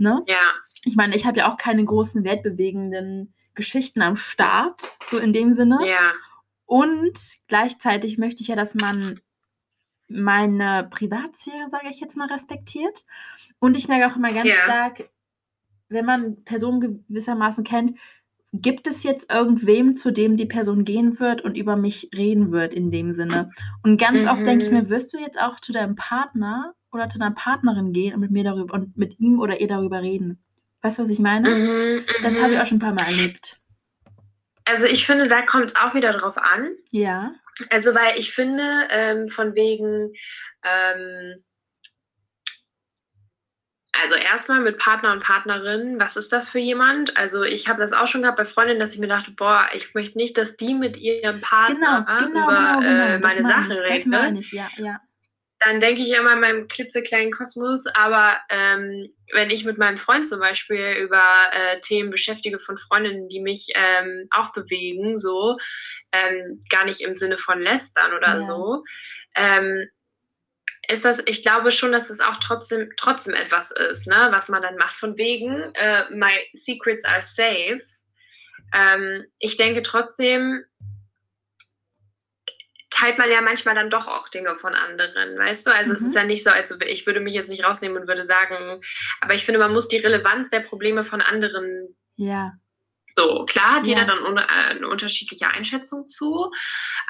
Ne? 0.00 0.22
ja. 0.28 0.36
Ich 0.84 0.94
meine, 0.94 1.16
ich 1.16 1.26
habe 1.26 1.38
ja 1.40 1.50
auch 1.52 1.56
keine 1.56 1.84
großen 1.84 2.22
weltbewegenden 2.22 3.34
Geschichten 3.56 4.00
am 4.00 4.14
Start, 4.14 4.80
so 5.10 5.18
in 5.18 5.32
dem 5.32 5.52
Sinne. 5.52 5.80
Ja, 5.84 6.12
Und 6.66 7.18
gleichzeitig 7.48 8.18
möchte 8.18 8.42
ich 8.42 8.46
ja, 8.48 8.54
dass 8.54 8.76
man 8.76 9.18
meine 10.08 10.88
Privatsphäre, 10.90 11.68
sage 11.70 11.88
ich 11.90 12.00
jetzt 12.00 12.16
mal, 12.16 12.28
respektiert. 12.28 13.04
Und 13.58 13.76
ich 13.76 13.88
merke 13.88 14.10
auch 14.12 14.16
immer 14.16 14.32
ganz 14.32 14.46
Ja. 14.46 14.54
stark, 14.64 15.08
wenn 15.88 16.04
man 16.04 16.44
Personen 16.44 17.04
gewissermaßen 17.08 17.64
kennt, 17.64 17.98
gibt 18.52 18.86
es 18.86 19.02
jetzt 19.02 19.30
irgendwem, 19.30 19.94
zu 19.96 20.10
dem 20.10 20.36
die 20.38 20.46
Person 20.46 20.84
gehen 20.86 21.20
wird 21.20 21.42
und 21.42 21.56
über 21.56 21.76
mich 21.76 22.08
reden 22.16 22.50
wird 22.50 22.72
in 22.72 22.90
dem 22.90 23.12
Sinne. 23.12 23.50
Und 23.82 24.00
ganz 24.00 24.26
oft 24.26 24.46
denke 24.46 24.64
ich 24.64 24.70
Mhm. 24.70 24.76
mir, 24.78 24.88
wirst 24.88 25.12
du 25.12 25.18
jetzt 25.18 25.38
auch 25.38 25.60
zu 25.60 25.72
deinem 25.72 25.96
Partner 25.96 26.74
oder 26.90 27.10
zu 27.10 27.18
deiner 27.18 27.34
Partnerin 27.34 27.92
gehen 27.92 28.14
und 28.14 28.20
mit 28.20 28.30
mir 28.30 28.44
darüber 28.44 28.72
und 28.74 28.96
mit 28.96 29.18
ihm 29.20 29.38
oder 29.38 29.60
ihr 29.60 29.68
darüber 29.68 30.00
reden? 30.00 30.42
Weißt 30.80 30.98
du, 30.98 31.02
was 31.02 31.10
ich 31.10 31.18
meine? 31.18 31.50
Mhm, 31.50 32.04
Das 32.22 32.34
mhm. 32.36 32.42
habe 32.42 32.52
ich 32.54 32.60
auch 32.60 32.66
schon 32.66 32.78
ein 32.78 32.80
paar 32.80 32.94
Mal 32.94 33.06
erlebt. 33.06 33.60
Also 34.64 34.84
ich 34.86 35.06
finde, 35.06 35.26
da 35.26 35.42
kommt 35.42 35.66
es 35.66 35.76
auch 35.76 35.94
wieder 35.94 36.12
drauf 36.12 36.36
an. 36.38 36.68
Ja. 36.90 37.32
Also 37.70 37.94
weil 37.94 38.18
ich 38.18 38.32
finde, 38.32 38.88
ähm, 38.90 39.28
von 39.28 39.54
wegen, 39.54 40.12
ähm, 40.64 41.44
also 44.00 44.14
erstmal 44.14 44.60
mit 44.60 44.78
Partner 44.78 45.12
und 45.12 45.22
Partnerin, 45.24 45.98
was 45.98 46.16
ist 46.16 46.32
das 46.32 46.48
für 46.50 46.60
jemand? 46.60 47.16
Also 47.16 47.42
ich 47.42 47.68
habe 47.68 47.80
das 47.80 47.92
auch 47.92 48.06
schon 48.06 48.22
gehabt 48.22 48.38
bei 48.38 48.44
Freundinnen, 48.44 48.78
dass 48.80 48.94
ich 48.94 49.00
mir 49.00 49.08
dachte, 49.08 49.32
boah, 49.32 49.68
ich 49.72 49.92
möchte 49.94 50.18
nicht, 50.18 50.38
dass 50.38 50.56
die 50.56 50.74
mit 50.74 50.96
ihrem 50.96 51.40
Genau, 51.40 51.46
Partner 51.46 52.06
genau, 52.06 52.44
über 52.44 52.80
genau, 52.80 52.80
genau. 52.80 53.04
äh, 53.04 53.20
Das 53.20 53.34
meine 53.34 53.46
Sachen 53.48 53.70
ich, 53.72 53.78
das 53.78 53.88
redet. 53.88 54.06
meine 54.06 54.40
ich, 54.40 54.52
ja, 54.52 54.68
ja. 54.76 55.00
Dann 55.60 55.80
denke 55.80 56.02
ich 56.02 56.12
immer 56.12 56.34
in 56.34 56.40
meinem 56.40 56.68
klitzekleinen 56.68 57.32
Kosmos, 57.32 57.86
aber 57.88 58.36
ähm, 58.48 59.08
wenn 59.32 59.50
ich 59.50 59.64
mit 59.64 59.76
meinem 59.76 59.98
Freund 59.98 60.24
zum 60.28 60.38
Beispiel 60.38 60.92
über 61.02 61.20
äh, 61.50 61.80
Themen 61.80 62.10
beschäftige 62.10 62.60
von 62.60 62.78
Freundinnen, 62.78 63.28
die 63.28 63.40
mich 63.40 63.66
ähm, 63.74 64.28
auch 64.30 64.52
bewegen, 64.52 65.18
so, 65.18 65.56
ähm, 66.12 66.60
gar 66.70 66.84
nicht 66.84 67.00
im 67.00 67.14
Sinne 67.14 67.38
von 67.38 67.60
lästern 67.60 68.12
oder 68.14 68.36
Ja. 68.36 68.42
so, 68.42 68.84
ähm, 69.36 69.88
ist 70.90 71.04
das, 71.04 71.22
ich 71.26 71.42
glaube 71.42 71.70
schon, 71.70 71.92
dass 71.92 72.08
es 72.08 72.20
auch 72.20 72.38
trotzdem, 72.38 72.90
trotzdem 72.96 73.34
etwas 73.34 73.70
ist, 73.72 74.06
ne, 74.06 74.28
was 74.30 74.48
man 74.48 74.62
dann 74.62 74.76
macht. 74.76 74.96
Von 74.96 75.18
wegen, 75.18 75.72
äh, 75.74 76.04
my 76.10 76.30
secrets 76.54 77.04
are 77.04 77.20
safe. 77.20 77.80
Ähm, 78.72 79.24
ich 79.38 79.56
denke 79.56 79.82
trotzdem, 79.82 80.64
teilt 82.90 83.18
man 83.18 83.30
ja 83.30 83.40
manchmal 83.42 83.74
dann 83.74 83.90
doch 83.90 84.08
auch 84.08 84.28
Dinge 84.28 84.56
von 84.58 84.74
anderen, 84.74 85.38
weißt 85.38 85.66
du? 85.66 85.70
Also 85.74 85.92
es 85.92 86.00
Mhm. 86.00 86.06
ist 86.08 86.14
ja 86.14 86.24
nicht 86.24 86.42
so, 86.42 86.50
als 86.50 86.76
ich 86.86 87.06
würde 87.06 87.20
mich 87.20 87.34
jetzt 87.34 87.50
nicht 87.50 87.64
rausnehmen 87.64 87.98
und 87.98 88.08
würde 88.08 88.24
sagen, 88.24 88.82
aber 89.20 89.34
ich 89.34 89.44
finde, 89.44 89.60
man 89.60 89.72
muss 89.72 89.88
die 89.88 89.98
Relevanz 89.98 90.50
der 90.50 90.60
Probleme 90.60 91.04
von 91.04 91.20
anderen 91.20 91.96
Ja, 92.16 92.54
so, 93.18 93.44
klar 93.46 93.76
hat 93.76 93.86
jeder 93.86 94.02
Ja. 94.02 94.06
dann 94.06 94.20
un- 94.24 94.38
äh, 94.38 94.42
eine 94.46 94.88
unterschiedliche 94.88 95.48
Einschätzung 95.48 96.06
zu, 96.08 96.50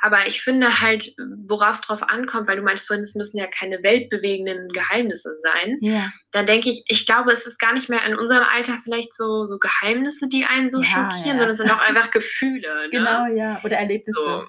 aber 0.00 0.26
ich 0.26 0.40
finde 0.42 0.80
halt, 0.80 1.14
worauf 1.46 1.74
es 1.74 1.80
drauf 1.82 2.02
ankommt, 2.02 2.48
weil 2.48 2.56
du 2.56 2.62
meinst 2.62 2.86
vorhin, 2.86 3.02
es 3.02 3.14
müssen 3.14 3.36
ja 3.38 3.46
keine 3.46 3.82
weltbewegenden 3.82 4.68
Geheimnisse 4.70 5.36
sein, 5.40 5.76
ja, 5.80 6.10
dann 6.32 6.46
denke 6.46 6.70
ich, 6.70 6.82
ich 6.88 7.04
glaube, 7.06 7.30
es 7.32 7.46
ist 7.46 7.58
gar 7.58 7.74
nicht 7.74 7.88
mehr 7.88 8.04
in 8.06 8.16
unserem 8.16 8.44
Alter 8.44 8.78
vielleicht 8.82 9.12
so, 9.14 9.46
so 9.46 9.58
Geheimnisse, 9.58 10.28
die 10.28 10.44
einen 10.44 10.70
so 10.70 10.80
Ja, 10.80 10.84
schockieren, 10.84 11.36
sondern 11.38 11.50
es 11.50 11.58
sind 11.58 11.70
auch 11.70 11.80
einfach 11.80 12.10
Gefühle. 12.10 12.84
Ne? 12.84 12.88
genau, 12.90 13.26
ja. 13.26 13.60
Oder 13.64 13.76
Erlebnisse. 13.76 14.18
So. 14.20 14.46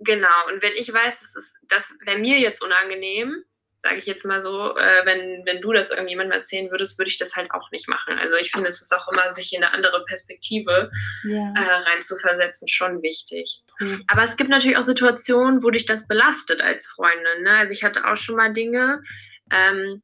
Genau, 0.00 0.28
und 0.52 0.62
wenn 0.62 0.72
ich 0.76 0.92
weiß, 0.92 1.20
das, 1.20 1.36
ist, 1.36 1.56
das 1.68 1.94
wäre 2.04 2.18
mir 2.18 2.38
jetzt 2.40 2.62
unangenehm, 2.64 3.42
sage 3.82 3.98
ich 3.98 4.06
jetzt 4.06 4.24
mal 4.24 4.40
so, 4.40 4.76
äh, 4.76 5.04
wenn, 5.04 5.44
wenn 5.44 5.60
du 5.60 5.72
das 5.72 5.90
irgendjemandem 5.90 6.38
erzählen 6.38 6.70
würdest, 6.70 6.98
würde 6.98 7.08
ich 7.10 7.18
das 7.18 7.34
halt 7.34 7.50
auch 7.50 7.68
nicht 7.72 7.88
machen. 7.88 8.16
Also 8.18 8.36
ich 8.36 8.52
finde, 8.52 8.68
es 8.68 8.80
ist 8.80 8.94
auch 8.94 9.08
immer, 9.12 9.30
sich 9.32 9.52
in 9.52 9.62
eine 9.64 9.74
andere 9.74 10.04
Perspektive 10.04 10.88
Ja, 11.24 11.52
äh, 11.56 11.90
reinzuversetzen, 11.90 12.68
schon 12.68 13.02
wichtig. 13.02 13.62
true. 13.78 13.98
Aber 14.06 14.22
es 14.22 14.36
gibt 14.36 14.50
natürlich 14.50 14.76
auch 14.76 14.84
Situationen, 14.84 15.64
wo 15.64 15.70
dich 15.70 15.84
das 15.84 16.06
belastet 16.06 16.60
als 16.60 16.86
Freundin. 16.86 17.42
Ne? 17.42 17.58
Also 17.58 17.72
ich 17.72 17.82
hatte 17.82 18.08
auch 18.08 18.16
schon 18.16 18.36
mal 18.36 18.52
Dinge, 18.52 19.02
ähm, 19.50 20.00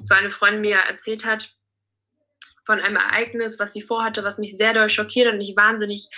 so 0.00 0.14
eine 0.14 0.30
Freundin 0.30 0.60
mir 0.60 0.76
erzählt 0.76 1.24
hat 1.24 1.50
von 2.66 2.78
einem 2.78 2.96
Ereignis, 2.96 3.58
was 3.58 3.72
sie 3.72 3.80
vorhatte, 3.80 4.22
was 4.22 4.36
mich 4.36 4.54
sehr 4.56 4.74
doll 4.74 4.90
schockiert 4.90 5.32
und 5.32 5.40
ich 5.40 5.56
wahnsinnig 5.56 6.10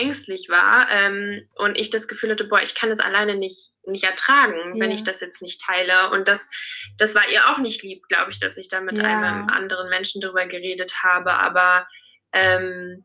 ängstlich 0.00 0.48
war 0.48 0.88
ähm, 0.90 1.46
und 1.54 1.76
ich 1.76 1.90
das 1.90 2.08
Gefühl 2.08 2.30
hatte, 2.30 2.44
boah, 2.44 2.60
ich 2.62 2.74
kann 2.74 2.88
das 2.90 3.00
alleine 3.00 3.36
nicht, 3.36 3.72
nicht 3.86 4.04
ertragen, 4.04 4.80
wenn 4.80 4.90
Ja. 4.90 4.96
ich 4.96 5.04
das 5.04 5.20
jetzt 5.20 5.42
nicht 5.42 5.60
teile. 5.60 6.10
Und 6.10 6.26
das, 6.28 6.50
das 6.98 7.14
war 7.14 7.28
ihr 7.28 7.48
auch 7.50 7.58
nicht 7.58 7.82
lieb, 7.82 8.02
glaube 8.08 8.30
ich, 8.30 8.38
dass 8.40 8.56
ich 8.56 8.68
da 8.68 8.80
mit 8.80 8.98
Ja. 8.98 9.04
einem 9.04 9.48
anderen 9.48 9.88
Menschen 9.90 10.20
drüber 10.20 10.44
geredet 10.46 10.92
habe. 11.02 11.32
Aber 11.34 11.86
ähm, 12.32 13.04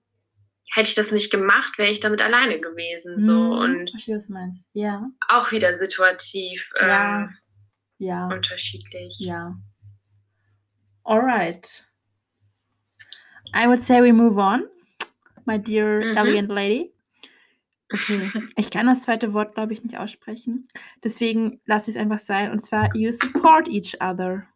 hätte 0.73 0.89
ich 0.89 0.95
das 0.95 1.12
nicht 1.12 1.31
gemacht, 1.31 1.77
wäre 1.77 1.91
ich 1.91 1.99
damit 1.99 2.21
alleine 2.21 2.60
gewesen. 2.60 3.21
So 3.21 3.31
Hm, 3.34 3.51
und 3.51 3.91
ich 3.95 4.05
du 4.05 4.19
meinst. 4.29 4.65
Ja, 4.73 5.05
auch 5.27 5.51
wieder 5.51 5.73
situativ 5.73 6.71
ähm, 6.79 6.88
Ja. 6.89 7.29
ja, 7.97 8.27
unterschiedlich. 8.27 9.17
ja. 9.19 9.55
Alright. 11.03 11.86
I 13.53 13.67
would 13.67 13.84
say 13.84 14.01
we 14.01 14.12
move 14.12 14.38
on, 14.39 14.63
my 15.45 15.58
dear 15.60 15.99
Mhm. 15.99 16.17
elegant 16.17 16.49
lady. 16.49 16.91
Okay. 17.93 18.31
Ich 18.58 18.71
kann 18.71 18.88
das 18.88 19.01
zweite 19.03 19.34
Wort, 19.34 19.53
glaube 19.55 19.73
ich, 19.73 19.84
nicht 19.84 19.97
aussprechen. 19.97 20.67
Deswegen 21.03 21.62
lasse 21.65 21.91
ich 21.91 21.95
es 21.97 22.01
einfach 22.01 22.19
sein. 22.19 22.51
Und 22.51 22.60
zwar, 22.60 22.95
you 22.95 23.12
support 23.12 23.67
each 23.67 23.95
other. 24.01 24.47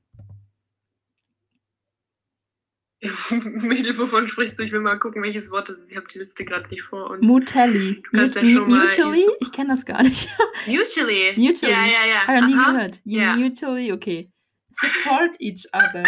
Mädel, 3.32 3.98
wovon 3.98 4.28
sprichst 4.28 4.60
du? 4.60 4.64
Ich 4.64 4.72
will 4.74 4.82
mal 4.82 5.00
gucken, 5.00 5.24
welches 5.24 5.50
Wort 5.52 5.70
das 5.70 5.78
ist. 5.78 5.92
Ich 5.92 5.96
habe 5.98 6.08
die 6.14 6.20
Liste 6.20 6.44
gerade 6.44 6.68
nicht 6.70 6.82
vor. 6.84 7.18
Du 7.22 7.40
kannst 7.40 7.56
ja 7.56 8.42
Mu- 8.44 8.50
schon 8.52 8.70
mal 8.70 8.84
mutually? 8.86 9.26
Ich 9.40 9.52
kenne 9.54 9.70
das 9.70 9.86
gar 9.86 10.04
nicht. 10.04 10.30
Mutually. 10.68 11.34
Mutually. 11.38 11.72
Ja, 11.74 11.86
ja, 11.86 12.06
ja. 12.06 12.28
Habe 12.28 12.38
ich 12.50 12.56
noch 12.56 12.68
nie 12.72 12.74
gehört. 12.74 13.02
You 13.06 13.20
Ja. 13.22 13.36
mutually, 13.38 13.92
okay. 13.94 14.32
Support 14.72 15.36
each 15.40 15.66
other. 15.74 16.04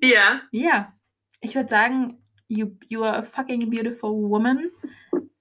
Ja. 0.00 0.42
Ja. 0.52 0.92
Ich 1.40 1.54
würde 1.54 1.68
sagen, 1.68 2.22
you, 2.48 2.76
you 2.88 3.04
are 3.04 3.16
a 3.18 3.22
fucking 3.22 3.70
beautiful 3.70 4.20
woman 4.20 4.70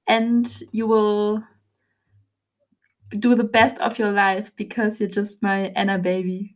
and 0.07 0.63
you 0.71 0.87
will 0.87 1.43
do 3.19 3.35
the 3.35 3.43
best 3.43 3.79
of 3.79 3.99
your 3.99 4.11
life 4.11 4.51
because 4.55 4.99
you're 4.99 5.09
just 5.09 5.41
my 5.41 5.71
Anna 5.75 5.99
baby. 5.99 6.55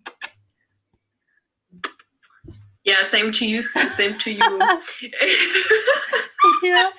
Yeah, 2.84 3.04
same 3.04 3.32
to 3.34 3.46
you, 3.46 3.62
same 3.62 4.18
to 4.20 4.32
you. 4.32 4.40
ja. 6.64 6.92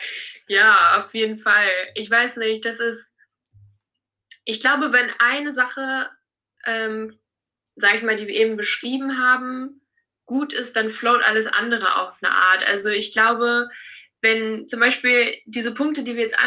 ja, 0.48 0.98
auf 0.98 1.14
jeden 1.14 1.38
Fall. 1.38 1.68
Ich 1.94 2.10
weiß 2.10 2.36
nicht, 2.36 2.64
das 2.64 2.78
ist. 2.78 3.14
Ich 4.44 4.60
glaube, 4.60 4.92
wenn 4.92 5.10
eine 5.18 5.52
Sache, 5.52 6.10
ähm, 6.66 7.18
sag 7.76 7.94
ich 7.94 8.02
mal, 8.02 8.16
die 8.16 8.26
wir 8.26 8.34
eben 8.34 8.56
beschrieben 8.56 9.18
haben, 9.18 9.77
gut 10.28 10.52
ist, 10.52 10.76
dann 10.76 10.90
float 10.90 11.22
alles 11.24 11.46
andere 11.48 11.96
auf 12.00 12.16
eine 12.22 12.32
Art. 12.32 12.64
Also 12.68 12.88
ich 12.90 13.12
glaube, 13.12 13.68
wenn 14.20 14.68
zum 14.68 14.78
Beispiel 14.78 15.34
diese 15.46 15.74
Punkte, 15.74 16.04
die 16.04 16.14
wir 16.14 16.22
jetzt 16.22 16.38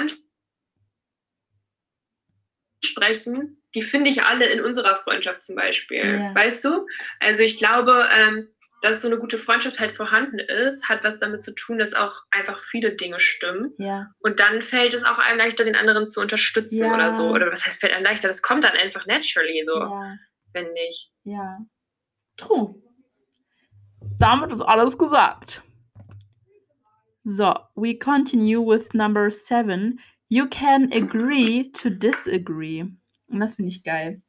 ansprechen, 2.82 3.62
die 3.76 3.82
finde 3.82 4.10
ich 4.10 4.24
alle 4.24 4.46
in 4.46 4.62
unserer 4.62 4.96
Freundschaft 4.96 5.44
zum 5.44 5.56
Beispiel. 5.56 6.20
Ja. 6.20 6.36
Weißt 6.36 6.64
du? 6.64 6.86
Also 7.20 7.42
ich 7.44 7.58
glaube, 7.58 8.08
ähm, 8.18 8.48
dass 8.82 9.02
so 9.02 9.08
eine 9.08 9.18
gute 9.20 9.38
Freundschaft 9.38 9.80
halt 9.80 9.96
vorhanden 9.96 10.40
ist, 10.40 10.90
hat 10.90 11.04
was 11.04 11.20
damit 11.20 11.44
zu 11.44 11.54
tun, 11.54 11.78
dass 11.78 11.94
auch 11.94 12.24
einfach 12.32 12.60
viele 12.60 12.94
Dinge 12.94 13.20
stimmen. 13.20 13.74
Ja. 13.78 14.08
Und 14.20 14.40
dann 14.40 14.62
fällt 14.62 14.94
es 14.94 15.04
auch 15.04 15.20
einem 15.20 15.38
leichter, 15.38 15.64
den 15.64 15.76
anderen 15.76 16.08
zu 16.10 16.20
unterstützen 16.20 16.80
Ja. 16.86 16.94
oder 16.96 17.12
so. 17.12 17.30
Oder 17.30 17.52
was 17.52 17.66
heißt, 17.66 17.80
fällt 17.80 17.94
einem 17.94 18.04
leichter? 18.04 18.28
Das 18.28 18.42
kommt 18.42 18.64
dann 18.64 18.74
einfach 18.74 19.06
naturally 19.06 19.64
so, 19.66 19.78
Ja. 19.78 20.18
finde 20.56 20.74
ich. 20.90 21.12
Ja. 21.24 21.60
True. 22.38 22.76
Damit 24.20 24.52
ist 24.52 24.62
alles 24.62 24.98
gesagt. 24.98 25.62
So, 27.24 27.54
we 27.76 27.96
continue 27.96 28.60
with 28.60 28.94
number 28.94 29.30
seven. 29.32 30.00
You 30.30 30.48
can 30.48 30.92
agree 30.92 31.72
to 31.74 31.90
disagree. 31.90 32.82
Und 33.28 33.40
das 33.40 33.56
finde 33.56 33.70
ich 33.70 33.84
geil. 33.84 34.22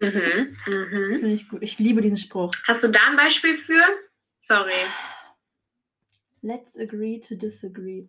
Mhm. 0.00 0.56
Mhm. 0.66 1.12
finde 1.12 1.32
ich 1.32 1.48
gut. 1.48 1.62
Ich 1.62 1.78
liebe 1.78 2.00
diesen 2.00 2.16
Spruch. 2.16 2.52
Hast 2.66 2.82
du 2.84 2.88
da 2.88 3.00
ein 3.08 3.16
Beispiel 3.16 3.54
für? 3.54 3.82
Sorry. 4.38 4.86
Let's 6.42 6.78
agree 6.78 7.20
to 7.20 7.34
disagree. 7.34 8.08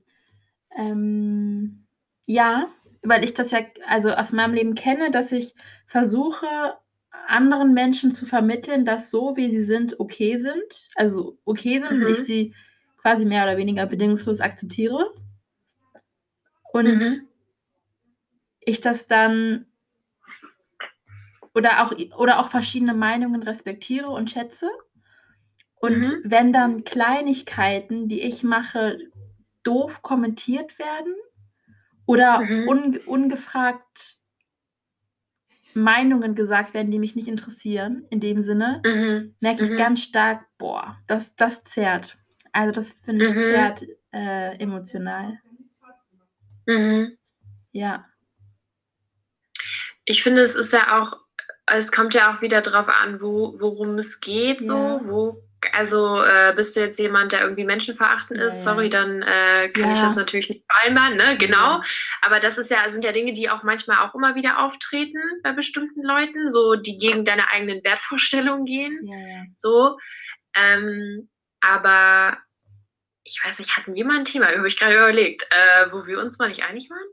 Ähm, 0.78 1.86
ja, 2.26 2.69
weil 3.03 3.24
ich 3.24 3.34
das 3.34 3.51
ja 3.51 3.59
also 3.88 4.11
aus 4.11 4.32
meinem 4.32 4.53
Leben 4.53 4.76
kenne, 4.76 5.11
dass 5.11 5.32
ich 5.32 5.53
versuche, 5.88 6.78
anderen 7.12 7.74
Menschen 7.74 8.12
zu 8.12 8.26
vermitteln, 8.26 8.86
dass 8.86 9.12
so 9.12 9.36
wie 9.38 9.51
sie 9.51 9.64
sind, 9.64 9.99
okay 9.99 10.38
sind. 10.38 10.89
Also 10.95 11.38
okay 11.45 11.80
sind 11.80 11.91
und 11.91 12.01
Mhm. 12.01 12.07
ich 12.07 12.20
sie 12.20 12.55
quasi 12.97 13.26
mehr 13.26 13.43
oder 13.43 13.57
weniger 13.57 13.86
bedingungslos 13.86 14.41
akzeptiere. 14.41 15.14
Und 16.72 16.88
Mhm. 16.88 17.28
ich 18.62 18.82
das 18.82 19.07
dann 19.07 19.66
oder 21.53 21.84
auch, 21.84 21.91
oder 22.18 22.39
auch 22.39 22.49
verschiedene 22.49 22.93
Meinungen 22.93 23.43
respektiere 23.43 24.09
und 24.09 24.30
schätze. 24.30 24.70
Und 25.76 26.05
Mhm. 26.05 26.22
wenn 26.24 26.53
dann 26.53 26.84
Kleinigkeiten, 26.84 28.07
die 28.07 28.22
ich 28.22 28.43
mache, 28.43 28.99
doof 29.64 30.01
kommentiert 30.01 30.78
werden 30.80 31.14
oder 32.05 32.39
Mhm. 32.41 32.68
un, 32.68 32.97
ungefragt 33.05 34.20
Meinungen 35.76 36.36
gesagt 36.36 36.74
werden, 36.74 36.91
die 36.91 36.99
mich 36.99 37.15
nicht 37.15 37.28
interessieren, 37.28 38.05
in 38.09 38.19
dem 38.19 38.41
Sinne, 38.43 38.82
Mhm. 38.86 39.36
merke 39.39 39.63
ich 39.65 39.72
Mhm. 39.72 39.78
ganz 39.78 40.03
stark, 40.03 40.45
boah, 40.57 40.97
das, 41.07 41.36
das 41.36 41.63
zerrt. 41.63 42.17
Also 42.51 42.72
das 42.74 42.91
finde 42.91 43.26
ich 43.26 43.34
Mhm. 43.34 43.41
zerrt 43.41 43.86
äh, 44.13 44.57
emotional. 44.59 45.39
Mhm. 46.67 47.17
Ja. 47.72 48.05
Ich 50.05 50.24
finde, 50.24 50.41
es 50.41 50.55
ist 50.55 50.74
ja 50.74 51.01
auch, 51.01 51.17
es 51.67 51.91
kommt 51.91 52.13
ja 52.13 52.36
auch 52.36 52.41
wieder 52.41 52.61
drauf 52.61 52.89
an, 52.89 53.22
wo, 53.22 53.55
worum 53.59 53.97
es 53.97 54.19
geht, 54.19 54.61
so, 54.61 54.76
Ja. 54.76 54.99
wo, 55.07 55.43
also 55.74 56.24
äh, 56.24 56.53
bist 56.55 56.76
du 56.76 56.80
jetzt 56.80 56.97
jemand, 56.99 57.32
der 57.32 57.41
irgendwie 57.41 57.64
menschenverachtend 57.66 58.39
ist, 58.39 58.66
ja. 58.66 58.72
sorry, 58.74 58.89
dann 58.89 59.22
äh, 59.22 59.70
kann 59.70 59.91
ich 59.91 59.99
Ja. 59.99 60.05
das 60.05 60.16
natürlich 60.16 60.49
nicht 60.49 60.66
vereinbaren, 60.72 61.14
ne? 61.14 61.38
Genau. 61.38 61.78
Ja. 61.78 61.84
Aber 62.22 62.39
das 62.39 62.57
ist 62.57 62.72
ja, 62.72 62.89
sind 62.89 63.03
ja 63.03 63.12
Dinge, 63.12 63.34
die 63.34 63.49
auch 63.49 63.64
manchmal 63.64 63.97
auch 64.07 64.16
immer 64.16 64.36
wieder 64.36 64.59
auftreten 64.66 65.20
bei 65.43 65.51
bestimmten 65.51 66.01
Leuten, 66.03 66.49
so 66.49 66.76
die 66.76 66.97
gegen 66.97 67.26
deine 67.26 67.51
eigenen 67.51 67.84
Wertvorstellungen 67.84 68.66
gehen. 68.66 68.99
So. 69.55 69.97
Ähm, 70.55 71.30
aber 71.62 72.38
ich 73.24 73.39
weiß 73.43 73.59
nicht, 73.59 73.78
hatten 73.78 73.93
wir 73.93 74.05
mal 74.05 74.18
ein 74.18 74.26
Thema, 74.26 74.47
habe 74.47 74.68
ich 74.68 74.78
gerade 74.78 74.95
überlegt, 74.95 75.47
äh, 75.51 75.91
wo 75.91 76.07
wir 76.07 76.20
uns 76.20 76.39
mal 76.39 76.49
nicht 76.49 76.64
einig 76.64 76.89
waren? 76.89 77.07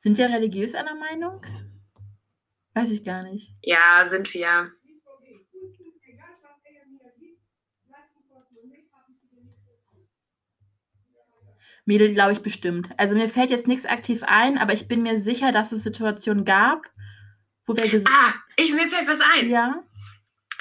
Sind 0.00 0.16
wir 0.18 0.28
religiös 0.28 0.74
einer 0.74 0.94
Meinung? 0.94 1.42
Weiß 2.78 2.90
ich 2.90 3.02
gar 3.02 3.24
nicht. 3.24 3.56
Ja, 3.62 4.04
sind 4.04 4.32
wir. 4.34 4.70
Mädel, 11.84 12.12
glaube 12.14 12.32
ich, 12.32 12.40
bestimmt. 12.40 12.90
Also 12.98 13.16
mir 13.16 13.28
fällt 13.28 13.50
jetzt 13.50 13.66
nichts 13.66 13.86
aktiv 13.86 14.22
ein, 14.22 14.58
aber 14.58 14.74
ich 14.74 14.86
bin 14.86 15.02
mir 15.02 15.18
sicher, 15.18 15.50
dass 15.50 15.72
es 15.72 15.82
Situationen 15.82 16.44
gab, 16.44 16.84
wo 17.66 17.74
wir 17.76 17.88
gesagt 17.88 18.14
Ah, 18.14 18.34
ich, 18.56 18.72
mir 18.72 18.88
fällt 18.88 19.08
was 19.08 19.20
ein. 19.34 19.48
Ja. 19.48 19.82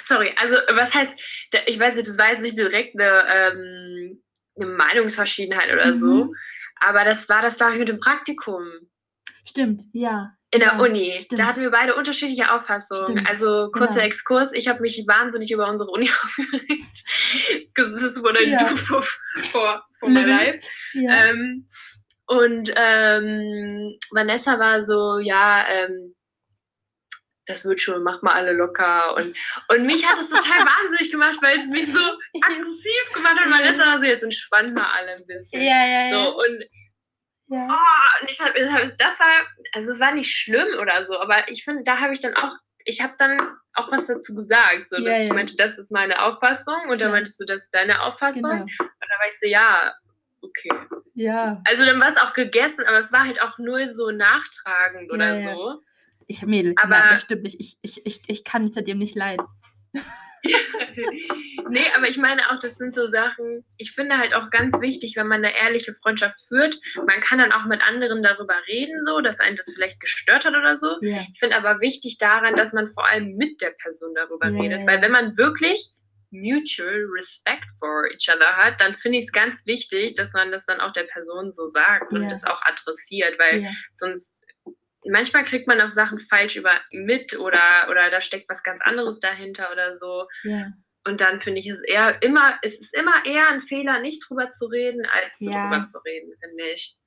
Sorry, 0.01 0.33
also 0.37 0.55
was 0.73 0.95
heißt, 0.95 1.19
ich 1.65 1.77
weiß 1.79 1.95
nicht, 1.95 2.07
das 2.07 2.17
war 2.17 2.31
jetzt 2.31 2.41
nicht 2.41 2.57
direkt 2.57 2.99
eine, 2.99 3.25
ähm, 3.27 4.23
eine 4.55 4.65
Meinungsverschiedenheit 4.67 5.71
oder 5.71 5.95
so, 5.95 6.25
Mhm. 6.25 6.35
aber 6.79 7.03
das 7.03 7.27
war 7.27 7.41
das, 7.41 7.57
glaube 7.57 7.73
ich, 7.73 7.79
mit 7.79 7.89
dem 7.89 7.99
Praktikum 7.99 8.63
Stimmt, 9.43 9.83
ja. 9.93 10.36
In 10.51 10.61
der 10.61 10.79
Uni. 10.79 11.19
stimmt. 11.19 11.39
Da 11.41 11.45
hatten 11.45 11.61
wir 11.61 11.71
beide 11.71 11.95
unterschiedliche 11.95 12.53
Auffassungen. 12.53 13.03
Stimmt, 13.17 13.29
Also 13.29 13.69
kurzer 13.71 13.95
genau. 13.95 14.05
Exkurs, 14.05 14.51
ich 14.53 14.67
habe 14.67 14.81
mich 14.81 15.03
wahnsinnig 15.07 15.51
über 15.51 15.67
unsere 15.69 15.89
Uni 15.91 16.09
aufgeregt. 16.23 17.03
This 17.75 18.01
is 18.01 18.21
what 18.23 18.39
I 18.39 18.49
Ja. 18.51 18.57
do 18.59 18.75
for, 18.77 19.03
for, 19.51 19.83
for 19.99 20.09
my 20.09 20.21
Living. 20.21 20.35
life. 20.37 20.59
Ja. 20.93 21.25
Ähm, 21.25 21.67
und 22.27 22.71
ähm, 22.75 23.97
Vanessa 24.11 24.57
war 24.59 24.83
so, 24.83 25.17
ja, 25.19 25.65
ähm, 25.69 26.13
das 27.45 27.63
wird 27.63 27.79
schon, 27.79 28.03
mach 28.03 28.21
mal 28.21 28.33
alle 28.33 28.51
locker. 28.53 29.15
Und, 29.15 29.33
und 29.69 29.85
mich 29.85 30.05
hat 30.05 30.19
es 30.19 30.29
total 30.29 30.43
wahnsinnig 30.65 31.11
gemacht, 31.11 31.37
weil 31.41 31.59
es 31.59 31.67
mich 31.69 31.87
so 31.91 31.99
aggressiv 32.41 33.13
gemacht 33.13 33.37
hat. 33.39 33.49
Vanessa 33.51 33.85
war 33.85 33.99
so, 33.99 34.05
jetzt 34.05 34.23
entspannt 34.23 34.73
mal 34.73 34.87
alle 34.97 35.11
ein 35.11 35.25
bisschen. 35.27 35.61
ja, 35.61 35.85
ja, 35.85 36.09
ja. 36.09 36.25
So, 36.25 36.37
und 36.37 36.63
ja. 37.47 37.67
oh, 37.69 38.21
und 38.23 38.29
ich 38.29 38.39
hab, 38.39 38.53
das 38.55 39.19
war, 39.19 39.27
also 39.73 39.91
es 39.91 39.99
war 39.99 40.13
nicht 40.13 40.33
schlimm 40.35 40.67
oder 40.81 41.05
so, 41.05 41.19
aber 41.19 41.49
ich 41.49 41.63
finde, 41.63 41.83
da 41.83 41.99
habe 41.99 42.13
ich 42.13 42.21
dann 42.21 42.33
auch, 42.35 42.55
ich 42.85 43.01
habe 43.01 43.13
dann 43.17 43.39
auch 43.73 43.91
was 43.91 44.07
dazu 44.07 44.33
gesagt. 44.35 44.89
So, 44.89 44.97
Ja, 44.97 45.17
ich 45.19 45.27
ja. 45.27 45.33
meinte, 45.33 45.55
das 45.55 45.77
ist 45.77 45.91
meine 45.91 46.21
Auffassung 46.23 46.89
und 46.89 47.01
dann 47.01 47.09
Ja. 47.09 47.15
meintest 47.15 47.39
du, 47.39 47.45
das 47.45 47.63
ist 47.63 47.73
deine 47.73 48.01
Auffassung. 48.01 48.41
Genau. 48.43 48.61
Und 48.63 48.69
dann 48.79 49.19
war 49.19 49.27
ich 49.27 49.39
so, 49.39 49.47
ja, 49.47 49.93
okay. 50.41 50.69
Ja. 51.13 51.61
Also 51.65 51.85
dann 51.85 51.99
war 51.99 52.09
es 52.09 52.17
auch 52.17 52.33
gegessen, 52.33 52.85
aber 52.87 52.99
es 52.99 53.11
war 53.11 53.25
halt 53.25 53.41
auch 53.41 53.57
nur 53.57 53.87
so 53.87 54.11
nachtragend 54.11 55.11
oder 55.11 55.37
Ja, 55.39 55.53
so. 55.55 55.81
Ich, 56.27 56.41
Mädel, 56.45 56.73
Aber- 56.81 56.89
nein, 56.97 57.09
das 57.11 57.21
stimmt 57.21 57.43
nicht. 57.43 57.59
Ich, 57.59 57.77
ich, 57.81 58.05
ich, 58.05 58.21
ich 58.27 58.43
kann 58.43 58.67
seitdem 58.71 58.97
nicht 58.99 59.15
leiden. 59.15 59.45
nee, 61.69 61.85
aber 61.95 62.07
ich 62.07 62.17
meine 62.17 62.49
auch, 62.49 62.59
das 62.59 62.77
sind 62.77 62.95
so 62.95 63.07
Sachen, 63.09 63.65
ich 63.77 63.91
finde 63.91 64.17
halt 64.17 64.33
auch 64.33 64.49
ganz 64.49 64.79
wichtig, 64.81 65.15
wenn 65.15 65.27
man 65.27 65.43
eine 65.43 65.55
ehrliche 65.55 65.93
Freundschaft 65.93 66.37
führt, 66.47 66.79
man 67.05 67.21
kann 67.21 67.39
dann 67.39 67.51
auch 67.51 67.65
mit 67.65 67.81
anderen 67.81 68.23
darüber 68.23 68.55
reden, 68.67 69.03
so, 69.03 69.21
dass 69.21 69.39
einen 69.39 69.55
das 69.55 69.71
vielleicht 69.73 69.99
gestört 69.99 70.45
hat 70.45 70.55
oder 70.55 70.77
so. 70.77 70.97
Ja. 71.01 71.21
Ich 71.33 71.39
finde 71.39 71.57
aber 71.57 71.79
wichtig 71.81 72.17
daran, 72.17 72.55
dass 72.55 72.73
man 72.73 72.87
vor 72.87 73.07
allem 73.07 73.35
mit 73.35 73.61
der 73.61 73.71
Person 73.71 74.13
darüber 74.15 74.49
Ja, 74.49 74.61
redet, 74.61 74.87
weil 74.87 75.01
wenn 75.01 75.11
man 75.11 75.37
wirklich 75.37 75.91
mutual 76.29 77.05
respect 77.15 77.65
for 77.79 78.05
each 78.11 78.27
other 78.29 78.57
hat, 78.57 78.81
dann 78.81 78.95
finde 78.95 79.19
ich 79.19 79.25
es 79.25 79.31
ganz 79.31 79.65
wichtig, 79.65 80.15
dass 80.15 80.33
man 80.33 80.51
das 80.51 80.65
dann 80.65 80.81
auch 80.81 80.91
der 80.91 81.03
Person 81.03 81.51
so 81.51 81.67
sagt 81.67 82.11
und 82.11 82.23
Ja. 82.23 82.29
das 82.29 82.43
auch 82.43 82.61
adressiert, 82.63 83.39
weil 83.39 83.67
sonst 83.93 84.45
manchmal 85.05 85.45
kriegt 85.45 85.67
man 85.67 85.79
auch 85.81 85.89
Sachen 85.89 86.19
falsch 86.19 86.55
über 86.57 86.79
mit 86.91 87.37
oder 87.39 87.87
oder 87.89 88.09
da 88.09 88.19
steckt 88.21 88.49
was 88.49 88.63
ganz 88.63 88.81
anderes 88.81 89.19
dahinter 89.19 89.71
oder 89.71 89.95
so 89.95 90.25
Ja. 90.43 90.71
und 91.07 91.21
dann 91.21 91.39
finde 91.39 91.59
ich 91.59 91.67
es 91.67 91.81
eher 91.83 92.21
immer 92.21 92.57
es 92.63 92.79
ist 92.79 92.93
immer 92.95 93.25
eher 93.25 93.47
ein 93.49 93.61
Fehler 93.61 93.99
nicht 93.99 94.23
drüber 94.27 94.51
zu 94.51 94.65
reden 94.67 95.05
als 95.05 95.37
Ja. 95.39 95.69
drüber 95.69 95.83
zu 95.85 95.99
reden 95.99 96.31
finde 96.41 96.63
ich 96.73 96.97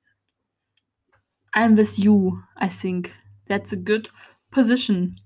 I'm 1.52 1.76
with 1.76 1.98
you, 1.98 2.38
I 2.60 2.68
think. 2.68 3.10
That's 3.48 3.72
a 3.72 3.76
good 3.76 4.08
position. 4.52 5.20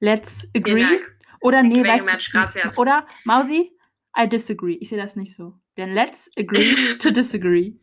Let's 0.00 0.48
agree. 0.56 1.00
Oder 1.42 1.62
nee, 1.62 1.84
weißt 1.84 2.08
du, 2.32 2.70
oder 2.80 3.06
Mausi, 3.24 3.72
I 4.18 4.26
disagree. 4.26 4.78
Ich 4.80 4.88
sehe 4.88 4.98
das 4.98 5.14
nicht 5.14 5.34
so. 5.36 5.60
Denn 5.76 5.92
let's 5.92 6.30
agree 6.38 6.74
to 6.98 7.10
disagree. 7.10 7.74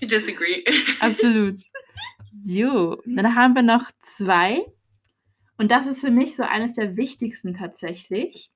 I 0.00 0.06
disagree 0.06 0.64
Absolut. 1.00 1.58
So, 2.42 3.02
dann 3.06 3.34
haben 3.34 3.54
wir 3.54 3.62
noch 3.62 3.90
zwei. 4.00 4.64
Und 5.56 5.70
das 5.70 5.86
ist 5.86 6.00
für 6.00 6.10
mich 6.10 6.36
so 6.36 6.42
eines 6.42 6.74
der 6.74 6.96
wichtigsten 6.96 7.54
tatsächlich. 7.54 8.50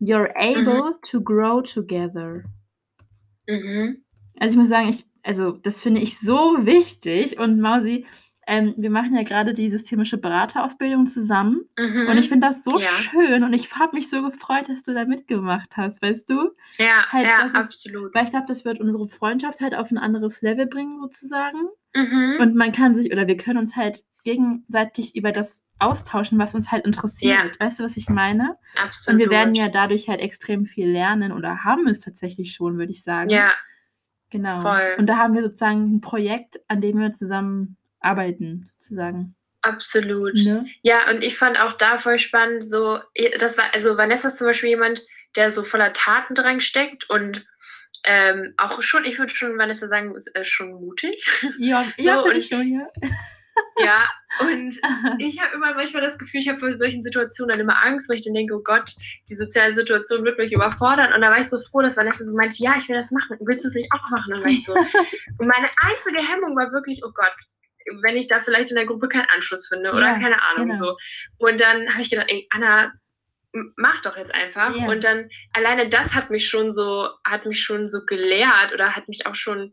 You're 0.00 0.34
able 0.34 0.98
to 1.02 1.22
grow 1.22 1.62
together. 1.62 2.44
mhm. 3.46 4.04
Also 4.38 4.54
ich 4.54 4.58
muss 4.58 4.68
sagen, 4.68 4.88
ich, 4.88 5.04
also 5.22 5.52
das 5.52 5.82
finde 5.82 6.00
ich 6.00 6.18
so 6.18 6.64
wichtig. 6.64 7.38
Und 7.38 7.60
Mausi, 7.60 8.06
ähm, 8.46 8.74
wir 8.76 8.90
machen 8.90 9.14
ja 9.14 9.22
gerade 9.22 9.54
die 9.54 9.70
systemische 9.70 10.16
Beraterausbildung 10.18 11.06
zusammen. 11.06 11.62
Mhm. 11.78 12.08
Und 12.10 12.18
ich 12.18 12.28
finde 12.28 12.46
das 12.48 12.64
so 12.64 12.78
Ja. 12.78 12.88
schön 12.88 13.44
und 13.44 13.52
ich 13.52 13.72
habe 13.78 13.96
mich 13.96 14.08
so 14.08 14.22
gefreut, 14.22 14.68
dass 14.68 14.82
du 14.82 14.94
da 14.94 15.04
mitgemacht 15.04 15.76
hast, 15.76 16.02
weißt 16.02 16.28
du? 16.30 16.50
ja, 16.78 17.06
halt, 17.10 17.26
ja 17.26 17.38
das 17.42 17.52
ist- 17.52 17.56
absolut 17.56 18.14
Weil 18.14 18.24
ich 18.24 18.30
glaube, 18.30 18.46
das 18.48 18.64
wird 18.64 18.80
unsere 18.80 19.08
Freundschaft 19.08 19.60
halt 19.60 19.74
auf 19.74 19.90
ein 19.90 19.98
anderes 19.98 20.42
Level 20.42 20.66
bringen, 20.66 21.00
sozusagen. 21.00 21.58
mhm. 21.94 22.36
Und 22.40 22.54
man 22.56 22.72
kann 22.72 22.94
sich 22.94 23.12
oder 23.12 23.26
wir 23.26 23.36
können 23.36 23.58
uns 23.58 23.76
halt 23.76 24.04
gegenseitig 24.24 25.16
über 25.16 25.32
das 25.32 25.62
austauschen, 25.78 26.38
was 26.38 26.54
uns 26.54 26.70
halt 26.70 26.84
interessiert. 26.86 27.38
Ja. 27.38 27.50
Weißt 27.66 27.80
du, 27.80 27.84
was 27.84 27.96
ich 27.96 28.08
meine? 28.10 28.56
absolut 28.76 29.14
Und 29.22 29.26
wir 29.26 29.30
werden 29.30 29.54
ja 29.54 29.68
dadurch 29.68 30.08
halt 30.08 30.20
extrem 30.20 30.66
viel 30.66 30.88
lernen 30.90 31.32
oder 31.32 31.64
haben 31.64 31.86
es 31.88 32.00
tatsächlich 32.00 32.52
schon, 32.52 32.78
würde 32.78 32.92
ich 32.92 33.02
sagen. 33.02 33.30
ja 33.30 33.50
Genau. 34.30 34.62
voll. 34.62 34.94
Und 34.98 35.06
da 35.06 35.16
haben 35.16 35.34
wir 35.34 35.42
sozusagen 35.42 35.96
ein 35.96 36.00
Projekt, 36.00 36.60
an 36.68 36.80
dem 36.80 36.98
wir 37.00 37.12
zusammen 37.12 37.76
arbeiten, 38.00 38.70
sozusagen. 38.78 39.34
absolut 39.62 40.34
Ne? 40.34 40.66
Ja, 40.82 41.10
und 41.10 41.22
ich 41.22 41.36
fand 41.36 41.58
auch 41.60 41.74
da 41.74 41.98
voll 41.98 42.18
spannend, 42.18 42.70
so, 42.70 42.98
das 43.38 43.58
war, 43.58 43.72
also 43.74 43.96
Vanessa 43.96 44.28
ist 44.28 44.38
zum 44.38 44.46
Beispiel 44.46 44.70
jemand, 44.70 45.02
der 45.36 45.52
so 45.52 45.62
voller 45.64 45.92
Tatendrang 45.92 46.60
steckt 46.60 47.08
und 47.10 47.44
ähm, 48.04 48.54
auch 48.56 48.80
schon, 48.82 49.04
ich 49.04 49.18
würde 49.18 49.34
schon 49.34 49.58
Vanessa 49.58 49.88
sagen, 49.88 50.14
ist 50.16 50.34
äh, 50.34 50.44
schon 50.44 50.72
mutig. 50.72 51.24
Ja, 51.58 51.84
So, 51.98 52.04
ja, 52.04 52.20
und- 52.20 52.36
ich 52.36 52.46
schon, 52.48 52.72
ja. 52.72 52.86
ja, 53.84 54.08
und 54.40 54.80
ich 55.18 55.40
habe 55.40 55.54
immer 55.54 55.74
manchmal 55.74 56.02
das 56.02 56.18
Gefühl, 56.18 56.40
ich 56.40 56.48
habe 56.48 56.58
vor 56.60 56.74
solchen 56.76 57.02
Situationen 57.02 57.52
dann 57.52 57.60
immer 57.60 57.82
Angst, 57.84 58.08
weil 58.08 58.16
ich 58.16 58.24
dann 58.24 58.32
denke, 58.34 58.54
oh 58.54 58.62
Gott, 58.62 58.94
die 59.28 59.34
soziale 59.34 59.74
Situation 59.74 60.24
wird 60.24 60.38
mich 60.38 60.52
überfordern. 60.52 61.12
Und 61.12 61.20
da 61.20 61.30
war 61.30 61.38
ich 61.38 61.48
so 61.48 61.58
froh, 61.58 61.82
dass 61.82 61.96
Vanessa 61.96 62.24
so 62.24 62.34
meinte, 62.34 62.62
ja, 62.62 62.74
ich 62.78 62.88
will 62.88 62.96
das 62.96 63.10
machen. 63.10 63.36
Willst 63.40 63.64
du 63.64 63.68
es 63.68 63.74
nicht 63.74 63.92
auch 63.92 64.08
machen? 64.10 64.34
Und, 64.34 64.46
ich 64.48 64.64
so, 64.64 64.72
und 64.72 65.46
meine 65.46 65.68
einzige 65.76 66.26
Hemmung 66.26 66.56
war 66.56 66.72
wirklich, 66.72 67.02
oh 67.04 67.10
Gott, 67.12 67.34
wenn 68.02 68.16
ich 68.16 68.28
da 68.28 68.40
vielleicht 68.40 68.70
in 68.70 68.76
der 68.76 68.86
Gruppe 68.86 69.08
keinen 69.08 69.28
Anschluss 69.34 69.68
finde 69.68 69.90
oder 69.92 70.00
Ja, 70.08 70.18
keine 70.20 70.42
Ahnung 70.42 70.68
genau. 70.68 70.78
so. 70.78 70.96
Und 71.38 71.60
dann 71.60 71.88
habe 71.92 72.02
ich 72.02 72.10
gedacht, 72.10 72.26
ey, 72.30 72.46
Anna, 72.50 72.92
mach 73.76 74.00
doch 74.02 74.16
jetzt 74.16 74.32
einfach. 74.34 74.76
Ja. 74.76 74.86
Und 74.88 75.02
dann 75.04 75.28
alleine 75.54 75.88
das 75.88 76.14
hat 76.14 76.30
mich 76.30 76.48
schon 76.48 76.72
so, 76.72 77.08
hat 77.26 77.46
mich 77.46 77.62
schon 77.62 77.88
so 77.88 78.04
gelehrt 78.04 78.72
oder 78.72 78.94
hat 78.94 79.08
mich 79.08 79.26
auch 79.26 79.34
schon 79.34 79.72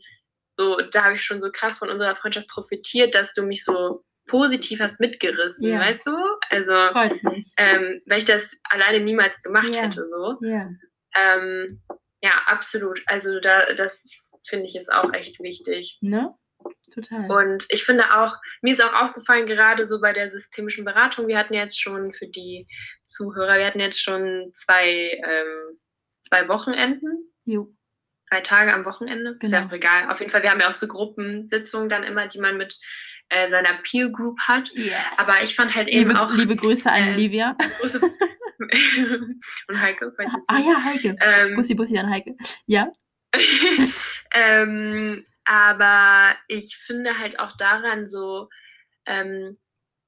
so, 0.55 0.77
da 0.91 1.03
habe 1.05 1.15
ich 1.15 1.23
schon 1.23 1.39
so 1.39 1.51
krass 1.51 1.77
von 1.77 1.89
unserer 1.89 2.15
Freundschaft 2.15 2.47
profitiert, 2.47 3.13
dass 3.13 3.33
du 3.33 3.43
mich 3.43 3.63
so 3.63 4.03
positiv 4.27 4.79
hast 4.79 4.99
mitgerissen, 4.99 5.67
Ja. 5.69 5.79
weißt 5.79 6.07
du? 6.07 6.11
Also, 6.49 6.73
Freut 6.91 7.21
mich. 7.23 7.47
ähm, 7.57 8.01
weil 8.07 8.17
ich 8.19 8.25
das 8.25 8.51
alleine 8.63 8.99
niemals 8.99 9.41
gemacht 9.43 9.73
Ja. 9.75 9.83
hätte, 9.83 10.07
so. 10.07 10.37
Ja. 10.41 10.69
Ähm, 11.15 11.81
ja, 12.21 12.31
absolut. 12.47 13.01
Also 13.05 13.39
da, 13.39 13.73
das 13.75 14.03
finde 14.49 14.65
ich 14.65 14.75
ist 14.75 14.91
auch 14.91 15.13
echt 15.13 15.39
wichtig. 15.39 15.97
Ne? 16.01 16.33
Total. 16.93 17.29
Und 17.29 17.65
ich 17.69 17.83
finde 17.83 18.05
auch, 18.15 18.35
mir 18.61 18.73
ist 18.73 18.83
auch 18.83 18.93
aufgefallen, 18.93 19.45
gerade 19.47 19.87
so 19.87 19.99
bei 20.01 20.13
der 20.13 20.29
systemischen 20.31 20.85
Beratung, 20.85 21.27
wir 21.27 21.37
hatten 21.37 21.53
jetzt 21.53 21.79
schon 21.79 22.13
für 22.13 22.27
die 22.27 22.67
Zuhörer, 23.05 23.57
wir 23.57 23.65
hatten 23.67 23.79
jetzt 23.79 24.01
schon 24.01 24.51
zwei, 24.53 25.21
ähm, 25.23 25.79
zwei 26.21 26.47
Wochenenden, 26.47 27.31
jo. 27.45 27.73
zwei 28.29 28.41
Tage 28.41 28.73
am 28.73 28.85
Wochenende. 28.85 29.37
Ist 29.41 29.51
ja 29.51 29.59
Genau. 29.59 29.69
auch 29.71 29.75
egal. 29.75 30.11
Auf 30.11 30.19
jeden 30.19 30.31
Fall, 30.31 30.43
wir 30.43 30.51
haben 30.51 30.59
ja 30.59 30.69
auch 30.69 30.73
so 30.73 30.87
Gruppensitzungen 30.87 31.89
dann 31.89 32.03
immer, 32.03 32.27
die 32.27 32.39
man 32.39 32.57
mit 32.57 32.75
äh, 33.29 33.49
seiner 33.49 33.73
Peer 33.83 34.09
Group 34.09 34.39
hat. 34.39 34.69
Yes. 34.73 34.93
Aber 35.17 35.35
ich 35.43 35.55
fand 35.55 35.75
halt 35.75 35.87
eben 35.87 36.09
liebe, 36.09 36.21
auch 36.21 36.33
liebe 36.33 36.55
Grüße 36.55 36.89
an 36.91 37.03
äh, 37.09 37.15
Livia. 37.15 37.55
große 37.79 37.99
und 38.59 39.81
Heike, 39.81 40.11
falls 40.15 40.33
Ah 40.47 40.59
ja, 40.59 40.83
Heike. 40.83 41.15
Ähm, 41.21 41.55
Bussi, 41.55 41.75
Bussi 41.75 41.97
an 41.97 42.09
Heike. 42.09 42.35
Ja. 42.65 42.91
ähm, 44.33 45.25
aber 45.47 46.35
ich 46.49 46.77
finde 46.77 47.17
halt 47.19 47.39
auch 47.39 47.55
daran 47.55 48.09
so, 48.09 48.49
ähm, 49.05 49.57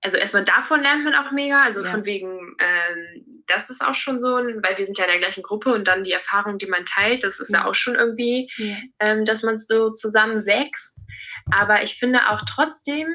also 0.02 0.18
erstmal 0.18 0.44
davon 0.46 0.82
lernt 0.82 1.06
man 1.06 1.16
auch 1.16 1.32
mega, 1.32 1.60
also 1.60 1.82
Ja. 1.84 1.90
von 1.92 2.06
wegen, 2.06 2.56
ähm, 2.60 3.44
das 3.48 3.70
ist 3.70 3.82
auch 3.82 3.96
schon 3.96 4.20
so, 4.20 4.28
weil 4.36 4.78
wir 4.78 4.86
sind 4.86 4.98
ja 4.98 5.06
in 5.06 5.12
der 5.12 5.20
gleichen 5.20 5.44
Gruppe 5.44 5.74
und 5.74 5.88
dann 5.88 6.04
die 6.04 6.12
Erfahrung, 6.12 6.58
die 6.58 6.68
man 6.68 6.86
teilt, 6.86 7.24
das 7.24 7.40
ist 7.40 7.50
ja, 7.52 7.60
Ja. 7.60 7.66
auch 7.66 7.76
schon 7.76 7.96
irgendwie, 7.96 8.52
ja. 8.58 8.78
ähm, 9.00 9.24
dass 9.26 9.42
man 9.44 9.58
so 9.58 9.92
zusammen 9.92 10.46
wächst. 10.46 11.02
Aber 11.52 11.84
ich 11.84 11.98
finde 11.98 12.30
auch 12.30 12.42
trotzdem, 12.48 13.08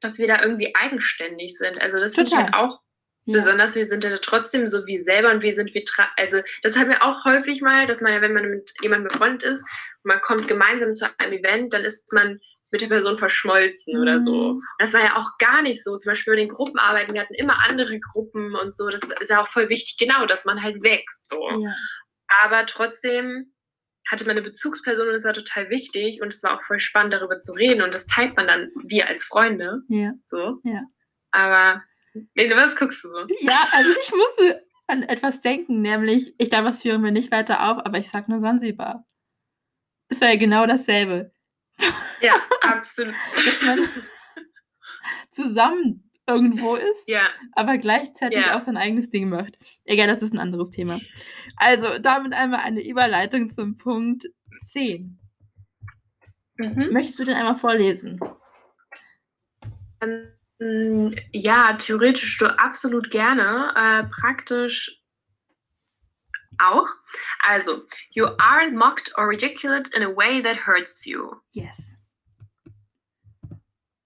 dass 0.00 0.18
wir 0.18 0.26
da 0.28 0.42
irgendwie 0.42 0.74
eigenständig 0.74 1.56
sind. 1.56 1.80
Also 1.80 1.98
das 1.98 2.14
finde 2.16 2.30
ich 2.30 2.36
halt 2.36 2.54
auch 2.54 2.80
Ja. 3.26 3.38
Besonders 3.38 3.74
wir 3.74 3.86
sind 3.86 4.04
ja 4.04 4.16
trotzdem 4.20 4.68
so 4.68 4.86
wie 4.86 5.00
selber 5.00 5.30
und 5.30 5.42
wir 5.42 5.54
sind 5.54 5.72
wir 5.72 5.84
tra- 5.84 6.10
also 6.16 6.42
das 6.62 6.76
haben 6.76 6.90
wir 6.90 7.02
auch 7.02 7.24
häufig 7.24 7.62
mal, 7.62 7.86
dass 7.86 8.00
man 8.02 8.12
ja, 8.12 8.20
wenn 8.20 8.34
man 8.34 8.50
mit 8.50 8.72
jemandem 8.82 9.08
befreundet 9.08 9.42
ist 9.42 9.62
und 10.02 10.08
man 10.08 10.20
kommt 10.20 10.46
gemeinsam 10.46 10.92
zu 10.92 11.06
einem 11.18 11.32
Event, 11.32 11.72
dann 11.72 11.84
ist 11.84 12.12
man 12.12 12.38
mit 12.70 12.80
der 12.80 12.88
Person 12.88 13.16
verschmolzen 13.16 13.98
oder 13.98 14.18
so. 14.18 14.54
Mhm. 14.54 14.62
Das 14.78 14.92
war 14.92 15.00
ja 15.00 15.16
auch 15.16 15.38
gar 15.38 15.62
nicht 15.62 15.82
so. 15.84 15.96
Zum 15.96 16.10
Beispiel 16.10 16.32
bei 16.34 16.40
den 16.40 16.48
Gruppenarbeiten, 16.48 17.14
wir 17.14 17.20
hatten 17.20 17.34
immer 17.34 17.56
andere 17.68 18.00
Gruppen 18.00 18.54
und 18.56 18.74
so. 18.74 18.88
Das 18.88 19.00
ist 19.20 19.30
ja 19.30 19.40
auch 19.40 19.46
voll 19.46 19.68
wichtig, 19.68 19.96
genau, 19.98 20.26
dass 20.26 20.44
man 20.44 20.60
halt 20.60 20.82
wächst. 20.82 21.28
So. 21.30 21.48
Ja. 21.60 21.72
Aber 22.42 22.66
trotzdem 22.66 23.54
hatte 24.10 24.26
man 24.26 24.36
eine 24.36 24.44
Bezugsperson 24.44 25.08
und 25.08 25.14
es 25.14 25.24
war 25.24 25.34
total 25.34 25.70
wichtig 25.70 26.20
und 26.20 26.32
es 26.32 26.42
war 26.42 26.58
auch 26.58 26.62
voll 26.62 26.80
spannend, 26.80 27.14
darüber 27.14 27.38
zu 27.38 27.52
reden. 27.52 27.80
Und 27.80 27.94
das 27.94 28.06
teilt 28.06 28.36
man 28.36 28.48
dann 28.48 28.70
wir 28.82 29.08
als 29.08 29.24
Freunde. 29.24 29.82
Ja. 29.88 30.12
So. 30.26 30.60
Ja. 30.64 30.82
Aber 31.30 31.82
Lene, 32.34 32.56
was 32.56 32.76
guckst 32.76 33.02
du 33.04 33.08
so? 33.08 33.26
ja, 33.40 33.68
also 33.72 33.90
ich 33.90 34.10
musste 34.12 34.64
an 34.86 35.02
etwas 35.02 35.40
denken, 35.40 35.80
nämlich, 35.82 36.34
ich 36.38 36.50
glaube, 36.50 36.68
das 36.68 36.82
führen 36.82 37.02
wir 37.02 37.10
nicht 37.10 37.30
weiter 37.32 37.70
auf, 37.70 37.84
aber 37.84 37.98
ich 37.98 38.10
sag 38.10 38.28
nur 38.28 38.38
Sansibar. 38.40 39.06
Es 40.08 40.20
war 40.20 40.28
ja 40.28 40.36
genau 40.36 40.66
dasselbe. 40.66 41.32
Ja, 42.20 42.34
absolut. 42.60 43.14
Dass 43.34 43.62
man 43.62 43.78
zusammen 45.32 46.10
irgendwo 46.26 46.76
ist, 46.76 47.08
Ja, 47.08 47.22
aber 47.52 47.78
gleichzeitig 47.78 48.44
Ja. 48.46 48.56
auch 48.56 48.62
sein 48.62 48.76
eigenes 48.76 49.10
Ding 49.10 49.28
macht. 49.28 49.58
Egal, 49.84 50.06
das 50.06 50.22
ist 50.22 50.32
ein 50.32 50.38
anderes 50.38 50.70
Thema. 50.70 51.00
Also, 51.56 51.98
damit 51.98 52.32
einmal 52.32 52.60
eine 52.60 52.86
Überleitung 52.86 53.52
zum 53.52 53.76
Punkt 53.76 54.26
10. 54.66 55.18
mhm. 56.56 56.92
Möchtest 56.92 57.18
du 57.18 57.24
den 57.24 57.34
einmal 57.34 57.56
vorlesen? 57.56 58.20
Ähm, 60.00 60.33
ja, 60.58 61.74
theoretisch 61.74 62.38
du 62.38 62.46
absolut 62.46 63.10
gerne. 63.10 63.72
Äh, 63.76 64.04
praktisch 64.08 65.02
auch. 66.58 66.88
Also, 67.40 67.86
you 68.10 68.26
aren't 68.38 68.74
mocked 68.74 69.12
or 69.16 69.28
ridiculed 69.28 69.92
in 69.94 70.02
a 70.02 70.10
way 70.10 70.40
that 70.40 70.56
hurts 70.56 71.04
you. 71.04 71.30
Yes. 71.52 71.96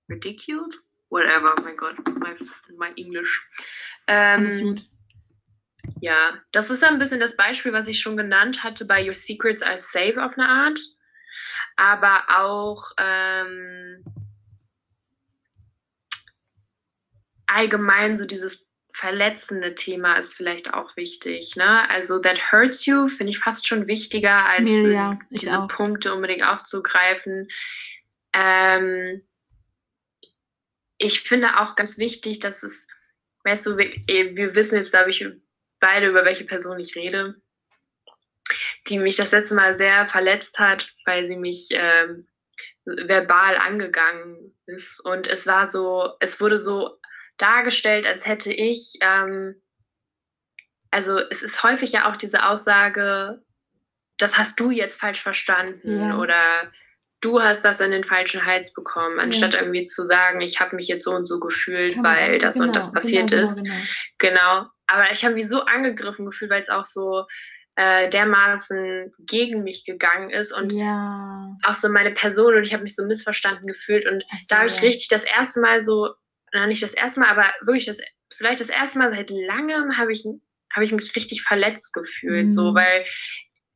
Ridiculed? 0.08 0.74
Whatever, 1.10 1.54
oh 1.56 1.62
mein 1.62 1.76
Gott, 1.76 1.96
mein, 2.18 2.36
mein 2.76 2.96
Englisch. 2.96 3.46
Ähm. 4.06 4.76
Ja, 6.00 6.34
das 6.52 6.70
ist 6.70 6.84
ein 6.84 6.98
bisschen 6.98 7.18
das 7.18 7.34
Beispiel, 7.36 7.72
was 7.72 7.88
ich 7.88 7.98
schon 7.98 8.16
genannt 8.16 8.62
hatte 8.62 8.84
bei 8.84 9.04
Your 9.04 9.14
Secrets 9.14 9.62
Are 9.62 9.78
Safe 9.78 10.22
auf 10.22 10.38
eine 10.38 10.48
Art. 10.48 10.78
Aber 11.76 12.24
auch 12.28 12.92
ähm, 12.98 14.04
allgemein 17.48 18.16
so 18.16 18.24
dieses 18.24 18.68
verletzende 18.94 19.74
Thema 19.74 20.16
ist 20.16 20.34
vielleicht 20.34 20.74
auch 20.74 20.96
wichtig. 20.96 21.54
Ne? 21.56 21.88
Also 21.90 22.18
that 22.18 22.52
hurts 22.52 22.86
you 22.86 23.08
finde 23.08 23.30
ich 23.30 23.38
fast 23.38 23.66
schon 23.66 23.86
wichtiger, 23.86 24.46
als 24.46 24.68
Mir, 24.68 24.90
ja, 24.90 25.18
diese 25.30 25.58
auch. 25.58 25.68
Punkte 25.68 26.14
unbedingt 26.14 26.42
aufzugreifen. 26.44 27.48
Ähm, 28.32 29.22
ich 30.98 31.22
finde 31.22 31.60
auch 31.60 31.76
ganz 31.76 31.98
wichtig, 31.98 32.40
dass 32.40 32.62
es, 32.62 32.88
weißt 33.44 33.66
du, 33.66 33.76
wir, 33.76 33.86
eh, 34.08 34.34
wir 34.34 34.54
wissen 34.54 34.76
jetzt, 34.76 34.90
glaube 34.90 35.10
ich, 35.10 35.24
beide, 35.80 36.08
über 36.08 36.24
welche 36.24 36.44
Person 36.44 36.80
ich 36.80 36.96
rede, 36.96 37.40
die 38.88 38.98
mich 38.98 39.16
das 39.16 39.30
letzte 39.30 39.54
Mal 39.54 39.76
sehr 39.76 40.06
verletzt 40.06 40.58
hat, 40.58 40.92
weil 41.04 41.26
sie 41.26 41.36
mich 41.36 41.68
ähm, 41.70 42.26
verbal 42.84 43.58
angegangen 43.58 44.56
ist. 44.66 44.98
Und 45.04 45.28
es 45.28 45.46
war 45.46 45.70
so, 45.70 46.14
es 46.18 46.40
wurde 46.40 46.58
so 46.58 46.98
dargestellt, 47.38 48.06
als 48.06 48.26
hätte 48.26 48.52
ich, 48.52 48.94
ähm, 49.00 49.60
also 50.90 51.18
es 51.30 51.42
ist 51.42 51.62
häufig 51.62 51.92
ja 51.92 52.10
auch 52.10 52.16
diese 52.16 52.44
Aussage, 52.46 53.42
das 54.18 54.36
hast 54.38 54.58
du 54.58 54.70
jetzt 54.70 55.00
falsch 55.00 55.22
verstanden 55.22 56.08
Ja. 56.10 56.18
oder 56.18 56.72
du 57.20 57.42
hast 57.42 57.64
das 57.64 57.80
in 57.80 57.90
den 57.90 58.04
falschen 58.04 58.44
Hals 58.44 58.72
bekommen, 58.72 59.18
anstatt 59.18 59.54
irgendwie 59.54 59.84
zu 59.84 60.04
sagen, 60.04 60.40
ich 60.40 60.60
habe 60.60 60.76
mich 60.76 60.88
jetzt 60.88 61.04
so 61.04 61.12
und 61.12 61.26
so 61.26 61.40
gefühlt, 61.40 61.94
Kann 61.94 62.02
man 62.02 62.16
weil 62.16 62.38
das 62.38 62.56
und 62.60 62.74
das 62.76 62.86
Genau, 62.86 63.00
passiert 63.00 63.30
genau, 63.30 63.42
ist. 63.44 63.56
Genau, 63.64 63.74
genau. 64.18 64.38
Genau. 64.60 64.66
Aber 64.86 65.10
ich 65.12 65.24
habe 65.24 65.34
mich 65.34 65.48
so 65.48 65.62
angegriffen 65.62 66.24
gefühlt, 66.26 66.50
weil 66.50 66.62
es 66.62 66.70
auch 66.70 66.84
so 66.84 67.26
äh, 67.76 68.08
dermaßen 68.10 69.12
gegen 69.18 69.62
mich 69.62 69.84
gegangen 69.84 70.30
ist 70.30 70.52
und 70.52 70.70
Ja. 70.72 71.54
auch 71.64 71.74
so 71.74 71.88
meine 71.88 72.10
Person 72.12 72.54
und 72.56 72.62
ich 72.64 72.72
habe 72.72 72.82
mich 72.84 72.96
so 72.96 73.04
missverstanden 73.04 73.66
gefühlt 73.66 74.06
und 74.06 74.22
so, 74.22 74.46
da 74.48 74.56
habe 74.58 74.68
ich 74.68 74.76
ja. 74.76 74.80
richtig 74.82 75.08
das 75.08 75.24
erste 75.24 75.60
Mal 75.60 75.84
so, 75.84 76.14
na 76.52 76.66
nicht 76.66 76.82
das 76.82 76.94
erste 76.94 77.20
Mal, 77.20 77.28
aber 77.30 77.52
wirklich 77.62 77.86
das, 77.86 78.00
vielleicht 78.32 78.60
das 78.60 78.68
erste 78.70 78.98
Mal 78.98 79.12
seit 79.12 79.30
langem 79.30 79.96
habe 79.98 80.12
ich, 80.12 80.24
habe 80.72 80.84
ich 80.84 80.92
mich 80.92 81.14
richtig 81.16 81.42
verletzt 81.42 81.92
gefühlt, 81.92 82.50
so, 82.50 82.70
Mhm. 82.70 82.74
weil 82.76 83.04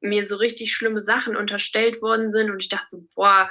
mir 0.00 0.24
so 0.24 0.36
richtig 0.36 0.74
schlimme 0.74 1.00
Sachen 1.00 1.36
unterstellt 1.36 2.02
worden 2.02 2.30
sind 2.30 2.50
und 2.50 2.60
ich 2.62 2.68
dachte 2.68 2.86
so, 2.90 3.06
boah, 3.14 3.50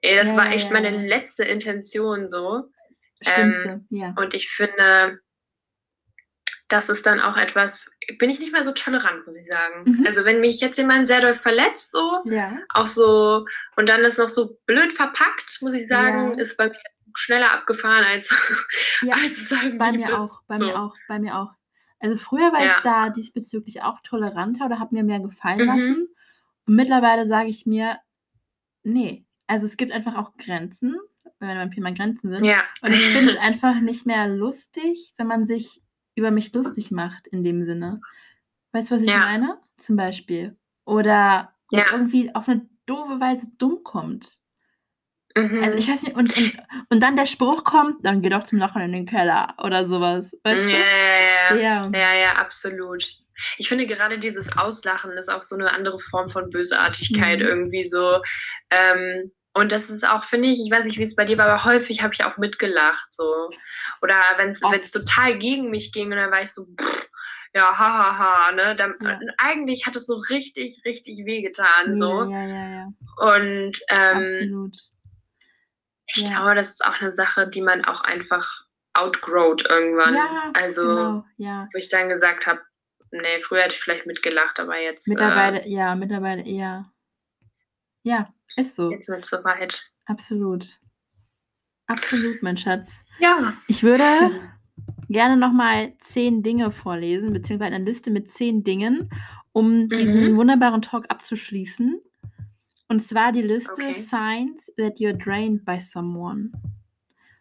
ey, 0.00 0.16
das 0.16 0.30
Ja, 0.30 0.36
war 0.36 0.50
echt 0.50 0.66
ja, 0.66 0.72
meine 0.72 0.90
ja. 0.90 1.00
letzte 1.02 1.44
Intention 1.44 2.28
so. 2.28 2.70
Schlimmste, 3.20 3.84
ja. 3.90 4.14
Und 4.18 4.34
ich 4.34 4.48
finde, 4.50 5.20
das 6.68 6.88
ist 6.88 7.04
dann 7.04 7.20
auch 7.20 7.36
etwas, 7.36 7.88
bin 8.18 8.30
ich 8.30 8.38
nicht 8.40 8.52
mehr 8.52 8.64
so 8.64 8.72
tolerant, 8.72 9.26
muss 9.26 9.36
ich 9.36 9.46
sagen. 9.46 9.84
Mhm. 9.84 10.06
Also 10.06 10.24
wenn 10.24 10.40
mich 10.40 10.60
jetzt 10.60 10.78
jemand 10.78 11.06
sehr 11.06 11.20
doll 11.20 11.34
verletzt, 11.34 11.92
so, 11.92 12.22
Ja. 12.24 12.56
auch 12.70 12.86
so, 12.86 13.46
und 13.76 13.88
dann 13.88 14.00
ist 14.04 14.18
noch 14.18 14.30
so 14.30 14.58
blöd 14.66 14.92
verpackt, 14.94 15.58
muss 15.60 15.74
ich 15.74 15.86
sagen, 15.86 16.32
Ja. 16.36 16.40
ist 16.42 16.56
bei 16.56 16.68
mir 16.68 16.76
schneller 17.14 17.52
abgefahren 17.52 18.04
als, 18.04 18.28
Ja, 19.02 19.14
als 19.14 19.38
es 19.38 19.50
irgendwie 19.52 19.78
bei 19.78 19.92
mir 19.92 20.08
ist. 20.08 20.14
auch, 20.14 20.42
bei 20.46 20.58
so. 20.58 20.64
mir 20.66 20.80
auch, 20.80 20.94
bei 21.08 21.18
mir 21.18 21.36
auch. 21.38 21.52
Also 22.00 22.16
früher 22.16 22.52
war 22.52 22.62
Ja. 22.64 22.70
ich 22.76 22.82
da 22.82 23.10
diesbezüglich 23.10 23.82
auch 23.82 24.00
toleranter 24.00 24.66
oder 24.66 24.78
habe 24.78 24.94
mir 24.94 25.04
mehr 25.04 25.20
gefallen 25.20 25.60
Mhm. 25.60 25.66
lassen. 25.66 26.08
Und 26.66 26.74
mittlerweile 26.76 27.26
sage 27.26 27.48
ich 27.48 27.66
mir, 27.66 27.98
nee, 28.82 29.24
also 29.46 29.66
es 29.66 29.76
gibt 29.76 29.92
einfach 29.92 30.16
auch 30.16 30.36
Grenzen, 30.36 30.96
wenn 31.38 31.56
beim 31.56 31.70
Thema 31.72 31.92
Grenzen 31.92 32.32
sind. 32.32 32.44
Ja. 32.44 32.62
Und 32.82 32.92
ich 32.92 33.04
finde 33.16 33.30
es 33.32 33.36
einfach 33.38 33.80
nicht 33.80 34.06
mehr 34.06 34.28
lustig, 34.28 35.14
wenn 35.16 35.26
man 35.26 35.46
sich 35.46 35.80
über 36.14 36.30
mich 36.30 36.52
lustig 36.52 36.90
macht 36.90 37.26
in 37.28 37.42
dem 37.44 37.64
Sinne. 37.64 38.00
Weißt 38.72 38.90
du, 38.90 38.94
was 38.96 39.02
ich 39.02 39.10
Ja. 39.10 39.18
meine? 39.18 39.58
Zum 39.76 39.96
Beispiel. 39.96 40.56
Oder 40.84 41.54
Ja. 41.70 41.86
irgendwie 41.92 42.34
auf 42.34 42.48
eine 42.48 42.68
doofe 42.86 43.20
Weise 43.20 43.50
dumm 43.58 43.82
kommt. 43.84 44.40
Mhm. 45.36 45.62
Also 45.62 45.78
ich 45.78 45.88
weiß 45.88 46.02
nicht, 46.04 46.16
und, 46.16 46.36
und, 46.36 46.58
und 46.90 47.00
dann 47.00 47.16
der 47.16 47.26
Spruch 47.26 47.64
kommt, 47.64 48.04
dann 48.04 48.22
geh 48.22 48.28
doch 48.28 48.44
zum 48.44 48.58
Lachen 48.58 48.82
in 48.82 48.92
den 48.92 49.06
Keller 49.06 49.54
oder 49.58 49.86
sowas. 49.86 50.36
Weißt 50.44 50.58
ja, 50.60 50.64
du? 50.64 50.70
ja, 50.70 50.78
ja, 50.78 51.56
ja. 51.56 51.56
Ja. 51.56 51.90
Ja, 51.98 52.14
ja, 52.14 52.32
absolut. 52.36 53.04
Ich 53.58 53.68
finde 53.68 53.86
gerade 53.86 54.18
dieses 54.18 54.56
Auslachen 54.56 55.12
ist 55.12 55.28
auch 55.30 55.42
so 55.42 55.56
eine 55.56 55.72
andere 55.72 55.98
Form 55.98 56.30
von 56.30 56.50
Bösartigkeit 56.50 57.40
Mhm. 57.40 57.46
irgendwie 57.46 57.84
so. 57.84 58.20
Ähm, 58.70 59.32
Und 59.54 59.70
das 59.72 59.90
ist 59.90 60.06
auch, 60.08 60.24
finde 60.24 60.48
ich, 60.48 60.60
ich 60.64 60.70
weiß 60.70 60.86
nicht, 60.86 60.96
wie 60.98 61.02
es 61.02 61.14
bei 61.14 61.26
dir 61.26 61.36
war, 61.36 61.46
aber 61.46 61.64
häufig 61.64 62.02
habe 62.02 62.14
ich 62.14 62.24
auch 62.24 62.38
mitgelacht. 62.38 63.06
So. 63.10 63.50
Oder 64.02 64.16
wenn 64.38 64.48
es 64.48 64.60
total 64.92 65.38
gegen 65.38 65.68
mich 65.70 65.92
ging 65.92 66.10
und 66.10 66.16
dann 66.16 66.30
war 66.30 66.40
ich 66.42 66.50
so, 66.52 66.64
pff, 66.80 67.08
ja, 67.54 67.70
hahaha, 67.76 68.16
ha, 68.18 68.46
ha, 68.46 68.52
ne? 68.52 68.74
Dann, 68.76 68.94
Ja. 69.02 69.20
Eigentlich 69.36 69.84
hat 69.84 69.94
es 69.96 70.06
so 70.06 70.14
richtig, 70.30 70.80
richtig 70.86 71.26
wehgetan. 71.26 71.96
So. 71.96 72.22
Ja, 72.30 72.46
ja, 72.46 72.68
ja. 72.70 72.86
Und 73.18 73.78
ähm, 73.90 74.22
Absolut. 74.22 74.76
Ich 76.14 76.22
Ja. 76.22 76.28
glaube, 76.38 76.54
das 76.54 76.70
ist 76.70 76.84
auch 76.84 77.00
eine 77.00 77.12
Sache, 77.12 77.48
die 77.48 77.62
man 77.62 77.84
auch 77.84 78.02
einfach 78.02 78.46
outgrowt 78.94 79.68
irgendwann. 79.68 80.14
Ja, 80.14 80.50
also, 80.54 80.82
genau, 80.82 81.24
ja. 81.36 81.66
wo 81.72 81.78
ich 81.78 81.88
dann 81.88 82.08
gesagt 82.08 82.46
habe, 82.46 82.60
nee, 83.10 83.40
früher 83.40 83.62
hätte 83.62 83.74
ich 83.74 83.80
vielleicht 83.80 84.06
mitgelacht, 84.06 84.60
aber 84.60 84.78
jetzt, 84.78 85.08
Mittlerweile, 85.08 85.66
ja, 85.66 85.94
mittlerweile 85.94 86.42
eher. 86.44 86.90
Ja, 88.02 88.32
ist 88.56 88.74
so. 88.74 88.90
äh, 88.90 88.94
jetzt 88.94 89.08
wird 89.08 89.24
es 89.24 89.30
soweit. 89.30 89.90
Absolut. 90.06 90.78
Absolut, 91.86 92.42
mein 92.42 92.56
Schatz. 92.56 93.04
Ja. 93.18 93.54
Ich 93.66 93.82
würde 93.82 94.04
gerne 95.08 95.36
nochmal 95.36 95.94
zehn 95.98 96.42
Dinge 96.42 96.70
vorlesen, 96.72 97.32
beziehungsweise 97.32 97.74
eine 97.74 97.84
Liste 97.84 98.10
mit 98.10 98.30
zehn 98.30 98.62
Dingen, 98.64 99.10
um 99.52 99.88
diesen 99.88 100.32
Mhm. 100.32 100.36
wunderbaren 100.36 100.82
Talk 100.82 101.06
abzuschließen. 101.10 102.00
Und 102.92 103.00
zwar 103.00 103.32
die 103.32 103.40
Liste 103.40 103.72
Okay. 103.72 103.94
Signs 103.94 104.66
that 104.76 104.98
you're 104.98 105.14
drained 105.16 105.64
by 105.64 105.80
someone. 105.80 106.52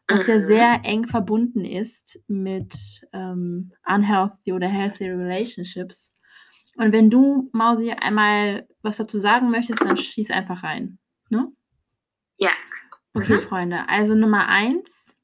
Was 0.08 0.26
ja 0.28 0.36
Mhm. 0.36 0.40
sehr 0.40 0.80
eng 0.86 1.08
verbunden 1.08 1.66
ist 1.66 2.24
mit 2.30 2.74
ähm, 3.12 3.74
unhealthy 3.86 4.54
oder 4.54 4.70
healthy 4.70 5.10
relationships. 5.10 6.16
Und 6.78 6.94
wenn 6.94 7.10
du, 7.10 7.50
Mausi, 7.52 7.92
einmal 7.92 8.66
was 8.82 8.96
dazu 8.96 9.20
sagen 9.20 9.52
möchtest, 9.52 9.82
dann 9.82 9.98
schieß 9.98 10.32
einfach 10.32 10.64
rein. 10.64 11.00
Ne? 11.30 11.52
Ja. 12.38 12.52
Okay, 13.14 13.36
Mhm. 13.36 13.42
Freunde. 13.42 13.90
Also 13.90 14.16
Nummer 14.16 14.48
eins, 14.48 15.18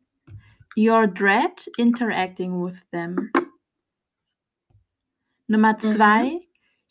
your 0.75 1.07
dread 1.07 1.69
interacting 1.77 2.61
with 2.61 2.81
them. 2.91 3.31
Nummer 5.47 5.77
Mhm. 5.81 6.46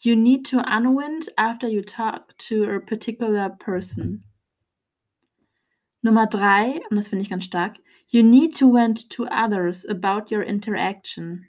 You 0.07 0.14
need 0.16 0.44
to 0.46 0.62
unwind 0.66 1.28
after 1.36 1.68
you 1.68 1.82
talk 1.82 2.36
to 2.38 2.64
a 2.76 2.80
particular 2.80 3.50
person. 3.50 4.22
Nummer 6.02 6.26
drei, 6.26 6.80
und 6.88 6.96
das 6.96 7.09
finde 7.09 7.22
ich 7.22 7.30
ganz 7.30 7.44
stark, 7.44 7.78
you 8.09 8.22
need 8.22 8.57
to 8.57 8.72
vent 8.72 9.11
to 9.11 9.26
others 9.26 9.84
about 9.84 10.30
your 10.30 10.42
interaction. 10.42 11.48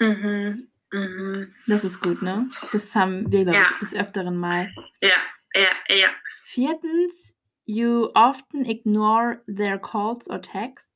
Mhm. 0.00 0.68
Mhm. 0.92 1.54
Das 1.66 1.84
ist 1.84 2.00
gut, 2.00 2.22
ne? 2.22 2.48
Das 2.72 2.94
haben 2.96 3.30
wir, 3.30 3.44
glaube 3.44 3.58
Ja. 3.58 3.66
ich, 3.74 3.78
des 3.80 3.94
Öfteren 3.94 4.36
mal. 4.36 4.72
Ja, 5.00 5.10
ja, 5.54 5.70
ja. 5.94 6.08
Viertens, 6.44 7.36
you 7.66 8.08
often 8.14 8.64
ignore 8.64 9.42
their 9.46 9.78
calls 9.78 10.28
or 10.28 10.40
texts. 10.40 10.90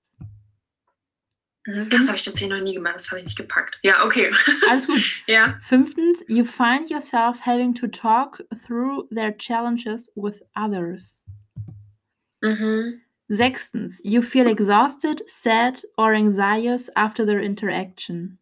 Mhm. 1.67 1.89
Das 1.91 2.09
habe 2.09 2.17
ich 2.17 2.25
hier 2.25 2.49
noch 2.49 2.61
nie 2.61 2.75
gemacht, 2.75 2.97
das 2.97 3.11
habe 3.11 3.21
ich 3.21 3.27
nicht 3.27 3.37
gepackt. 3.37 3.79
Ja, 3.83 4.05
okay. 4.05 4.33
Alles 4.69 4.87
gut. 4.87 5.23
ja. 5.27 5.59
Fünftens, 5.63 6.25
you 6.29 6.45
find 6.45 6.91
yourself 6.91 7.41
having 7.41 7.75
to 7.75 7.87
talk 7.87 8.43
through 8.67 9.07
their 9.11 9.37
challenges 9.37 10.11
with 10.17 10.43
others. 10.57 11.25
Mhm. 12.43 13.01
Sechstens, 13.29 14.01
you 14.05 14.23
feel 14.23 14.47
exhausted, 14.49 15.23
sad, 15.27 15.83
or 15.97 16.13
anxious 16.13 16.91
after 16.97 17.25
their 17.25 17.41
interaction. 17.41 18.39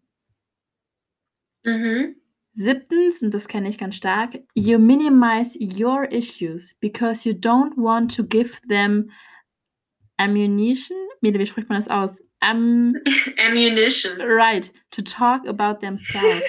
Mhm. 1.64 2.16
Siebtens, 2.52 3.22
und 3.22 3.32
das 3.32 3.46
kenne 3.46 3.68
ich 3.68 3.78
ganz 3.78 3.96
stark, 3.96 4.38
you 4.54 4.78
minimize 4.78 5.56
your 5.60 6.04
issues 6.10 6.74
because 6.80 7.28
you 7.28 7.34
don't 7.34 7.76
want 7.76 8.14
to 8.16 8.24
give 8.24 8.60
them 8.68 9.10
ammunition. 10.16 10.96
Wie 11.20 11.46
spricht 11.46 11.68
man 11.68 11.78
das 11.78 11.88
aus? 11.88 12.20
Am, 12.42 12.94
Ammunition. 13.38 14.18
right, 14.18 14.70
to 14.92 15.02
talk 15.02 15.46
about 15.46 15.80
themselves. 15.80 16.44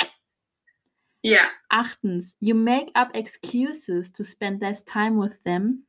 yeah. 1.22 1.46
Achtens, 1.72 2.34
you 2.40 2.54
make 2.54 2.90
up 2.94 3.10
excuses 3.14 4.10
to 4.12 4.24
spend 4.24 4.60
less 4.62 4.82
time 4.82 5.16
with 5.16 5.42
them. 5.44 5.84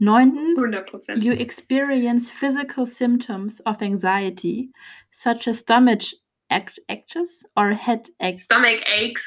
Neuntens, 0.00 0.56
100 0.56 0.86
Prozent. 0.86 1.22
you 1.22 1.32
experience 1.32 2.30
physical 2.30 2.86
symptoms 2.86 3.60
of 3.66 3.82
anxiety, 3.82 4.70
such 5.10 5.48
as 5.48 5.58
stomach 5.58 6.02
act- 6.50 6.78
aches 6.88 7.42
or 7.56 7.72
headaches. 7.72 8.44
Stomach 8.44 8.80
aches. 8.86 9.26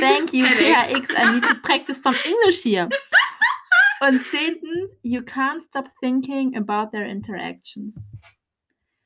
Thank 0.00 0.32
you. 0.32 0.46
THX. 0.46 1.06
I 1.14 1.32
need 1.34 1.42
to 1.42 1.54
practice 1.56 2.02
some 2.02 2.16
English 2.24 2.62
here. 2.62 2.88
Und 4.00 4.20
zehntens, 4.20 4.96
you 5.02 5.20
can't 5.22 5.60
stop 5.62 5.86
thinking 6.00 6.56
about 6.56 6.90
their 6.92 7.06
interactions. 7.06 8.10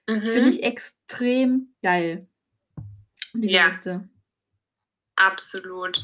Finde 0.07 0.41
Mhm. 0.43 0.47
ich 0.49 0.63
extrem 0.63 1.75
geil. 1.83 2.27
Diese 3.35 3.51
Ja. 3.51 3.67
Liste. 3.69 4.09
Absolut. 5.17 6.03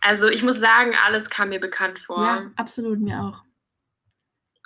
Also 0.00 0.28
ich 0.28 0.42
muss 0.42 0.58
sagen, 0.58 0.94
alles 1.04 1.30
kam 1.30 1.50
mir 1.50 1.60
bekannt 1.60 1.98
vor. 2.00 2.22
Ja, 2.24 2.50
absolut, 2.56 2.98
mir 3.00 3.20
auch. 3.22 3.42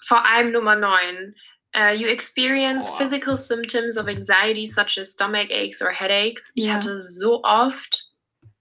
Vor 0.06 0.24
allem 0.26 0.52
Nummer 0.52 0.74
9. 0.76 1.34
Uh, 1.76 1.92
you 1.92 2.06
experience 2.08 2.88
Oh. 2.90 2.96
physical 2.96 3.36
symptoms 3.36 3.98
of 3.98 4.06
anxiety 4.08 4.64
such 4.66 4.96
as 4.98 5.12
stomach 5.12 5.50
aches 5.50 5.82
or 5.82 5.90
headaches. 5.90 6.50
Ich 6.54 6.64
Ja. 6.64 6.74
hatte 6.74 6.98
so 6.98 7.42
oft, 7.44 8.06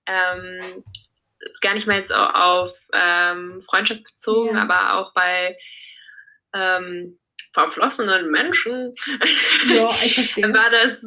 ähm, 0.07 0.83
ist 1.49 1.61
gar 1.61 1.73
nicht 1.73 1.87
mal 1.87 1.97
jetzt 1.97 2.13
au- 2.13 2.29
auf 2.29 2.75
ähm, 2.93 3.61
Freundschaft 3.61 4.03
bezogen, 4.03 4.55
Ja. 4.55 4.61
aber 4.63 4.95
auch 4.99 5.13
bei 5.13 5.55
ähm, 6.53 7.19
verflossenen 7.53 8.29
Menschen. 8.31 8.93
Ja, 9.69 9.87
war 10.53 10.69
das, 10.69 11.01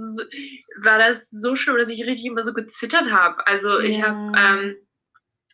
war 0.83 0.99
das 0.99 1.31
so 1.31 1.55
schlimm, 1.55 1.77
dass 1.79 1.89
ich 1.89 2.01
richtig 2.07 2.27
immer 2.27 2.43
so 2.43 2.53
gezittert 2.53 3.11
habe. 3.11 3.47
Also 3.47 3.79
ich 3.79 3.99
Ja. 3.99 4.09
habe, 4.09 4.33
ähm, 4.37 4.77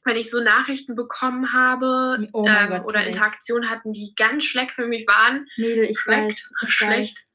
wenn 0.05 0.17
ich 0.17 0.31
so 0.31 0.41
Nachrichten 0.41 0.95
bekommen 0.95 1.53
habe 1.53 2.29
Oh 2.33 2.47
ähm, 2.47 2.69
Gott, 2.71 2.85
oder. 2.85 3.05
Interaktionen 3.07 3.69
hatten, 3.69 3.93
die 3.93 4.13
ganz 4.17 4.45
schlecht 4.45 4.73
für 4.73 4.87
mich 4.87 5.07
waren, 5.07 5.47
Mädel, 5.57 5.85
ich 5.85 5.99
schlecht, 5.99 6.29
weiß, 6.29 6.51
ich 6.63 6.73
schlecht. 6.73 7.17
weiß. 7.17 7.26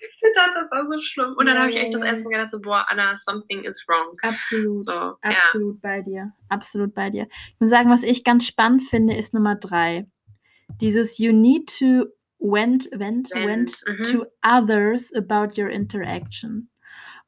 Gezittert, 0.00 0.54
das 0.54 0.70
war 0.70 0.86
so 0.86 0.98
schlimm. 0.98 1.34
Und 1.36 1.46
dann 1.46 1.54
Ja, 1.54 1.60
habe 1.62 1.70
ich 1.70 1.76
ja, 1.76 1.82
echt 1.82 1.94
das 1.94 2.02
ja. 2.02 2.08
erste 2.08 2.24
Mal 2.24 2.30
gedacht, 2.30 2.50
so, 2.50 2.60
boah, 2.60 2.86
Anna, 2.88 3.16
something 3.16 3.64
is 3.64 3.84
wrong. 3.88 4.16
Absolut. 4.22 4.84
So, 4.84 4.92
ja. 4.92 5.16
Absolut 5.22 5.80
bei 5.80 6.02
dir. 6.02 6.32
Absolut 6.48 6.94
bei 6.94 7.10
dir. 7.10 7.28
Ich 7.54 7.60
muss 7.60 7.70
sagen, 7.70 7.90
was 7.90 8.02
ich 8.02 8.24
ganz 8.24 8.46
spannend 8.46 8.84
finde, 8.84 9.16
ist 9.16 9.34
Nummer 9.34 9.56
drei. 9.56 10.06
Dieses 10.80 11.18
You 11.18 11.32
need 11.32 11.68
to 11.78 12.06
vent, 12.38 12.88
vent, 12.92 13.30
vent, 13.30 13.46
Vent, 13.46 13.82
mhm. 13.86 14.04
to 14.04 14.26
others 14.42 15.12
about 15.14 15.60
your 15.60 15.68
interaction. 15.68 16.70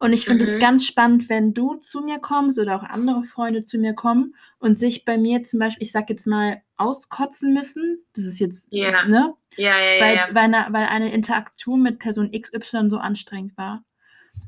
Und 0.03 0.13
ich 0.13 0.25
finde 0.27 0.45
es 0.45 0.57
Mhm. 0.57 0.59
ganz 0.59 0.85
spannend, 0.85 1.29
wenn 1.29 1.55
du 1.55 1.77
zu 1.77 2.01
mir 2.01 2.19
kommst 2.19 2.59
oder 2.59 2.75
auch 2.75 2.83
andere 2.83 3.23
Freunde 3.23 3.65
zu 3.65 3.79
mir 3.79 3.95
kommen 3.95 4.35
und 4.59 4.77
sich 4.77 5.05
bei 5.05 5.17
mir 5.17 5.45
zum 5.45 5.61
Beispiel, 5.61 5.83
ich 5.87 5.93
sag 5.93 6.11
jetzt 6.11 6.27
mal, 6.27 6.61
auskotzen 6.77 7.55
müssen. 7.55 8.05
Das 8.17 8.25
ist 8.25 8.41
jetzt, 8.41 8.67
Ja. 8.73 9.05
ne? 9.07 9.35
Ja, 9.57 9.79
ja, 9.79 9.93
ja. 9.95 10.01
Weil, 10.05 10.17
ja. 10.17 10.27
weil, 10.33 10.45
eine, 10.55 10.67
weil 10.71 10.87
eine 10.87 11.13
Interaktion 11.13 11.83
mit 11.83 12.01
Person 12.01 12.33
XY 12.33 12.91
so 12.91 12.99
anstrengend 12.99 13.57
war. 13.57 13.85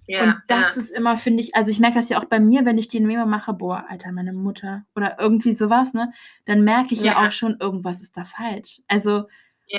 ja, 0.09 0.25
und 0.25 0.43
das 0.49 0.75
ja. 0.75 0.81
ist 0.81 0.91
immer, 0.91 1.17
finde 1.17 1.43
ich, 1.45 1.55
also 1.55 1.71
ich 1.71 1.79
merke 1.79 1.97
das 1.99 2.09
ja 2.09 2.19
auch 2.19 2.25
bei 2.25 2.41
mir, 2.41 2.65
wenn 2.65 2.77
ich 2.79 2.89
die 2.89 2.99
Memo 3.01 3.25
mache, 3.27 3.53
boah, 3.53 3.85
Alter, 3.89 4.11
meine 4.13 4.33
Mutter 4.33 4.85
oder 4.97 5.19
irgendwie 5.21 5.53
sowas, 5.53 5.95
ne? 5.95 6.13
Dann 6.47 6.65
merke 6.65 6.95
ich 6.95 7.03
ja, 7.03 7.13
Ja. 7.13 7.27
auch 7.29 7.31
schon, 7.31 7.59
irgendwas 7.61 8.03
ist 8.03 8.17
da 8.17 8.25
falsch. 8.25 8.83
Also, 8.89 9.29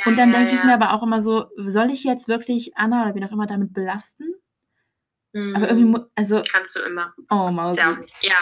und 0.05 0.17
dann 0.17 0.32
denke 0.32 0.55
ich 0.55 0.63
mir 0.63 0.73
aber 0.73 0.93
auch 0.93 1.03
immer 1.03 1.21
so, 1.21 1.45
soll 1.57 1.89
ich 1.91 2.03
jetzt 2.05 2.28
wirklich 2.28 2.78
Anna 2.78 3.03
oder 3.03 3.15
wie 3.15 3.26
auch 3.26 3.32
immer 3.34 3.45
damit 3.47 3.73
belasten? 3.73 4.34
Mhm. 5.36 5.55
Aber 5.55 5.67
irgendwie, 5.67 5.86
mu- 5.86 6.05
also, 6.15 6.43
kannst 6.49 6.75
du 6.75 6.79
immer. 6.79 7.13
oh 7.29 7.51
Mausi. 7.51 7.77
ja, 7.79 7.97
ja. 8.21 8.38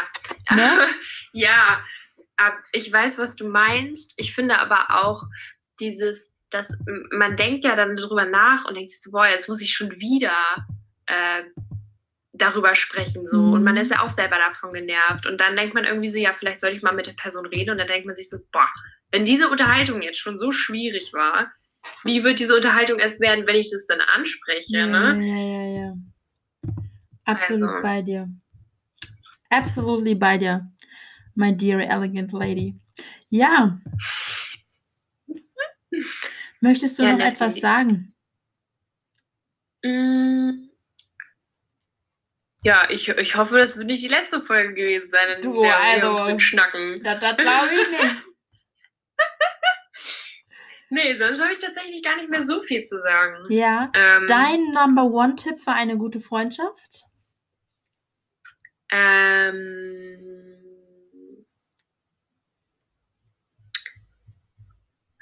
Ne? 0.55 0.69
ja, 1.33 1.81
ich 2.71 2.91
weiß, 2.91 3.17
was 3.17 3.35
du 3.35 3.47
meinst. 3.49 4.13
Ich 4.17 4.33
finde 4.35 4.59
aber 4.59 5.03
auch 5.03 5.23
dieses, 5.79 6.31
dass 6.51 6.77
man 7.11 7.35
denkt 7.35 7.65
ja 7.65 7.75
dann 7.75 7.95
darüber 7.95 8.25
nach 8.25 8.65
und 8.65 8.75
denkt 8.77 8.91
sich 8.91 9.01
so, 9.01 9.11
boah, 9.11 9.27
jetzt 9.27 9.49
muss 9.49 9.61
ich 9.61 9.73
schon 9.73 9.91
wieder 9.99 10.35
äh, 11.07 11.43
darüber 12.33 12.75
sprechen 12.75 13.27
so 13.27 13.37
und 13.39 13.63
man 13.63 13.75
Mhm. 13.75 13.81
ist 13.81 13.91
ja 13.91 14.01
auch 14.03 14.09
selber 14.09 14.37
davon 14.37 14.73
genervt 14.73 15.25
und 15.25 15.39
dann 15.41 15.55
denkt 15.55 15.73
man 15.75 15.85
irgendwie 15.85 16.09
so, 16.09 16.17
ja, 16.17 16.33
vielleicht 16.33 16.61
soll 16.61 16.71
ich 16.71 16.81
mal 16.83 16.93
mit 16.93 17.07
der 17.07 17.13
Person 17.13 17.45
reden 17.45 17.71
und 17.71 17.77
dann 17.79 17.87
denkt 17.87 18.05
man 18.07 18.15
sich 18.15 18.29
so, 18.29 18.37
boah, 18.51 18.67
wenn 19.11 19.25
diese 19.25 19.49
Unterhaltung 19.49 20.01
jetzt 20.01 20.19
schon 20.19 20.37
so 20.37 20.51
schwierig 20.51 21.11
war, 21.13 21.51
wie 22.03 22.23
wird 22.23 22.39
diese 22.39 22.55
Unterhaltung 22.55 22.99
erst 22.99 23.19
werden, 23.19 23.45
wenn 23.47 23.55
ich 23.57 23.69
das 23.71 23.85
dann 23.87 24.01
anspreche, 24.01 24.77
Ja, 24.79 24.85
ne? 24.87 25.25
ja, 25.25 25.35
ja, 25.37 25.81
ja. 25.87 25.93
Absolut 27.25 27.69
Also. 27.69 27.81
bei 27.81 28.01
dir. 28.01 28.29
Absolutely 29.49 30.15
bei 30.15 30.37
dir, 30.37 30.71
my 31.35 31.55
dear 31.55 31.79
elegant 31.81 32.31
lady. 32.33 32.75
Ja. 33.29 33.79
Möchtest 36.61 36.97
du 36.99 37.03
Ja, 37.03 37.13
noch 37.13 37.25
etwas 37.25 37.55
sagen? 37.57 38.13
Mm. 39.83 40.69
Ja, 42.63 42.89
ich, 42.89 43.09
ich 43.09 43.35
hoffe, 43.35 43.57
das 43.57 43.75
wird 43.77 43.87
nicht 43.87 44.01
die 44.03 44.07
letzte 44.07 44.39
Folge 44.39 44.73
gewesen 44.73 45.09
sein, 45.11 45.35
in 45.35 45.41
Du, 45.41 45.61
der 45.61 45.71
wir 45.71 46.03
also- 46.09 46.31
uns 46.31 46.41
schnacken. 46.41 47.03
Das, 47.03 47.19
das 47.19 47.37
glaube 47.37 47.69
ich 47.75 47.89
nicht. 47.91 48.15
Nee, 50.89 51.15
sonst 51.15 51.41
habe 51.41 51.51
ich 51.51 51.57
tatsächlich 51.57 52.03
gar 52.03 52.17
nicht 52.17 52.29
mehr 52.29 52.45
so 52.45 52.61
viel 52.61 52.83
zu 52.83 52.99
sagen. 52.99 53.51
Ja. 53.51 53.91
Ähm, 53.95 54.27
Dein 54.27 54.61
Number 54.73 55.05
One-Tipp 55.05 55.59
für 55.59 55.71
eine 55.71 55.97
gute 55.97 56.19
Freundschaft? 56.19 57.05
Ähm, 58.95 60.19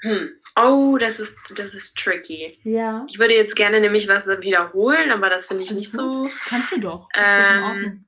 hm. 0.02 0.30
Oh, 0.56 0.98
das 0.98 1.20
ist, 1.20 1.34
das 1.56 1.72
ist 1.72 1.96
tricky. 1.96 2.58
Ja. 2.64 3.06
Ich 3.08 3.18
würde 3.18 3.34
jetzt 3.34 3.56
gerne 3.56 3.80
nämlich 3.80 4.08
was 4.08 4.28
wiederholen, 4.28 5.10
aber 5.10 5.30
das 5.30 5.46
finde 5.46 5.62
ich 5.62 5.70
nicht 5.70 5.90
so. 5.90 6.28
Kannst 6.48 6.72
du 6.72 6.80
doch. 6.80 7.08
Ähm. 7.14 8.04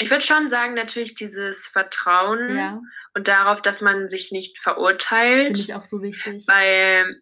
Ich 0.00 0.10
würde 0.10 0.24
schon 0.24 0.48
sagen, 0.48 0.74
natürlich 0.74 1.16
dieses 1.16 1.66
Vertrauen 1.66 2.56
Ja, 2.56 2.80
und 3.14 3.26
darauf, 3.26 3.60
dass 3.62 3.80
man 3.80 4.08
sich 4.08 4.30
nicht 4.30 4.60
finde 4.62 4.62
verurteilt, 4.62 5.58
ich 5.58 5.74
auch 5.74 5.84
so 5.84 6.00
wichtig. 6.00 6.44
weil 6.46 7.20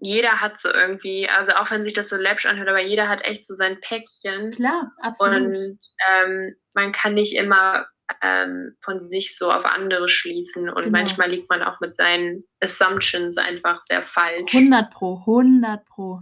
jeder 0.00 0.40
hat 0.40 0.58
so 0.58 0.70
irgendwie, 0.72 1.28
also 1.28 1.52
auch 1.52 1.70
wenn 1.70 1.84
sich 1.84 1.92
das 1.92 2.08
so 2.08 2.16
läppsch 2.16 2.46
anhört, 2.46 2.68
aber 2.68 2.80
jeder 2.80 3.08
hat 3.08 3.22
echt 3.22 3.46
so 3.46 3.54
sein 3.54 3.80
Päckchen 3.80 4.52
Klar, 4.52 4.92
absolut. 5.00 5.56
und 5.56 5.78
ähm, 6.12 6.56
man 6.74 6.92
kann 6.92 7.14
nicht 7.14 7.34
immer 7.36 7.86
ähm, 8.22 8.76
von 8.82 8.98
sich 9.00 9.36
so 9.36 9.52
auf 9.52 9.64
andere 9.64 10.08
schließen 10.08 10.68
und 10.68 10.84
Genau. 10.84 10.98
manchmal 10.98 11.30
liegt 11.30 11.48
man 11.50 11.62
auch 11.62 11.80
mit 11.80 11.94
seinen 11.94 12.44
Assumptions 12.60 13.36
einfach 13.38 13.80
sehr 13.82 14.02
falsch. 14.02 14.54
100 14.54 14.90
pro, 14.90 15.18
100 15.20 15.84
pro. 15.86 16.20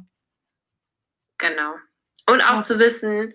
Genau. 1.39 1.75
Und 2.29 2.43
auch 2.43 2.57
Top. 2.57 2.65
zu 2.67 2.79
wissen, 2.79 3.35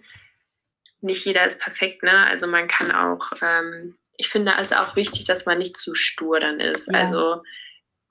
nicht 1.02 1.26
jeder 1.26 1.46
ist 1.46 1.60
perfekt, 1.60 2.04
ne? 2.04 2.26
Also 2.28 2.48
man 2.48 2.68
kann 2.68 2.92
auch, 2.92 3.32
ähm, 3.42 3.98
ich 4.18 4.30
finde 4.30 4.54
es 4.60 4.72
auch 4.74 4.96
wichtig, 4.96 5.26
dass 5.26 5.46
man 5.46 5.58
nicht 5.58 5.78
zu 5.78 5.96
stur 5.96 6.40
dann 6.40 6.60
ist. 6.60 6.92
Ja. 6.92 7.00
Also 7.00 7.42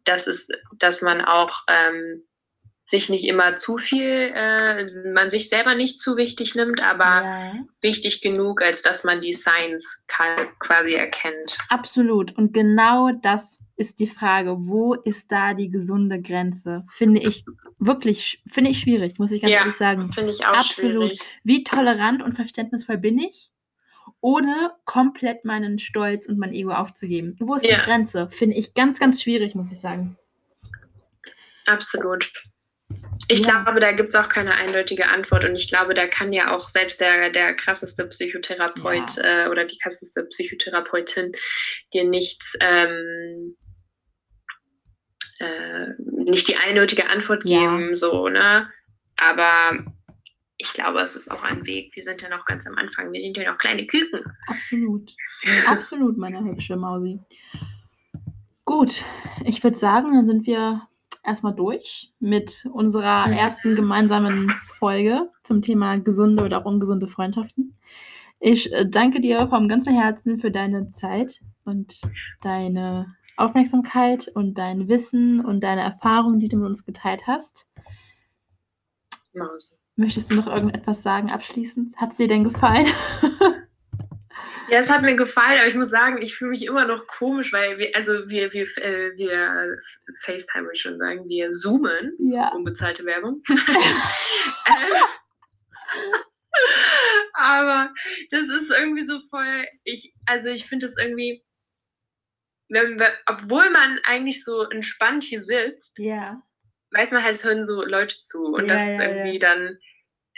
das 0.05 0.27
ist, 0.27 0.51
dass 0.79 1.03
man 1.03 1.21
auch 1.21 1.63
ähm, 1.69 2.25
sich 2.87 3.09
nicht 3.09 3.27
immer 3.27 3.57
zu 3.57 3.79
viel, 3.79 4.33
äh, 4.35 4.85
man 5.13 5.31
sich 5.31 5.49
selber 5.49 5.75
nicht 5.75 5.99
zu 5.99 6.17
wichtig 6.19 6.55
nimmt, 6.55 6.83
aber 6.83 7.05
Ja, 7.05 7.53
wichtig 7.81 8.21
genug, 8.21 8.61
als 8.61 8.83
dass 8.83 9.03
man 9.05 9.21
die 9.23 9.33
Signs 9.33 10.05
quasi 10.59 10.93
erkennt. 10.93 11.57
absolut. 11.71 12.37
Und 12.37 12.53
genau 12.53 13.11
das 13.23 13.63
ist 13.77 13.99
die 13.99 14.07
Frage. 14.09 14.57
Wo 14.59 14.93
ist 14.95 15.33
da 15.33 15.55
die 15.55 15.71
gesunde 15.71 16.21
Grenze? 16.21 16.85
Finde 16.91 17.23
ich 17.23 17.45
wirklich, 17.79 18.43
finde 18.51 18.71
ich 18.73 18.81
schwierig, 18.81 19.19
muss 19.19 19.31
ich 19.33 19.41
ganz 19.41 19.53
Ja. 19.53 19.61
ehrlich 19.61 19.77
sagen. 19.77 20.13
Finde 20.13 20.33
ich 20.33 20.45
auch 20.45 20.53
Absolut. 20.53 21.13
schwierig. 21.13 21.21
Wie 21.45 21.65
tolerant 21.65 22.23
und 22.23 22.35
verständnisvoll 22.35 22.99
bin 22.99 23.19
ich, 23.19 23.51
ohne 24.23 24.73
komplett 24.87 25.45
meinen 25.45 25.79
Stolz 25.79 26.27
und 26.27 26.39
mein 26.39 26.55
Ego 26.55 26.73
aufzugeben? 26.73 27.37
Wo 27.41 27.55
ist 27.57 27.67
Ja. 27.67 27.77
die 27.77 27.83
Grenze? 27.85 28.31
Finde 28.31 28.57
ich 28.57 28.73
ganz, 28.73 28.99
ganz 28.99 29.21
schwierig, 29.23 29.55
muss 29.55 29.71
ich 29.73 29.81
sagen. 29.81 30.17
Absolut. 31.67 32.33
Ich 33.29 33.41
Ja. 33.41 33.63
glaube, 33.63 33.81
da 33.81 33.93
gibt 33.93 34.11
es 34.11 34.15
auch 34.15 34.29
keine 34.29 34.55
eindeutige 34.55 35.09
Antwort 35.09 35.45
und 35.45 35.57
ich 35.57 35.69
glaube, 35.69 35.95
da 35.95 36.07
kann 36.07 36.33
ja 36.33 36.55
auch 36.55 36.69
selbst 36.69 37.01
der, 37.01 37.31
der 37.31 37.55
krasseste 37.55 38.07
Psychotherapeut 38.07 39.19
äh, 39.19 39.49
oder 39.49 39.65
die 39.65 39.79
krasseste 39.79 40.25
Psychotherapeutin 40.25 41.33
dir 41.93 42.05
nichts, 42.05 42.57
ähm, 42.61 43.57
äh, 45.39 45.87
nicht 45.99 46.49
die 46.49 46.57
eindeutige 46.57 47.09
Antwort 47.09 47.43
Ja. 47.49 47.59
geben, 47.77 47.97
so, 47.97 48.29
ne? 48.29 48.71
Aber 49.17 49.85
ich 50.63 50.73
glaube, 50.73 51.01
es 51.01 51.17
ist 51.17 51.31
auch 51.31 51.43
ein 51.43 51.67
Weg. 51.67 51.95
Wir 51.97 52.05
sind 52.05 52.23
ja 52.23 52.29
noch 52.29 52.45
ganz 52.45 52.67
am 52.69 52.77
Anfang. 52.77 53.13
Wir 53.13 53.21
sind 53.21 53.37
ja 53.37 53.51
noch 53.51 53.59
kleine 53.59 53.85
Küken. 53.85 54.21
Absolut. 54.47 55.13
Absolut, 55.67 56.17
meine 56.17 56.43
hübsche 56.45 56.77
Mausi. 56.77 57.19
Gut, 58.65 59.05
ich 59.45 59.63
würde 59.65 59.77
sagen, 59.77 60.15
dann 60.15 60.29
sind 60.29 60.47
wir 60.47 60.83
erstmal 61.25 61.55
durch 61.55 62.13
mit 62.21 62.65
unserer 62.73 63.29
ersten 63.29 63.75
gemeinsamen 63.75 64.53
Folge 64.75 65.31
zum 65.43 65.63
Thema 65.63 65.99
gesunde 65.99 66.45
oder 66.45 66.61
auch 66.61 66.65
ungesunde 66.65 67.09
Freundschaften. 67.09 67.77
Ich 68.39 68.73
äh, 68.73 68.89
danke 68.89 69.21
dir 69.21 69.49
vom 69.49 69.69
ganzen 69.69 69.99
Herzen 69.99 70.39
für 70.39 70.53
deine 70.53 70.91
Zeit 70.91 71.41
und 71.65 72.01
deine 72.41 73.17
Aufmerksamkeit 73.37 74.29
und 74.35 74.59
dein 74.59 74.89
Wissen 74.89 75.45
und 75.45 75.65
deine 75.65 75.83
Erfahrungen, 75.83 76.39
die 76.39 76.49
du 76.49 76.57
mit 76.57 76.67
uns 76.67 76.85
geteilt 76.85 77.27
hast. 77.27 77.69
Mausi. 79.35 79.82
Möchtest 79.97 80.31
du 80.31 80.35
noch 80.35 80.47
irgendetwas 80.47 81.03
sagen 81.03 81.31
abschließend? 81.31 81.97
Hat 81.97 82.13
es 82.13 82.17
dir 82.17 82.29
denn 82.29 82.45
gefallen? 82.45 82.87
Ja, 84.73 84.79
es 84.79 84.89
hat 84.89 85.03
mir 85.03 85.17
gefallen, 85.17 85.59
aber 85.59 85.67
ich 85.67 85.75
muss 85.75 85.91
sagen, 85.91 86.23
ich 86.23 86.35
fühle 86.35 86.53
mich 86.53 86.65
immer 86.65 86.87
noch 86.87 87.07
komisch, 87.07 87.53
weil 87.53 87.77
wir, 87.77 87.95
also 87.95 88.13
wir, 88.31 88.55
wir, 88.55 88.63
äh, 88.79 89.15
wir 89.19 89.79
FaceTime, 90.23 90.65
würde 90.65 90.75
ich 90.75 90.81
schon 90.81 90.99
sagen, 90.99 91.29
wir 91.29 91.51
zoomen, 91.51 92.17
ja. 92.19 92.49
unbezahlte 92.55 93.05
Werbung. 93.05 93.43
Ähm, 94.65 94.95
aber 97.35 97.93
das 98.31 98.49
ist 98.49 98.71
irgendwie 98.71 99.03
so 99.03 99.21
voll, 99.29 99.67
ich, 99.85 100.15
also 100.25 100.49
ich 100.49 100.67
finde 100.67 100.87
das 100.87 100.97
irgendwie, 100.97 101.45
wenn, 102.69 103.03
obwohl 103.27 103.69
man 103.71 103.99
eigentlich 104.05 104.45
so 104.45 104.63
entspannt 104.71 105.25
hier 105.25 105.43
sitzt, 105.43 105.99
Ja. 105.99 106.43
Weiß 106.93 107.11
man 107.11 107.23
halt, 107.25 107.35
es 107.35 107.45
hören 107.45 107.65
so 107.65 107.83
Leute 107.85 108.21
zu 108.21 108.45
und 108.45 108.67
Ja, 108.67 108.75
das 108.75 108.93
ist 108.93 109.01
irgendwie 109.01 109.39
dann, 109.39 109.79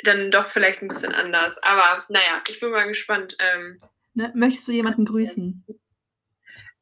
dann 0.05 0.31
doch 0.31 0.49
vielleicht 0.49 0.83
ein 0.83 0.89
bisschen 0.89 1.15
anders. 1.15 1.63
Aber 1.63 2.05
naja, 2.09 2.43
ich 2.49 2.61
bin 2.61 2.71
mal 2.71 2.87
gespannt. 2.89 3.37
Ähm, 3.39 3.79
Ne? 4.17 4.31
Möchtest 4.37 4.69
du 4.69 4.73
jemanden 4.73 5.05
grüßen? 5.07 5.67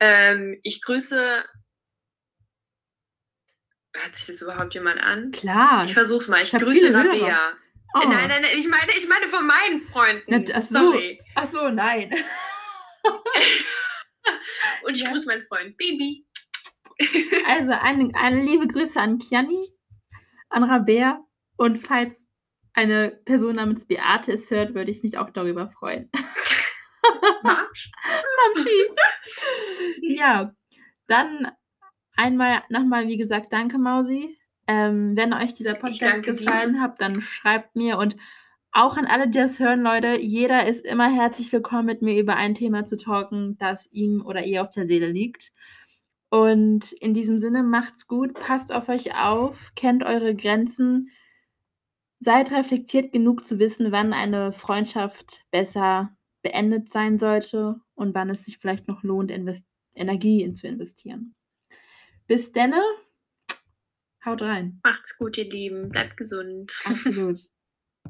Ähm, 0.01 0.61
ich 0.63 0.83
grüße. 0.83 1.43
Hört 3.95 4.15
sich 4.15 4.27
das 4.27 4.43
überhaupt 4.43 4.75
jemand 4.75 5.01
an? 5.01 5.31
Klar. 5.33 5.87
Ich 5.87 5.95
versuch's 5.95 6.29
mal. 6.29 6.43
Ich, 6.43 6.53
Ich 6.53 6.61
grüße. 6.61 6.93
Rabea. 6.93 7.53
Oh. 7.95 8.01
Nein, 8.09 8.29
nein, 8.29 8.43
nein, 8.43 8.59
ich 8.59 8.69
meine, 8.69 8.91
ich 8.97 9.07
meine 9.09 9.29
von 9.29 9.47
meinen 9.47 9.81
Freunden. 9.81 10.25
Na, 10.27 10.43
ach 10.55 10.63
so. 10.63 10.93
Sorry. 10.93 11.21
Ach 11.35 11.47
so, 11.47 11.69
nein. 11.71 12.11
Und 14.85 14.95
ich 14.95 15.03
Ja. 15.03 15.11
grüße 15.11 15.27
meinen 15.27 15.45
Freund 15.45 15.77
Baby. 15.77 16.27
Also, 17.47 17.73
eine, 17.73 18.11
eine 18.15 18.43
liebe 18.43 18.67
Grüße 18.67 19.01
an 19.01 19.19
Kiani, 19.19 19.69
an 20.49 20.65
Rabea 20.65 21.21
und 21.57 21.79
falls 21.79 22.27
eine 22.75 23.11
Person 23.25 23.57
namens 23.57 23.87
Beate 23.87 24.33
es 24.33 24.51
hört, 24.51 24.75
würde 24.75 24.91
ich 24.91 25.03
mich 25.03 25.19
auch 25.19 25.31
darüber 25.31 25.69
freuen. 25.69 26.11
Mamschi. 27.43 28.91
ja, 30.03 30.55
dann 31.07 31.49
einmal 32.17 32.63
nochmal, 32.69 33.09
wie 33.09 33.17
gesagt, 33.17 33.53
danke 33.53 33.79
Mausi. 33.79 34.39
Ähm, 34.67 35.17
wenn 35.17 35.35
euch 35.35 35.55
dieser 35.55 35.75
Podcast 35.75 36.03
danke 36.03 36.35
dir. 36.35 36.45
gefallen 36.45 36.81
hat, 36.81 37.01
dann 37.01 37.21
schreibt 37.21 37.75
mir 37.77 37.99
und 37.99 38.17
auch 38.71 38.97
an 38.97 39.07
alle, 39.07 39.29
die 39.29 39.39
das 39.39 39.59
hören, 39.59 39.83
Leute, 39.83 40.19
jeder 40.19 40.67
ist 40.67 40.87
immer 40.87 41.11
herzlich 41.11 41.53
willkommen, 41.53 41.85
mit 41.85 42.01
mir 42.01 42.19
über 42.19 42.37
ein 42.37 42.55
Thema 42.55 42.87
zu 42.87 42.97
talken, 42.97 43.59
das 43.59 43.93
ihm 43.93 44.25
oder 44.25 44.45
ihr 44.45 44.63
auf 44.63 44.71
der 44.71 44.87
Seele 44.87 45.09
liegt. 45.09 45.53
Und 46.33 46.93
in 46.93 47.13
diesem 47.13 47.37
Sinne, 47.37 47.63
macht's 47.63 48.07
gut, 48.07 48.33
passt 48.33 48.73
auf 48.73 48.89
euch 48.89 49.15
auf, 49.15 49.75
kennt 49.77 50.03
eure 50.03 50.35
Grenzen, 50.35 51.11
seid 52.21 52.51
reflektiert 52.53 53.13
genug 53.13 53.45
zu 53.45 53.59
wissen, 53.59 53.93
wann 53.93 54.15
eine 54.15 54.55
Freundschaft 54.55 55.45
besser 55.51 56.17
beendet 56.41 56.89
sein 56.89 57.19
sollte 57.19 57.83
und 57.95 58.15
wann 58.15 58.31
es 58.31 58.47
sich 58.47 58.57
vielleicht 58.57 58.89
noch 58.89 59.03
lohnt, 59.03 59.31
invest 59.31 59.67
Energie 59.95 60.43
in 60.43 60.55
zu 60.55 60.67
investieren. 60.67 61.35
Bis 62.27 62.51
denne, 62.51 62.83
haut 64.25 64.41
rein. 64.41 64.81
Macht's 64.85 65.19
gut, 65.19 65.37
ihr 65.37 65.51
Lieben. 65.51 65.91
Bleibt 65.91 66.17
gesund. 66.17 66.73
Absolut. 66.85 67.41